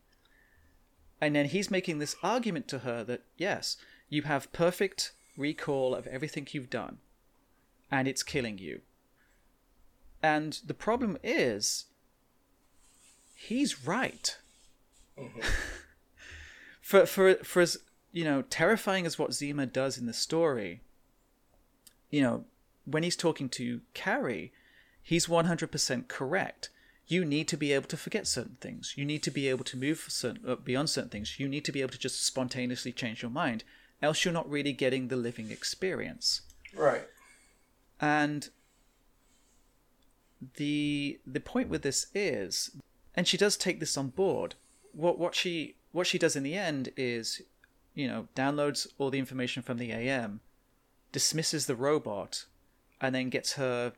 And 1.20 1.34
then 1.34 1.46
he's 1.46 1.70
making 1.70 1.98
this 1.98 2.16
argument 2.22 2.68
to 2.68 2.80
her 2.80 3.04
that 3.04 3.22
yes 3.36 3.76
you 4.08 4.22
have 4.22 4.52
perfect 4.52 5.12
recall 5.36 5.94
of 5.94 6.06
everything 6.06 6.46
you've 6.52 6.70
done 6.70 6.98
and 7.90 8.08
it's 8.08 8.22
killing 8.22 8.58
you. 8.58 8.80
And 10.22 10.58
the 10.66 10.74
problem 10.74 11.18
is 11.22 11.86
he's 13.34 13.86
right. 13.86 14.38
for 16.84 17.06
for 17.06 17.34
for 17.36 17.62
as 17.62 17.78
you 18.12 18.24
know, 18.24 18.42
terrifying 18.42 19.06
as 19.06 19.18
what 19.18 19.32
Zima 19.32 19.64
does 19.66 19.98
in 19.98 20.06
the 20.06 20.12
story, 20.12 20.82
you 22.10 22.20
know, 22.22 22.44
when 22.84 23.02
he's 23.02 23.16
talking 23.16 23.48
to 23.48 23.80
Carrie, 23.94 24.52
he's 25.02 25.28
one 25.28 25.46
hundred 25.46 25.72
percent 25.72 26.08
correct. 26.08 26.68
You 27.06 27.24
need 27.24 27.48
to 27.48 27.56
be 27.56 27.72
able 27.72 27.88
to 27.88 27.96
forget 27.96 28.26
certain 28.26 28.58
things. 28.60 28.94
You 28.96 29.04
need 29.04 29.22
to 29.24 29.30
be 29.30 29.48
able 29.48 29.64
to 29.64 29.76
move 29.76 30.04
certain, 30.08 30.42
uh, 30.48 30.56
beyond 30.56 30.88
certain 30.90 31.10
things. 31.10 31.40
You 31.40 31.48
need 31.48 31.64
to 31.64 31.72
be 31.72 31.80
able 31.80 31.90
to 31.92 31.98
just 31.98 32.24
spontaneously 32.24 32.92
change 32.92 33.22
your 33.22 33.30
mind. 33.30 33.64
Else, 34.02 34.24
you're 34.24 34.34
not 34.34 34.48
really 34.50 34.72
getting 34.74 35.08
the 35.08 35.16
living 35.16 35.50
experience 35.50 36.42
Right. 36.74 37.06
and 38.00 38.50
the 40.56 41.18
the 41.26 41.40
point 41.40 41.70
with 41.70 41.80
this 41.82 42.08
is 42.14 42.70
and 43.16 43.26
she 43.26 43.38
does 43.38 43.56
take 43.56 43.80
this 43.80 43.96
on 43.96 44.08
board 44.08 44.54
what 44.92 45.18
what 45.18 45.34
she 45.34 45.76
what 45.94 46.06
she 46.08 46.18
does 46.18 46.36
in 46.36 46.42
the 46.42 46.54
end 46.54 46.90
is 46.96 47.40
you 47.94 48.06
know 48.06 48.26
downloads 48.34 48.86
all 48.98 49.10
the 49.10 49.18
information 49.18 49.62
from 49.62 49.78
the 49.78 49.92
am 49.92 50.40
dismisses 51.12 51.66
the 51.66 51.76
robot 51.76 52.44
and 53.00 53.14
then 53.14 53.30
gets 53.30 53.52
her 53.54 53.92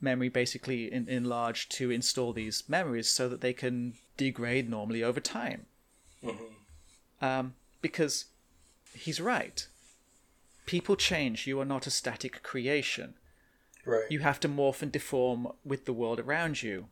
memory 0.00 0.28
basically 0.28 0.92
in, 0.92 1.08
enlarged 1.08 1.72
to 1.72 1.90
install 1.90 2.32
these 2.32 2.62
memories 2.68 3.08
so 3.08 3.28
that 3.28 3.40
they 3.40 3.52
can 3.52 3.94
degrade 4.16 4.70
normally 4.70 5.02
over 5.02 5.18
time. 5.18 5.66
Um, 7.20 7.54
because 7.82 8.26
he's 8.94 9.20
right. 9.20 9.66
People 10.66 10.94
change. 10.94 11.48
You 11.48 11.60
are 11.60 11.64
not 11.64 11.88
a 11.88 11.90
static 11.90 12.44
creation. 12.44 13.14
Right. 13.84 14.04
You 14.08 14.20
have 14.20 14.38
to 14.40 14.48
morph 14.48 14.82
and 14.82 14.92
deform 14.92 15.48
with 15.64 15.84
the 15.84 15.92
world 15.92 16.20
around 16.20 16.62
you. 16.62 16.86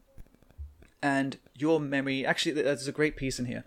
And 1.00 1.38
your 1.54 1.78
memory, 1.78 2.26
actually, 2.26 2.52
there's 2.60 2.88
a 2.88 2.92
great 2.92 3.16
piece 3.16 3.38
in 3.38 3.44
here. 3.44 3.64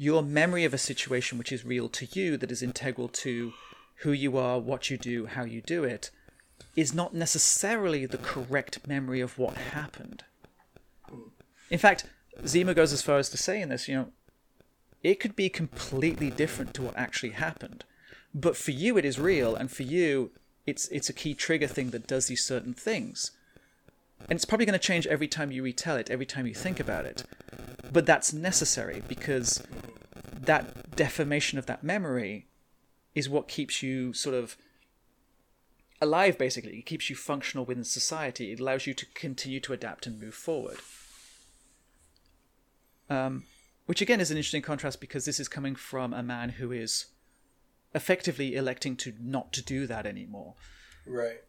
Your 0.00 0.22
memory 0.22 0.64
of 0.64 0.72
a 0.72 0.78
situation 0.78 1.36
which 1.36 1.52
is 1.52 1.66
real 1.66 1.86
to 1.90 2.08
you, 2.18 2.38
that 2.38 2.50
is 2.50 2.62
integral 2.62 3.06
to 3.08 3.52
who 3.96 4.12
you 4.12 4.38
are, 4.38 4.58
what 4.58 4.88
you 4.88 4.96
do, 4.96 5.26
how 5.26 5.44
you 5.44 5.60
do 5.60 5.84
it, 5.84 6.10
is 6.74 6.94
not 6.94 7.12
necessarily 7.12 8.06
the 8.06 8.16
correct 8.16 8.88
memory 8.88 9.20
of 9.20 9.38
what 9.38 9.58
happened. 9.58 10.24
In 11.68 11.78
fact, 11.78 12.06
Zima 12.46 12.72
goes 12.72 12.94
as 12.94 13.02
far 13.02 13.18
as 13.18 13.28
to 13.28 13.36
say 13.36 13.60
in 13.60 13.68
this, 13.68 13.88
you 13.88 13.94
know, 13.94 14.08
it 15.02 15.20
could 15.20 15.36
be 15.36 15.50
completely 15.50 16.30
different 16.30 16.72
to 16.72 16.82
what 16.82 16.96
actually 16.96 17.32
happened. 17.32 17.84
But 18.34 18.56
for 18.56 18.70
you 18.70 18.96
it 18.96 19.04
is 19.04 19.20
real, 19.20 19.54
and 19.54 19.70
for 19.70 19.82
you 19.82 20.30
it's 20.66 20.88
it's 20.88 21.10
a 21.10 21.12
key 21.12 21.34
trigger 21.34 21.66
thing 21.66 21.90
that 21.90 22.06
does 22.06 22.28
these 22.28 22.42
certain 22.42 22.72
things. 22.72 23.32
And 24.30 24.36
it's 24.38 24.46
probably 24.46 24.64
going 24.64 24.78
to 24.78 24.86
change 24.86 25.06
every 25.06 25.28
time 25.28 25.52
you 25.52 25.62
retell 25.62 25.96
it, 25.96 26.08
every 26.08 26.24
time 26.24 26.46
you 26.46 26.54
think 26.54 26.80
about 26.80 27.04
it. 27.04 27.24
But 27.92 28.06
that's 28.06 28.32
necessary 28.32 29.02
because 29.08 29.62
that 30.40 30.96
deformation 30.96 31.58
of 31.58 31.66
that 31.66 31.82
memory 31.82 32.46
is 33.14 33.28
what 33.28 33.48
keeps 33.48 33.82
you 33.82 34.12
sort 34.12 34.34
of 34.34 34.56
alive 36.00 36.38
basically. 36.38 36.78
It 36.78 36.86
keeps 36.86 37.10
you 37.10 37.16
functional 37.16 37.64
within 37.64 37.84
society. 37.84 38.52
It 38.52 38.60
allows 38.60 38.86
you 38.86 38.94
to 38.94 39.06
continue 39.14 39.60
to 39.60 39.72
adapt 39.72 40.06
and 40.06 40.20
move 40.20 40.34
forward. 40.34 40.78
Um, 43.08 43.44
which 43.86 44.00
again 44.00 44.20
is 44.20 44.30
an 44.30 44.36
interesting 44.36 44.62
contrast 44.62 45.00
because 45.00 45.24
this 45.24 45.40
is 45.40 45.48
coming 45.48 45.74
from 45.74 46.14
a 46.14 46.22
man 46.22 46.50
who 46.50 46.70
is 46.70 47.06
effectively 47.92 48.54
electing 48.54 48.96
to 48.96 49.12
not 49.20 49.52
to 49.52 49.62
do 49.62 49.86
that 49.86 50.06
anymore. 50.06 50.54
Right. 51.06 51.40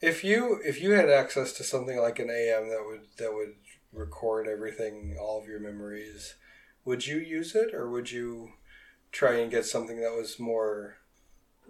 If 0.00 0.22
you 0.22 0.60
if 0.64 0.80
you 0.80 0.92
had 0.92 1.10
access 1.10 1.52
to 1.54 1.64
something 1.64 1.98
like 1.98 2.18
an 2.18 2.30
AM 2.30 2.68
that 2.68 2.84
would 2.86 3.06
that 3.18 3.34
would 3.34 3.54
record 3.94 4.48
everything, 4.48 5.16
all 5.20 5.40
of 5.40 5.48
your 5.48 5.60
memories, 5.60 6.34
would 6.84 7.06
you 7.06 7.18
use 7.18 7.54
it 7.54 7.72
or 7.74 7.88
would 7.88 8.10
you 8.10 8.52
try 9.12 9.36
and 9.36 9.50
get 9.50 9.64
something 9.64 10.00
that 10.00 10.12
was 10.12 10.38
more 10.38 10.96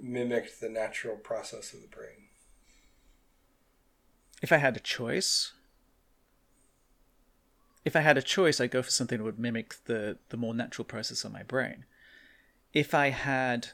mimicked 0.01 0.61
the 0.61 0.69
natural 0.69 1.17
process 1.17 1.73
of 1.73 1.83
the 1.83 1.89
brain? 1.89 2.25
if 4.45 4.53
i 4.53 4.59
had 4.59 4.77
a 4.77 4.81
choice 4.81 5.55
if 7.83 7.97
i 7.97 8.01
had 8.01 8.19
a 8.19 8.23
choice 8.23 8.61
i'd 8.61 8.71
go 8.71 8.83
for 8.83 8.91
something 8.91 9.17
that 9.17 9.25
would 9.25 9.39
mimic 9.39 9.77
the 9.87 10.19
the 10.29 10.37
more 10.37 10.53
natural 10.53 10.85
process 10.85 11.25
of 11.25 11.33
my 11.33 11.43
brain. 11.43 11.87
If 12.75 12.93
i 12.93 13.09
had 13.09 13.69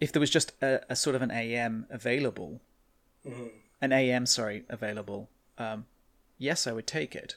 if 0.00 0.12
there 0.12 0.20
was 0.20 0.30
just 0.30 0.52
a, 0.62 0.80
a 0.88 0.96
sort 0.96 1.14
of 1.14 1.20
an 1.20 1.30
am 1.30 1.86
available 1.90 2.62
an 3.82 3.92
am 3.92 4.24
sorry 4.24 4.64
available 4.70 5.28
um, 5.58 5.84
yes 6.40 6.66
i 6.66 6.72
would 6.72 6.86
take 6.86 7.14
it 7.14 7.36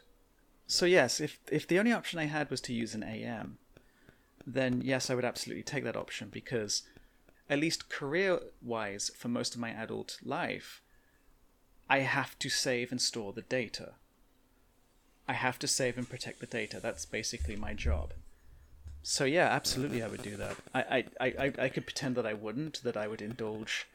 so 0.66 0.86
yes 0.88 1.20
if 1.20 1.40
if 1.52 1.68
the 1.68 1.78
only 1.78 1.92
option 1.92 2.18
i 2.18 2.26
had 2.26 2.50
was 2.50 2.62
to 2.62 2.74
use 2.74 2.96
an 2.96 3.04
am 3.04 3.58
then 4.48 4.82
yes 4.84 5.10
i 5.10 5.16
would 5.16 5.26
absolutely 5.26 5.62
take 5.64 5.84
that 5.84 5.96
option 5.96 6.30
because 6.32 6.84
at 7.50 7.60
least 7.60 7.90
career 7.90 8.40
wise 8.62 9.12
for 9.16 9.28
most 9.28 9.54
of 9.54 9.62
my 9.62 9.70
adult 9.70 10.18
life 10.24 10.82
I 11.90 12.00
have 12.00 12.40
to 12.40 12.50
save 12.50 12.92
and 12.92 13.02
store 13.02 13.34
the 13.34 13.42
data. 13.42 13.92
I 15.28 15.34
have 15.34 15.60
to 15.60 15.68
save 15.68 15.98
and 15.98 16.10
protect 16.10 16.40
the 16.40 16.46
data. 16.48 16.80
That's 16.82 17.06
basically 17.06 17.56
my 17.58 17.74
job. 17.74 18.14
So 19.04 19.26
yeah, 19.26 19.48
absolutely, 19.50 20.02
I 20.02 20.08
would 20.08 20.24
do 20.24 20.38
that. 20.38 20.56
I, 20.74 21.06
I, 21.20 21.26
I- 21.38 21.54
I 21.60 21.70
could 21.70 21.86
pretend 21.86 22.16
that 22.16 22.26
I 22.26 22.34
wouldn't, 22.34 22.82
that 22.84 22.98
I 22.98 23.08
would 23.08 23.22
indulge, 23.22 23.86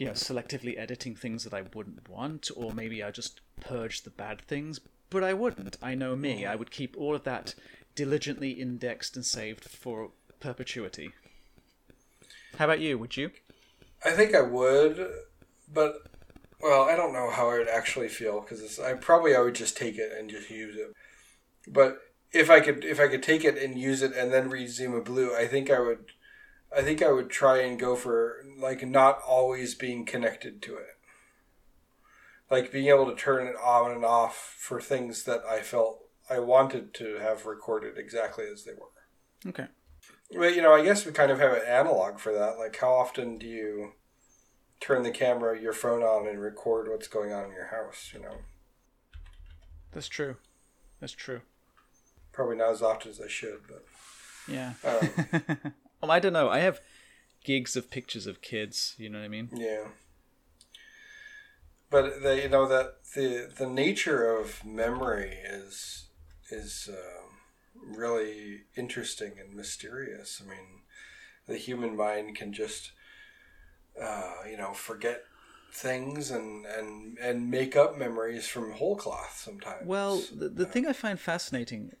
you 0.00 0.06
know, 0.06 0.12
selectively 0.12 0.78
editing 0.78 1.14
things 1.14 1.44
that 1.44 1.52
I 1.52 1.62
wouldn't 1.74 2.08
want, 2.08 2.50
or 2.56 2.72
maybe 2.72 3.02
I 3.04 3.10
just 3.10 3.42
purge 3.60 4.00
the 4.00 4.10
bad 4.10 4.40
things. 4.40 4.80
But 5.10 5.22
I 5.22 5.34
wouldn't. 5.34 5.76
I 5.82 5.94
know 5.94 6.16
me. 6.16 6.42
Mm. 6.42 6.50
I 6.50 6.56
would 6.56 6.70
keep 6.70 6.96
all 6.96 7.14
of 7.14 7.24
that 7.24 7.54
diligently 7.94 8.52
indexed 8.52 9.14
and 9.14 9.26
saved 9.26 9.64
for 9.64 10.12
perpetuity. 10.40 11.10
How 12.56 12.64
about 12.64 12.80
you? 12.80 12.96
Would 12.96 13.18
you? 13.18 13.30
I 14.02 14.12
think 14.12 14.34
I 14.34 14.40
would, 14.40 15.06
but 15.70 15.96
well, 16.62 16.84
I 16.84 16.96
don't 16.96 17.12
know 17.12 17.30
how 17.30 17.50
I 17.50 17.58
would 17.58 17.68
actually 17.68 18.08
feel 18.08 18.40
because 18.40 18.80
I 18.80 18.94
probably 18.94 19.36
I 19.36 19.40
would 19.40 19.54
just 19.54 19.76
take 19.76 19.98
it 19.98 20.12
and 20.18 20.30
just 20.30 20.48
use 20.48 20.76
it. 20.76 20.94
But 21.68 21.98
if 22.32 22.48
I 22.48 22.60
could, 22.60 22.86
if 22.86 22.98
I 22.98 23.08
could 23.08 23.22
take 23.22 23.44
it 23.44 23.58
and 23.58 23.78
use 23.78 24.00
it 24.00 24.16
and 24.16 24.32
then 24.32 24.48
read 24.48 24.70
Zima 24.70 25.02
Blue, 25.02 25.36
I 25.36 25.46
think 25.46 25.68
I 25.68 25.78
would, 25.78 26.06
I 26.76 26.82
think 26.82 27.02
I 27.02 27.10
would 27.10 27.30
try 27.30 27.58
and 27.62 27.78
go 27.78 27.96
for 27.96 28.44
like 28.58 28.86
not 28.86 29.20
always 29.26 29.74
being 29.74 30.04
connected 30.06 30.62
to 30.62 30.76
it, 30.76 30.96
like 32.50 32.70
being 32.72 32.86
able 32.88 33.06
to 33.06 33.16
turn 33.16 33.46
it 33.46 33.56
on 33.56 33.90
and 33.92 34.04
off 34.04 34.54
for 34.58 34.80
things 34.80 35.24
that 35.24 35.40
I 35.48 35.60
felt 35.60 36.04
I 36.28 36.38
wanted 36.38 36.94
to 36.94 37.16
have 37.18 37.46
recorded 37.46 37.98
exactly 37.98 38.44
as 38.50 38.64
they 38.64 38.72
were. 38.72 39.50
Okay. 39.50 39.66
But 40.32 40.54
you 40.54 40.62
know, 40.62 40.72
I 40.72 40.84
guess 40.84 41.04
we 41.04 41.10
kind 41.12 41.32
of 41.32 41.40
have 41.40 41.52
an 41.52 41.66
analog 41.66 42.20
for 42.20 42.32
that. 42.32 42.56
Like, 42.58 42.76
how 42.76 42.92
often 42.92 43.36
do 43.36 43.46
you 43.48 43.92
turn 44.78 45.02
the 45.02 45.10
camera, 45.10 45.60
your 45.60 45.72
phone 45.72 46.02
on, 46.04 46.28
and 46.28 46.40
record 46.40 46.88
what's 46.88 47.08
going 47.08 47.32
on 47.32 47.46
in 47.46 47.50
your 47.52 47.66
house? 47.66 48.12
You 48.14 48.20
know, 48.20 48.36
That's 49.92 50.06
true. 50.08 50.36
That's 51.00 51.12
true. 51.14 51.40
probably 52.32 52.56
not 52.56 52.70
as 52.70 52.80
often 52.82 53.10
as 53.10 53.20
I 53.20 53.26
should, 53.26 53.62
but 53.66 53.84
Yeah. 54.46 54.74
um, 54.84 55.72
I 56.08 56.20
don't 56.20 56.32
know. 56.32 56.48
I 56.48 56.60
have 56.60 56.80
gigs 57.44 57.76
of 57.76 57.90
pictures 57.90 58.26
of 58.26 58.40
kids. 58.40 58.94
You 58.98 59.10
know 59.10 59.18
what 59.18 59.24
I 59.24 59.28
mean? 59.28 59.50
yeah. 59.52 59.88
But 61.90 62.22
the, 62.22 62.40
you 62.42 62.48
know 62.48 62.68
that 62.68 62.98
the 63.14 63.50
the 63.56 63.66
nature 63.66 64.36
of 64.36 64.64
memory 64.64 65.38
is 65.44 66.06
is 66.50 66.88
um, 66.88 67.96
really 67.96 68.62
interesting 68.76 69.32
and 69.40 69.54
mysterious. 69.54 70.40
I 70.44 70.48
mean, 70.48 70.82
the 71.48 71.56
human 71.56 71.96
mind 71.96 72.36
can 72.36 72.52
just 72.52 72.92
uh, 74.00 74.34
you 74.48 74.56
know 74.56 74.72
forget 74.72 75.24
things 75.72 76.30
and 76.30 76.64
and 76.66 77.18
and 77.18 77.50
make 77.50 77.74
up 77.74 77.98
memories 77.98 78.46
from 78.46 78.72
whole 78.72 78.96
cloth 78.96 79.40
sometimes. 79.42 79.84
Well, 79.84 80.22
the, 80.32 80.48
the 80.48 80.66
thing 80.66 80.86
I 80.86 80.92
find 80.92 81.18
fascinating, 81.18 81.92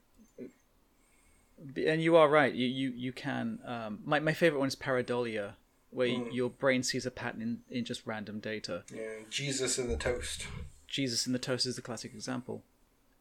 and 1.76 2.02
you 2.02 2.16
are 2.16 2.28
right. 2.28 2.52
You 2.54 2.66
you 2.66 2.92
you 2.96 3.12
can. 3.12 3.58
Um, 3.64 4.00
my 4.04 4.20
my 4.20 4.32
favorite 4.32 4.58
one 4.58 4.68
is 4.68 4.76
pareidolia, 4.76 5.54
where 5.90 6.08
your 6.08 6.50
brain 6.50 6.82
sees 6.82 7.06
a 7.06 7.10
pattern 7.10 7.42
in, 7.42 7.78
in 7.78 7.84
just 7.84 8.06
random 8.06 8.40
data. 8.40 8.84
yeah, 8.94 9.24
Jesus 9.28 9.78
in 9.78 9.88
the 9.88 9.96
toast. 9.96 10.46
Jesus 10.90 11.26
in 11.26 11.32
the 11.32 11.38
Toast 11.38 11.66
is 11.66 11.76
the 11.76 11.82
classic 11.82 12.12
example. 12.12 12.64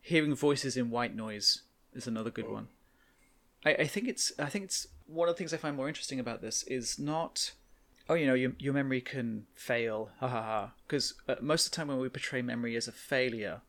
Hearing 0.02 0.36
voices 0.36 0.76
in 0.76 0.90
white 0.90 1.16
noise 1.16 1.62
is 1.94 2.08
another 2.08 2.32
good 2.32 2.50
one. 2.50 2.68
I, 3.64 3.76
I 3.76 3.88
think 3.88 4.08
it's 4.08 4.32
I 4.40 4.48
think 4.48 4.66
it's 4.66 4.88
one 5.06 5.30
of 5.30 5.36
the 5.36 5.38
things 5.38 5.54
I 5.54 5.58
find 5.58 5.78
more 5.78 5.88
interesting 5.88 6.20
about 6.20 6.42
this 6.42 6.64
is 6.64 6.98
not 6.98 7.52
oh 8.08 8.16
you 8.16 8.26
know 8.26 8.34
your, 8.34 8.54
your 8.58 8.74
memory 8.74 9.02
can 9.02 9.46
fail 9.54 10.10
ha 10.20 10.28
ha 10.28 10.42
ha 10.42 10.72
because 10.88 11.14
uh, 11.28 11.36
most 11.42 11.66
of 11.66 11.72
the 11.72 11.76
time 11.76 11.88
when 11.88 12.00
we 12.00 12.10
portray 12.10 12.42
memory 12.42 12.76
as 12.76 12.88
a 12.88 12.92
failure 12.92 13.62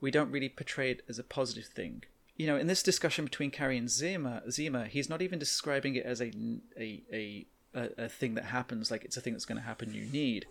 we 0.00 0.10
don't 0.10 0.30
really 0.30 0.48
portray 0.48 0.90
it 0.90 1.02
as 1.08 1.18
a 1.18 1.24
positive 1.24 1.66
thing 1.66 2.04
you 2.38 2.46
know 2.46 2.56
in 2.56 2.66
this 2.66 2.82
discussion 2.82 3.26
between 3.26 3.50
Carrie 3.50 3.76
and 3.76 3.90
Zima 3.90 4.42
Zima 4.50 4.86
he's 4.86 5.10
not 5.10 5.20
even 5.20 5.38
describing 5.38 5.94
it 5.96 6.06
as 6.06 6.22
a 6.22 6.32
a 6.78 7.46
a, 7.74 7.90
a, 7.98 8.08
thing 8.08 8.34
that 8.34 8.46
happens 8.46 8.90
like 8.90 9.04
it's 9.04 9.18
a 9.18 9.20
thing 9.20 9.34
that's 9.34 9.44
going 9.44 9.60
to 9.60 9.66
happen 9.66 9.92
you 9.92 10.06
need 10.06 10.46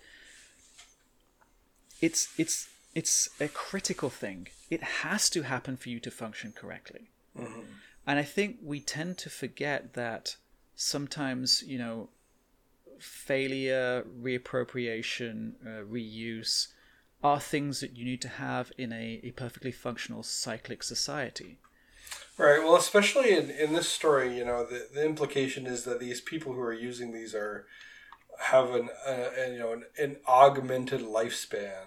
it's 2.00 2.32
it's 2.38 2.70
it's 2.98 3.30
a 3.40 3.48
critical 3.48 4.10
thing. 4.10 4.48
It 4.72 4.82
has 4.82 5.30
to 5.30 5.44
happen 5.44 5.78
for 5.78 5.90
you 5.90 6.00
to 6.00 6.10
function 6.10 6.52
correctly. 6.52 7.12
And 8.08 8.18
I 8.18 8.24
think 8.24 8.58
we 8.64 8.80
tend 8.80 9.20
to 9.20 9.30
forget 9.30 9.94
that 9.94 10.38
sometimes, 10.76 11.62
you 11.62 11.78
know, 11.78 12.10
failure, 12.98 14.04
reappropriation, 14.20 15.54
uh, 15.64 15.84
reuse 15.84 16.70
are 17.24 17.40
things 17.40 17.82
that 17.82 17.96
you 17.96 18.04
need 18.04 18.22
to 18.22 18.30
have 18.30 18.72
in 18.80 18.92
a, 18.92 19.20
a 19.24 19.30
perfectly 19.32 19.72
functional 19.72 20.24
cyclic 20.24 20.82
society. 20.82 21.60
Right. 22.38 22.60
Well, 22.64 22.76
especially 22.76 23.32
in, 23.36 23.50
in 23.50 23.74
this 23.74 23.90
story, 23.90 24.38
you 24.38 24.46
know, 24.46 24.64
the, 24.64 24.88
the 24.94 25.04
implication 25.06 25.66
is 25.66 25.84
that 25.86 26.00
these 26.00 26.22
people 26.22 26.54
who 26.54 26.60
are 26.62 26.74
using 26.74 27.12
these 27.12 27.34
are 27.34 27.66
have 28.40 28.70
an, 28.76 28.90
uh, 29.08 29.30
an 29.40 29.54
you 29.54 29.60
know 29.60 29.74
an, 29.74 29.84
an 29.98 30.18
augmented 30.28 31.02
lifespan, 31.02 31.86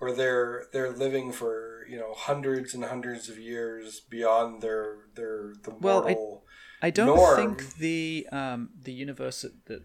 or 0.00 0.12
they're 0.12 0.64
they're 0.72 0.90
living 0.92 1.32
for 1.32 1.86
you 1.88 1.98
know 1.98 2.14
hundreds 2.16 2.72
and 2.72 2.84
hundreds 2.84 3.28
of 3.28 3.38
years 3.38 4.00
beyond 4.00 4.62
their 4.62 4.96
their 5.14 5.52
the 5.62 5.70
Well, 5.70 6.08
I- 6.08 6.86
I 6.86 6.90
don't 6.90 7.06
Norm. 7.06 7.36
think 7.56 7.76
the 7.76 8.26
um, 8.32 8.70
the 8.82 8.92
universe 8.92 9.42
that, 9.42 9.66
that 9.66 9.82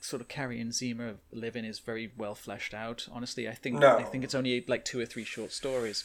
sort 0.00 0.22
of 0.22 0.28
Carrie 0.28 0.60
and 0.60 0.72
Zima 0.74 1.14
live 1.32 1.54
in 1.56 1.64
is 1.66 1.78
very 1.80 2.12
well 2.16 2.34
fleshed 2.34 2.72
out. 2.72 3.06
Honestly, 3.12 3.46
I 3.48 3.54
think 3.54 3.80
No. 3.80 3.98
I 3.98 4.04
think 4.04 4.24
it's 4.24 4.34
only 4.34 4.64
like 4.66 4.84
two 4.86 5.00
or 5.00 5.06
three 5.06 5.24
short 5.24 5.52
stories. 5.52 6.04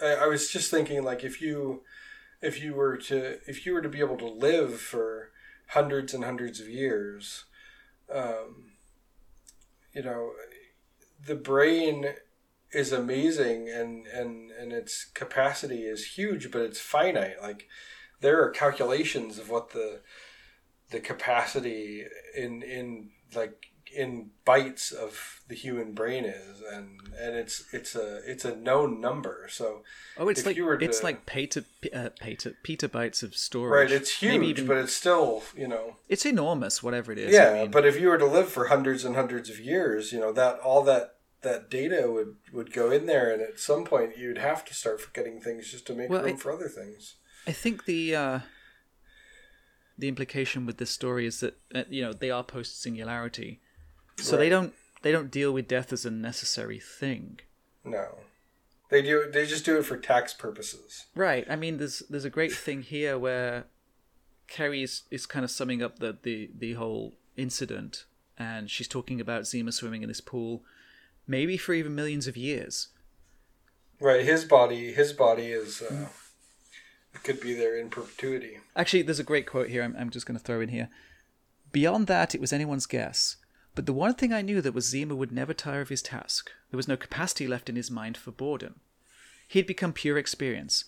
I, 0.00 0.14
I 0.14 0.26
was 0.26 0.48
just 0.50 0.70
thinking 0.70 1.02
like 1.02 1.24
if 1.24 1.40
you 1.42 1.82
if 2.42 2.62
you 2.62 2.74
were 2.74 2.96
to 2.96 3.38
if 3.46 3.64
you 3.64 3.72
were 3.72 3.82
to 3.82 3.88
be 3.88 4.00
able 4.00 4.18
to 4.18 4.28
live 4.28 4.80
for 4.80 5.30
hundreds 5.68 6.14
and 6.14 6.24
hundreds 6.24 6.60
of 6.60 6.68
years 6.68 7.44
um, 8.12 8.72
you 9.92 10.02
know 10.02 10.32
the 11.24 11.34
brain 11.34 12.06
is 12.72 12.92
amazing 12.92 13.68
and 13.68 14.06
and 14.06 14.50
and 14.50 14.72
its 14.72 15.04
capacity 15.04 15.84
is 15.84 16.16
huge 16.16 16.50
but 16.50 16.62
it's 16.62 16.80
finite. 16.80 17.40
Like 17.40 17.68
there 18.20 18.42
are 18.42 18.50
calculations 18.50 19.38
of 19.38 19.50
what 19.50 19.70
the 19.70 20.00
the 20.90 21.00
capacity 21.00 22.04
in 22.36 22.62
in 22.62 23.10
like 23.34 23.66
in 23.94 24.30
bytes 24.46 24.92
of 24.92 25.40
the 25.48 25.54
human 25.54 25.92
brain 25.92 26.24
is 26.24 26.60
and 26.60 27.00
and 27.18 27.34
it's 27.36 27.64
it's 27.72 27.94
a 27.94 28.20
it's 28.30 28.44
a 28.44 28.54
known 28.56 29.00
number 29.00 29.46
so 29.50 29.82
Oh, 30.18 30.28
it's 30.28 30.40
If 30.40 30.46
like 30.46 30.56
you 30.56 30.64
were 30.64 30.74
it's 30.80 30.98
to- 31.00 31.04
like 31.04 31.26
peta, 31.26 31.64
uh, 31.94 32.08
peta, 32.20 32.54
petabytes 32.64 33.22
of 33.22 33.36
storage. 33.36 33.90
right 33.90 34.00
it's 34.00 34.18
huge 34.18 34.42
even, 34.58 34.66
but 34.66 34.76
it's 34.78 34.92
still 34.92 35.42
you 35.56 35.68
know 35.68 35.96
it's 36.08 36.26
enormous. 36.26 36.82
Whatever 36.82 37.12
it 37.12 37.18
is. 37.18 37.32
yeah 37.32 37.50
I 37.50 37.62
mean, 37.62 37.70
but 37.70 37.86
if 37.86 37.98
you 38.00 38.08
were 38.08 38.18
to 38.18 38.26
live 38.26 38.48
for 38.48 38.66
hundreds 38.66 39.04
and 39.04 39.14
hundreds 39.14 39.48
of 39.50 39.60
years 39.60 40.12
you 40.12 40.18
know 40.20 40.32
that 40.32 40.58
all 40.60 40.82
that 40.84 41.14
that 41.42 41.70
data 41.70 42.10
would 42.10 42.36
would 42.52 42.72
go 42.72 42.90
in 42.90 43.06
there 43.06 43.30
and 43.32 43.40
at 43.40 43.60
some 43.60 43.84
point 43.84 44.18
you'd 44.18 44.38
have 44.38 44.64
to 44.64 44.74
start 44.74 45.00
forgetting 45.00 45.40
things 45.40 45.70
just 45.70 45.86
to 45.86 45.94
make 45.94 46.10
Well, 46.10 46.22
room 46.24 46.34
I- 46.34 46.38
for 46.38 46.52
other 46.52 46.68
things 46.68 47.14
I 47.46 47.52
think 47.52 47.84
the 47.84 48.16
uh, 48.16 48.38
the 49.98 50.08
implication 50.08 50.66
with 50.66 50.78
this 50.78 50.90
story 50.90 51.26
is 51.26 51.40
that 51.40 51.58
uh, 51.74 51.84
you 51.88 52.02
know 52.02 52.12
they 52.12 52.30
are 52.30 52.42
post 52.44 52.82
singularity, 52.82 53.60
so 54.18 54.36
they 54.36 54.48
don't 54.48 54.72
they 55.02 55.12
don't 55.12 55.30
deal 55.30 55.52
with 55.52 55.68
death 55.68 55.92
as 55.92 56.04
a 56.06 56.10
necessary 56.10 56.80
thing. 56.80 57.38
no 57.84 58.06
they 58.90 59.02
do 59.02 59.28
they 59.32 59.46
just 59.46 59.64
do 59.64 59.76
it 59.78 59.84
for 59.84 59.96
tax 59.96 60.32
purposes 60.32 61.06
Right. 61.14 61.44
I 61.50 61.56
mean, 61.56 61.78
there's 61.78 62.02
there's 62.08 62.24
a 62.24 62.30
great 62.30 62.52
thing 62.52 62.82
here 62.82 63.18
where 63.18 63.64
Carrie 64.48 64.82
is, 64.82 65.02
is 65.10 65.26
kind 65.26 65.44
of 65.44 65.50
summing 65.50 65.82
up 65.82 65.98
the, 65.98 66.16
the 66.22 66.50
the 66.56 66.74
whole 66.74 67.14
incident, 67.36 68.04
and 68.38 68.70
she's 68.70 68.86
talking 68.88 69.20
about 69.20 69.46
Zima 69.46 69.72
swimming 69.72 70.02
in 70.02 70.08
this 70.08 70.20
pool, 70.20 70.62
maybe 71.26 71.56
for 71.56 71.74
even 71.74 71.94
millions 71.96 72.26
of 72.28 72.36
years. 72.36 72.88
right 74.00 74.24
his 74.24 74.44
body 74.44 74.92
his 74.92 75.12
body 75.12 75.46
is 75.46 75.82
uh, 75.82 76.06
could 77.24 77.40
be 77.40 77.54
there 77.54 77.76
in 77.76 77.88
perpetuity 77.90 78.58
Actually, 78.76 79.02
there's 79.02 79.18
a 79.18 79.24
great 79.24 79.46
quote 79.46 79.68
here. 79.68 79.82
I'm, 79.82 79.96
I'm 79.98 80.10
just 80.10 80.26
going 80.26 80.38
to 80.38 80.44
throw 80.44 80.60
in 80.60 80.68
here. 80.68 80.88
Beyond 81.72 82.06
that, 82.06 82.34
it 82.34 82.40
was 82.40 82.52
anyone's 82.52 82.86
guess. 82.86 83.36
But 83.76 83.86
the 83.86 83.92
one 83.92 84.14
thing 84.14 84.32
I 84.32 84.42
knew 84.42 84.60
that 84.60 84.74
was 84.74 84.88
Zima 84.88 85.14
would 85.14 85.30
never 85.30 85.54
tire 85.54 85.80
of 85.80 85.90
his 85.90 86.02
task. 86.02 86.50
There 86.70 86.76
was 86.76 86.88
no 86.88 86.96
capacity 86.96 87.46
left 87.46 87.68
in 87.68 87.76
his 87.76 87.90
mind 87.90 88.16
for 88.16 88.32
boredom. 88.32 88.80
He 89.46 89.60
had 89.60 89.66
become 89.66 89.92
pure 89.92 90.18
experience. 90.18 90.84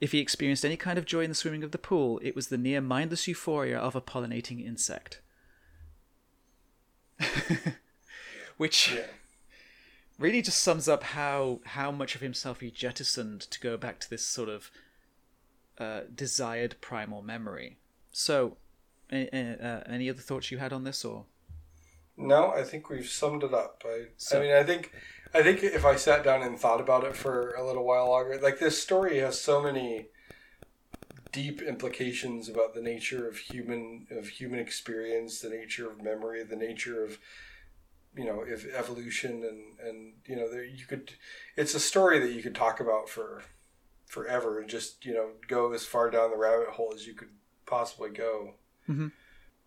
If 0.00 0.10
he 0.10 0.18
experienced 0.18 0.64
any 0.64 0.76
kind 0.76 0.98
of 0.98 1.04
joy 1.04 1.22
in 1.22 1.30
the 1.30 1.36
swimming 1.36 1.62
of 1.62 1.70
the 1.70 1.78
pool, 1.78 2.18
it 2.24 2.34
was 2.34 2.48
the 2.48 2.58
near 2.58 2.80
mindless 2.80 3.28
euphoria 3.28 3.78
of 3.78 3.94
a 3.94 4.00
pollinating 4.00 4.66
insect. 4.66 5.20
Which 8.56 8.92
yeah 8.92 9.06
really 10.18 10.42
just 10.42 10.62
sums 10.62 10.88
up 10.88 11.02
how 11.02 11.60
how 11.64 11.90
much 11.90 12.14
of 12.14 12.20
himself 12.20 12.60
he 12.60 12.70
jettisoned 12.70 13.40
to 13.40 13.60
go 13.60 13.76
back 13.76 13.98
to 14.00 14.10
this 14.10 14.24
sort 14.24 14.48
of 14.48 14.70
uh, 15.78 16.02
desired 16.14 16.76
primal 16.80 17.20
memory. 17.20 17.78
So, 18.12 18.56
a- 19.10 19.28
uh, 19.28 19.82
any 19.92 20.08
other 20.08 20.20
thoughts 20.20 20.52
you 20.52 20.58
had 20.58 20.72
on 20.72 20.84
this, 20.84 21.04
or 21.04 21.24
No, 22.16 22.52
I 22.52 22.62
think 22.62 22.88
we've 22.88 23.08
summed 23.08 23.42
it 23.42 23.52
up. 23.52 23.82
I, 23.86 24.06
So- 24.16 24.38
I 24.38 24.42
mean, 24.42 24.54
I 24.54 24.62
think, 24.62 24.92
I 25.32 25.42
think 25.42 25.62
if 25.62 25.84
I 25.84 25.96
sat 25.96 26.22
down 26.22 26.42
and 26.42 26.58
thought 26.58 26.80
about 26.80 27.04
it 27.04 27.16
for 27.16 27.54
a 27.54 27.64
little 27.64 27.84
while 27.84 28.08
longer, 28.08 28.38
like 28.40 28.58
this 28.58 28.80
story 28.80 29.18
has 29.18 29.40
so 29.40 29.60
many 29.60 30.06
deep 31.32 31.60
implications 31.60 32.48
about 32.48 32.74
the 32.74 32.80
nature 32.80 33.26
of 33.26 33.36
human 33.38 34.06
of 34.10 34.28
human 34.28 34.60
experience, 34.60 35.40
the 35.40 35.48
nature 35.48 35.90
of 35.90 36.00
memory, 36.00 36.44
the 36.44 36.54
nature 36.54 37.02
of 37.02 37.18
you 38.16 38.24
know 38.24 38.44
if 38.46 38.72
evolution 38.72 39.44
and 39.44 39.88
and 39.88 40.12
you 40.26 40.36
know 40.36 40.48
there 40.50 40.64
you 40.64 40.86
could 40.86 41.12
it's 41.56 41.74
a 41.74 41.80
story 41.80 42.18
that 42.20 42.32
you 42.32 42.42
could 42.42 42.54
talk 42.54 42.80
about 42.80 43.08
for 43.08 43.42
forever 44.06 44.60
and 44.60 44.68
just 44.68 45.04
you 45.04 45.12
know 45.12 45.30
go 45.48 45.72
as 45.72 45.84
far 45.84 46.10
down 46.10 46.30
the 46.30 46.36
rabbit 46.36 46.68
hole 46.68 46.92
as 46.94 47.06
you 47.06 47.14
could 47.14 47.30
possibly 47.66 48.10
go 48.10 48.54
mm-hmm. 48.88 49.08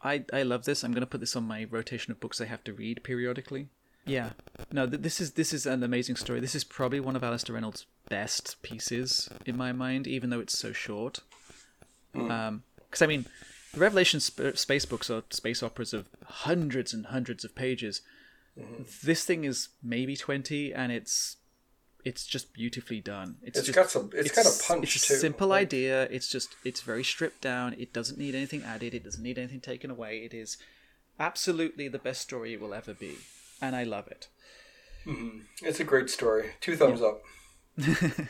I 0.02 0.24
I 0.32 0.43
love 0.43 0.66
this. 0.66 0.84
I'm 0.84 0.91
going 0.91 1.02
to 1.02 1.08
put 1.08 1.20
this 1.20 1.36
on 1.36 1.43
my 1.43 1.66
rotation 1.70 2.12
of 2.12 2.20
books 2.20 2.39
I 2.41 2.45
have 2.45 2.64
to 2.66 2.74
read 2.74 3.04
periodically. 3.04 3.70
Yeah, 4.06 4.32
no, 4.72 4.88
th- 4.88 5.02
this 5.02 5.20
is 5.20 5.32
this 5.34 5.52
is 5.52 5.66
an 5.66 5.84
amazing 5.84 6.16
story. 6.16 6.39
This 6.39 6.56
is 6.56 6.64
probably 6.64 7.00
one 7.00 7.16
of 7.16 7.24
Alastair 7.24 7.56
Reynolds' 7.56 7.86
best 8.08 8.62
pieces 8.62 9.30
in 9.45 9.58
my 9.58 9.74
mind, 9.74 10.08
even 10.08 10.30
though 10.30 10.39
it's 10.39 10.58
so 10.58 10.72
short. 10.72 11.20
Um, 12.16 12.64
because 12.89 13.02
I 13.02 13.08
mean, 13.08 13.26
the 13.74 13.80
Revelation 13.82 14.20
sp- 14.24 14.56
space 14.56 14.86
books 14.86 15.10
are 15.10 15.24
space 15.30 15.62
operas 15.62 15.93
of 15.93 16.08
hundreds 16.26 16.93
and 16.93 17.08
hundreds 17.08 17.43
of 17.43 17.54
pages. 17.54 18.02
This 19.04 19.26
thing 19.26 19.43
is 19.43 19.70
maybe 19.84 20.16
twenty, 20.16 20.74
and 20.74 20.91
it's 20.91 21.38
it's 22.06 22.26
just 22.26 22.54
beautifully 22.54 23.02
done. 23.02 23.38
It's, 23.41 23.58
It's 23.60 23.68
just, 23.68 23.76
got 23.76 23.89
some- 23.89 24.10
it's 24.14 24.32
got 24.32 24.45
a 24.45 24.64
punch, 24.68 24.95
it's 24.95 25.10
a 25.10 25.18
simple 25.20 25.48
Like- 25.50 25.62
idea. 25.68 26.04
It's 26.04 26.28
just 26.30 26.56
it's 26.64 26.82
very 26.82 27.04
stripped 27.04 27.41
down. 27.41 27.74
It 27.78 27.91
doesn't 27.93 28.18
need 28.18 28.36
anything 28.36 28.64
added. 28.64 28.93
It 28.93 29.04
doesn't 29.04 29.24
need 29.24 29.38
anything 29.38 29.62
taken 29.62 29.89
away. 29.91 30.20
It 30.24 30.34
is 30.34 30.58
absolutely 31.20 31.88
the 31.88 32.00
best 32.00 32.22
story 32.22 32.54
it 32.54 32.62
will 32.62 32.74
ever 32.74 32.93
be, 32.93 33.16
and 33.62 33.76
I 33.76 33.84
love 33.84 34.08
it. 34.08 34.28
it's 35.62 35.80
a 35.80 35.84
great 35.86 36.10
story 36.10 36.52
two 36.60 36.76
thumbs 36.76 37.02
up 37.02 37.22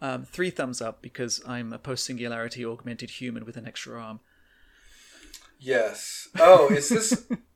Um, 0.00 0.24
three 0.24 0.50
thumbs 0.50 0.82
up 0.82 1.00
because 1.00 1.40
I'm 1.48 1.72
a 1.72 1.78
post 1.78 2.04
singularity 2.04 2.64
augmented 2.66 3.08
human 3.10 3.46
with 3.46 3.56
an 3.56 3.66
extra 3.66 3.98
arm. 4.00 4.20
Yes. 5.58 6.28
Oh, 6.38 6.68
is 6.68 6.90
this 6.90 7.26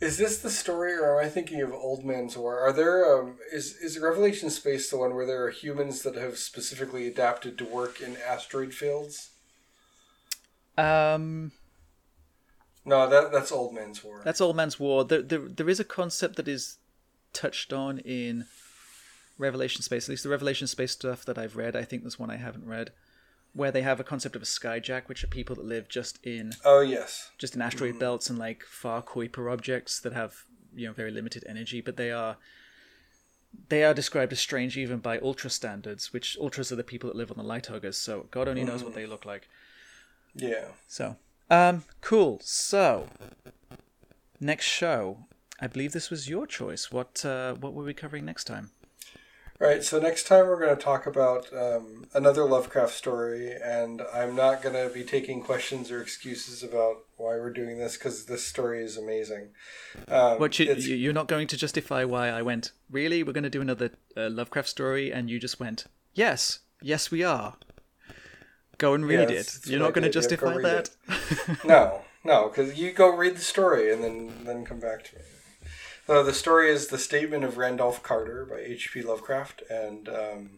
is 0.00 0.16
this 0.18 0.38
the 0.38 0.50
story, 0.50 0.94
or 0.94 1.18
am 1.18 1.26
I 1.26 1.28
thinking 1.28 1.60
of 1.60 1.72
Old 1.72 2.04
Man's 2.04 2.36
War? 2.36 2.58
Are 2.60 2.72
there 2.72 3.04
um, 3.20 3.36
is 3.52 3.76
is 3.76 3.98
Revelation 3.98 4.50
Space 4.50 4.90
the 4.90 4.98
one 4.98 5.14
where 5.14 5.26
there 5.26 5.44
are 5.44 5.50
humans 5.50 6.02
that 6.02 6.14
have 6.14 6.38
specifically 6.38 7.06
adapted 7.06 7.58
to 7.58 7.64
work 7.64 8.00
in 8.00 8.16
asteroid 8.16 8.72
fields? 8.72 9.30
Um, 10.76 11.50
No, 12.84 13.08
that 13.08 13.32
that's 13.32 13.50
Old 13.50 13.74
Man's 13.74 14.04
War. 14.04 14.22
that's 14.24 14.40
Old 14.40 14.54
Man's 14.54 14.78
War. 14.78 15.04
There, 15.04 15.22
there, 15.22 15.40
there 15.40 15.68
is 15.68 15.80
a 15.80 15.84
concept 15.84 16.36
that 16.36 16.46
is 16.46 16.76
touched 17.32 17.72
on 17.72 17.98
in 17.98 18.44
Revelation 19.36 19.82
Space, 19.82 20.08
at 20.08 20.10
least 20.10 20.22
the 20.22 20.28
Revelation 20.28 20.66
Space 20.68 20.92
stuff 20.92 21.24
that 21.24 21.38
I've 21.38 21.56
read. 21.56 21.74
I 21.74 21.82
think 21.82 22.02
there's 22.02 22.18
one 22.18 22.30
I 22.30 22.36
haven't 22.36 22.66
read, 22.66 22.92
where 23.54 23.70
they 23.70 23.82
have 23.82 23.98
a 23.98 24.04
concept 24.04 24.36
of 24.36 24.42
a 24.42 24.46
skyjack, 24.46 25.08
which 25.08 25.24
are 25.24 25.28
people 25.28 25.56
that 25.56 25.64
live 25.64 25.88
just 25.88 26.18
in 26.24 26.52
oh 26.64 26.80
yes. 26.80 27.30
just 27.38 27.54
in 27.54 27.62
asteroid 27.62 27.98
belts 27.98 28.30
and 28.30 28.38
like 28.38 28.62
far 28.64 29.02
Kuiper 29.02 29.52
objects 29.52 30.00
that 30.00 30.12
have 30.12 30.44
you 30.74 30.86
know 30.86 30.92
very 30.92 31.10
limited 31.10 31.44
energy, 31.48 31.80
but 31.80 31.96
they 31.96 32.10
are 32.10 32.36
they 33.68 33.82
are 33.84 33.94
described 33.94 34.32
as 34.32 34.40
strange 34.40 34.76
even 34.76 34.98
by 34.98 35.18
ultra 35.18 35.50
standards, 35.50 36.12
which 36.12 36.36
ultras 36.40 36.70
are 36.70 36.76
the 36.76 36.84
people 36.84 37.08
that 37.08 37.16
live 37.16 37.30
on 37.30 37.36
the 37.36 37.42
light 37.42 37.66
huggers. 37.66 37.96
So 37.96 38.26
God 38.30 38.48
only 38.48 38.64
knows 38.64 38.84
what 38.84 38.94
they 38.94 39.06
look 39.06 39.24
like. 39.24 39.48
Yeah. 40.34 40.68
So, 40.86 41.16
um, 41.50 41.84
cool. 42.00 42.40
So, 42.42 43.08
next 44.40 44.66
show, 44.66 45.26
I 45.60 45.66
believe 45.66 45.92
this 45.92 46.10
was 46.10 46.28
your 46.28 46.46
choice. 46.46 46.92
What 46.92 47.24
uh, 47.24 47.54
what 47.54 47.74
were 47.74 47.84
we 47.84 47.94
covering 47.94 48.24
next 48.24 48.44
time? 48.44 48.70
Right. 49.60 49.82
So 49.82 49.98
next 49.98 50.28
time 50.28 50.46
we're 50.46 50.60
going 50.60 50.76
to 50.76 50.80
talk 50.80 51.04
about 51.06 51.52
um, 51.52 52.06
another 52.14 52.44
Lovecraft 52.44 52.94
story, 52.94 53.52
and 53.52 54.02
I'm 54.14 54.36
not 54.36 54.62
going 54.62 54.76
to 54.76 54.92
be 54.94 55.02
taking 55.02 55.42
questions 55.42 55.90
or 55.90 56.00
excuses 56.00 56.62
about 56.62 56.98
why 57.16 57.36
we're 57.36 57.52
doing 57.52 57.76
this 57.76 57.96
because 57.96 58.26
this 58.26 58.46
story 58.46 58.84
is 58.84 58.96
amazing. 58.96 59.48
Um, 60.06 60.38
What 60.38 60.56
you, 60.60 60.72
you're 60.74 61.12
not 61.12 61.26
going 61.26 61.48
to 61.48 61.56
justify 61.56 62.04
why 62.04 62.28
I 62.28 62.40
went? 62.40 62.70
Really, 62.88 63.24
we're 63.24 63.32
going 63.32 63.42
to 63.42 63.50
do 63.50 63.60
another 63.60 63.90
uh, 64.16 64.30
Lovecraft 64.30 64.68
story, 64.68 65.12
and 65.12 65.28
you 65.28 65.40
just 65.40 65.58
went, 65.58 65.86
yes, 66.14 66.60
yes, 66.80 67.10
we 67.10 67.24
are. 67.24 67.56
Go 68.78 68.94
and 68.94 69.04
read 69.04 69.28
it. 69.30 69.58
You're 69.66 69.80
not 69.80 69.92
going 69.92 70.04
to 70.04 70.08
did. 70.08 70.14
Yeah, 70.14 70.20
justify 70.20 70.62
that. 70.62 70.90
No, 71.64 72.02
no, 72.22 72.48
because 72.48 72.78
you 72.78 72.92
go 72.92 73.08
read 73.14 73.36
the 73.36 73.40
story 73.40 73.92
and 73.92 74.04
then 74.04 74.44
then 74.44 74.64
come 74.64 74.78
back 74.78 75.02
to 75.04 75.16
me. 75.16 75.22
So 76.08 76.22
the 76.24 76.32
story 76.32 76.70
is 76.70 76.86
the 76.86 76.96
statement 76.96 77.44
of 77.44 77.58
Randolph 77.58 78.02
Carter 78.02 78.46
by 78.46 78.60
H.P. 78.60 79.02
Lovecraft, 79.02 79.62
and 79.68 80.08
um, 80.08 80.50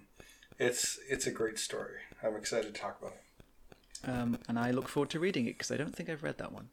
it's 0.61 1.01
it's 1.09 1.27
a 1.27 1.33
great 1.33 1.59
story. 1.59 1.97
I'm 2.23 2.37
excited 2.37 2.73
to 2.73 2.81
talk 2.81 2.99
about 3.01 3.15
it. 3.15 4.09
um, 4.09 4.39
and 4.49 4.57
I 4.61 4.71
look 4.71 4.87
forward 4.87 5.11
to 5.11 5.19
reading 5.19 5.47
it 5.47 5.59
because 5.59 5.73
I 5.73 5.77
don't 5.77 5.93
think 5.93 6.09
I've 6.09 6.23
read 6.23 6.39
that 6.39 6.53
one. 6.53 6.69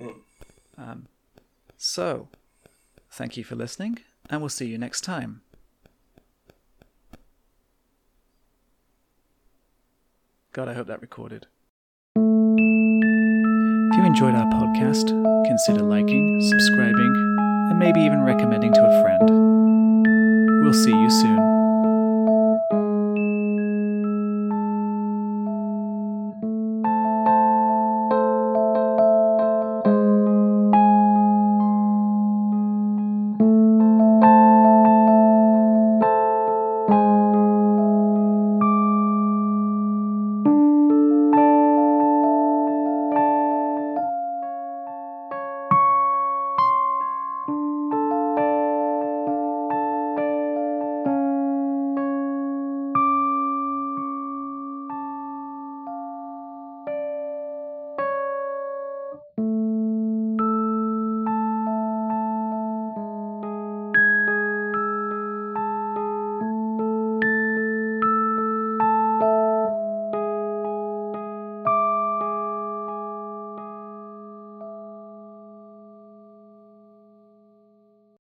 Hmm. 0.00 0.08
Um, 0.78 1.06
so, 1.76 2.28
thank 3.10 3.36
you 3.36 3.42
for 3.42 3.56
listening, 3.56 3.98
and 4.30 4.40
we'll 4.40 4.50
see 4.50 4.66
you 4.66 4.78
next 4.78 5.00
time. 5.00 5.40
God, 10.52 10.68
I 10.68 10.74
hope 10.74 10.86
that 10.86 11.02
recorded. 11.02 11.48
If 12.14 12.22
you 13.98 14.04
enjoyed 14.04 14.36
our 14.36 14.46
podcast, 14.46 15.08
consider 15.44 15.82
liking, 15.82 16.40
subscribing, 16.40 17.35
and 17.70 17.78
maybe 17.78 18.00
even 18.00 18.22
recommending 18.22 18.72
to 18.72 18.84
a 18.84 19.02
friend. 19.02 19.28
We'll 20.62 20.72
see 20.72 20.90
you 20.90 21.10
soon. 21.10 21.45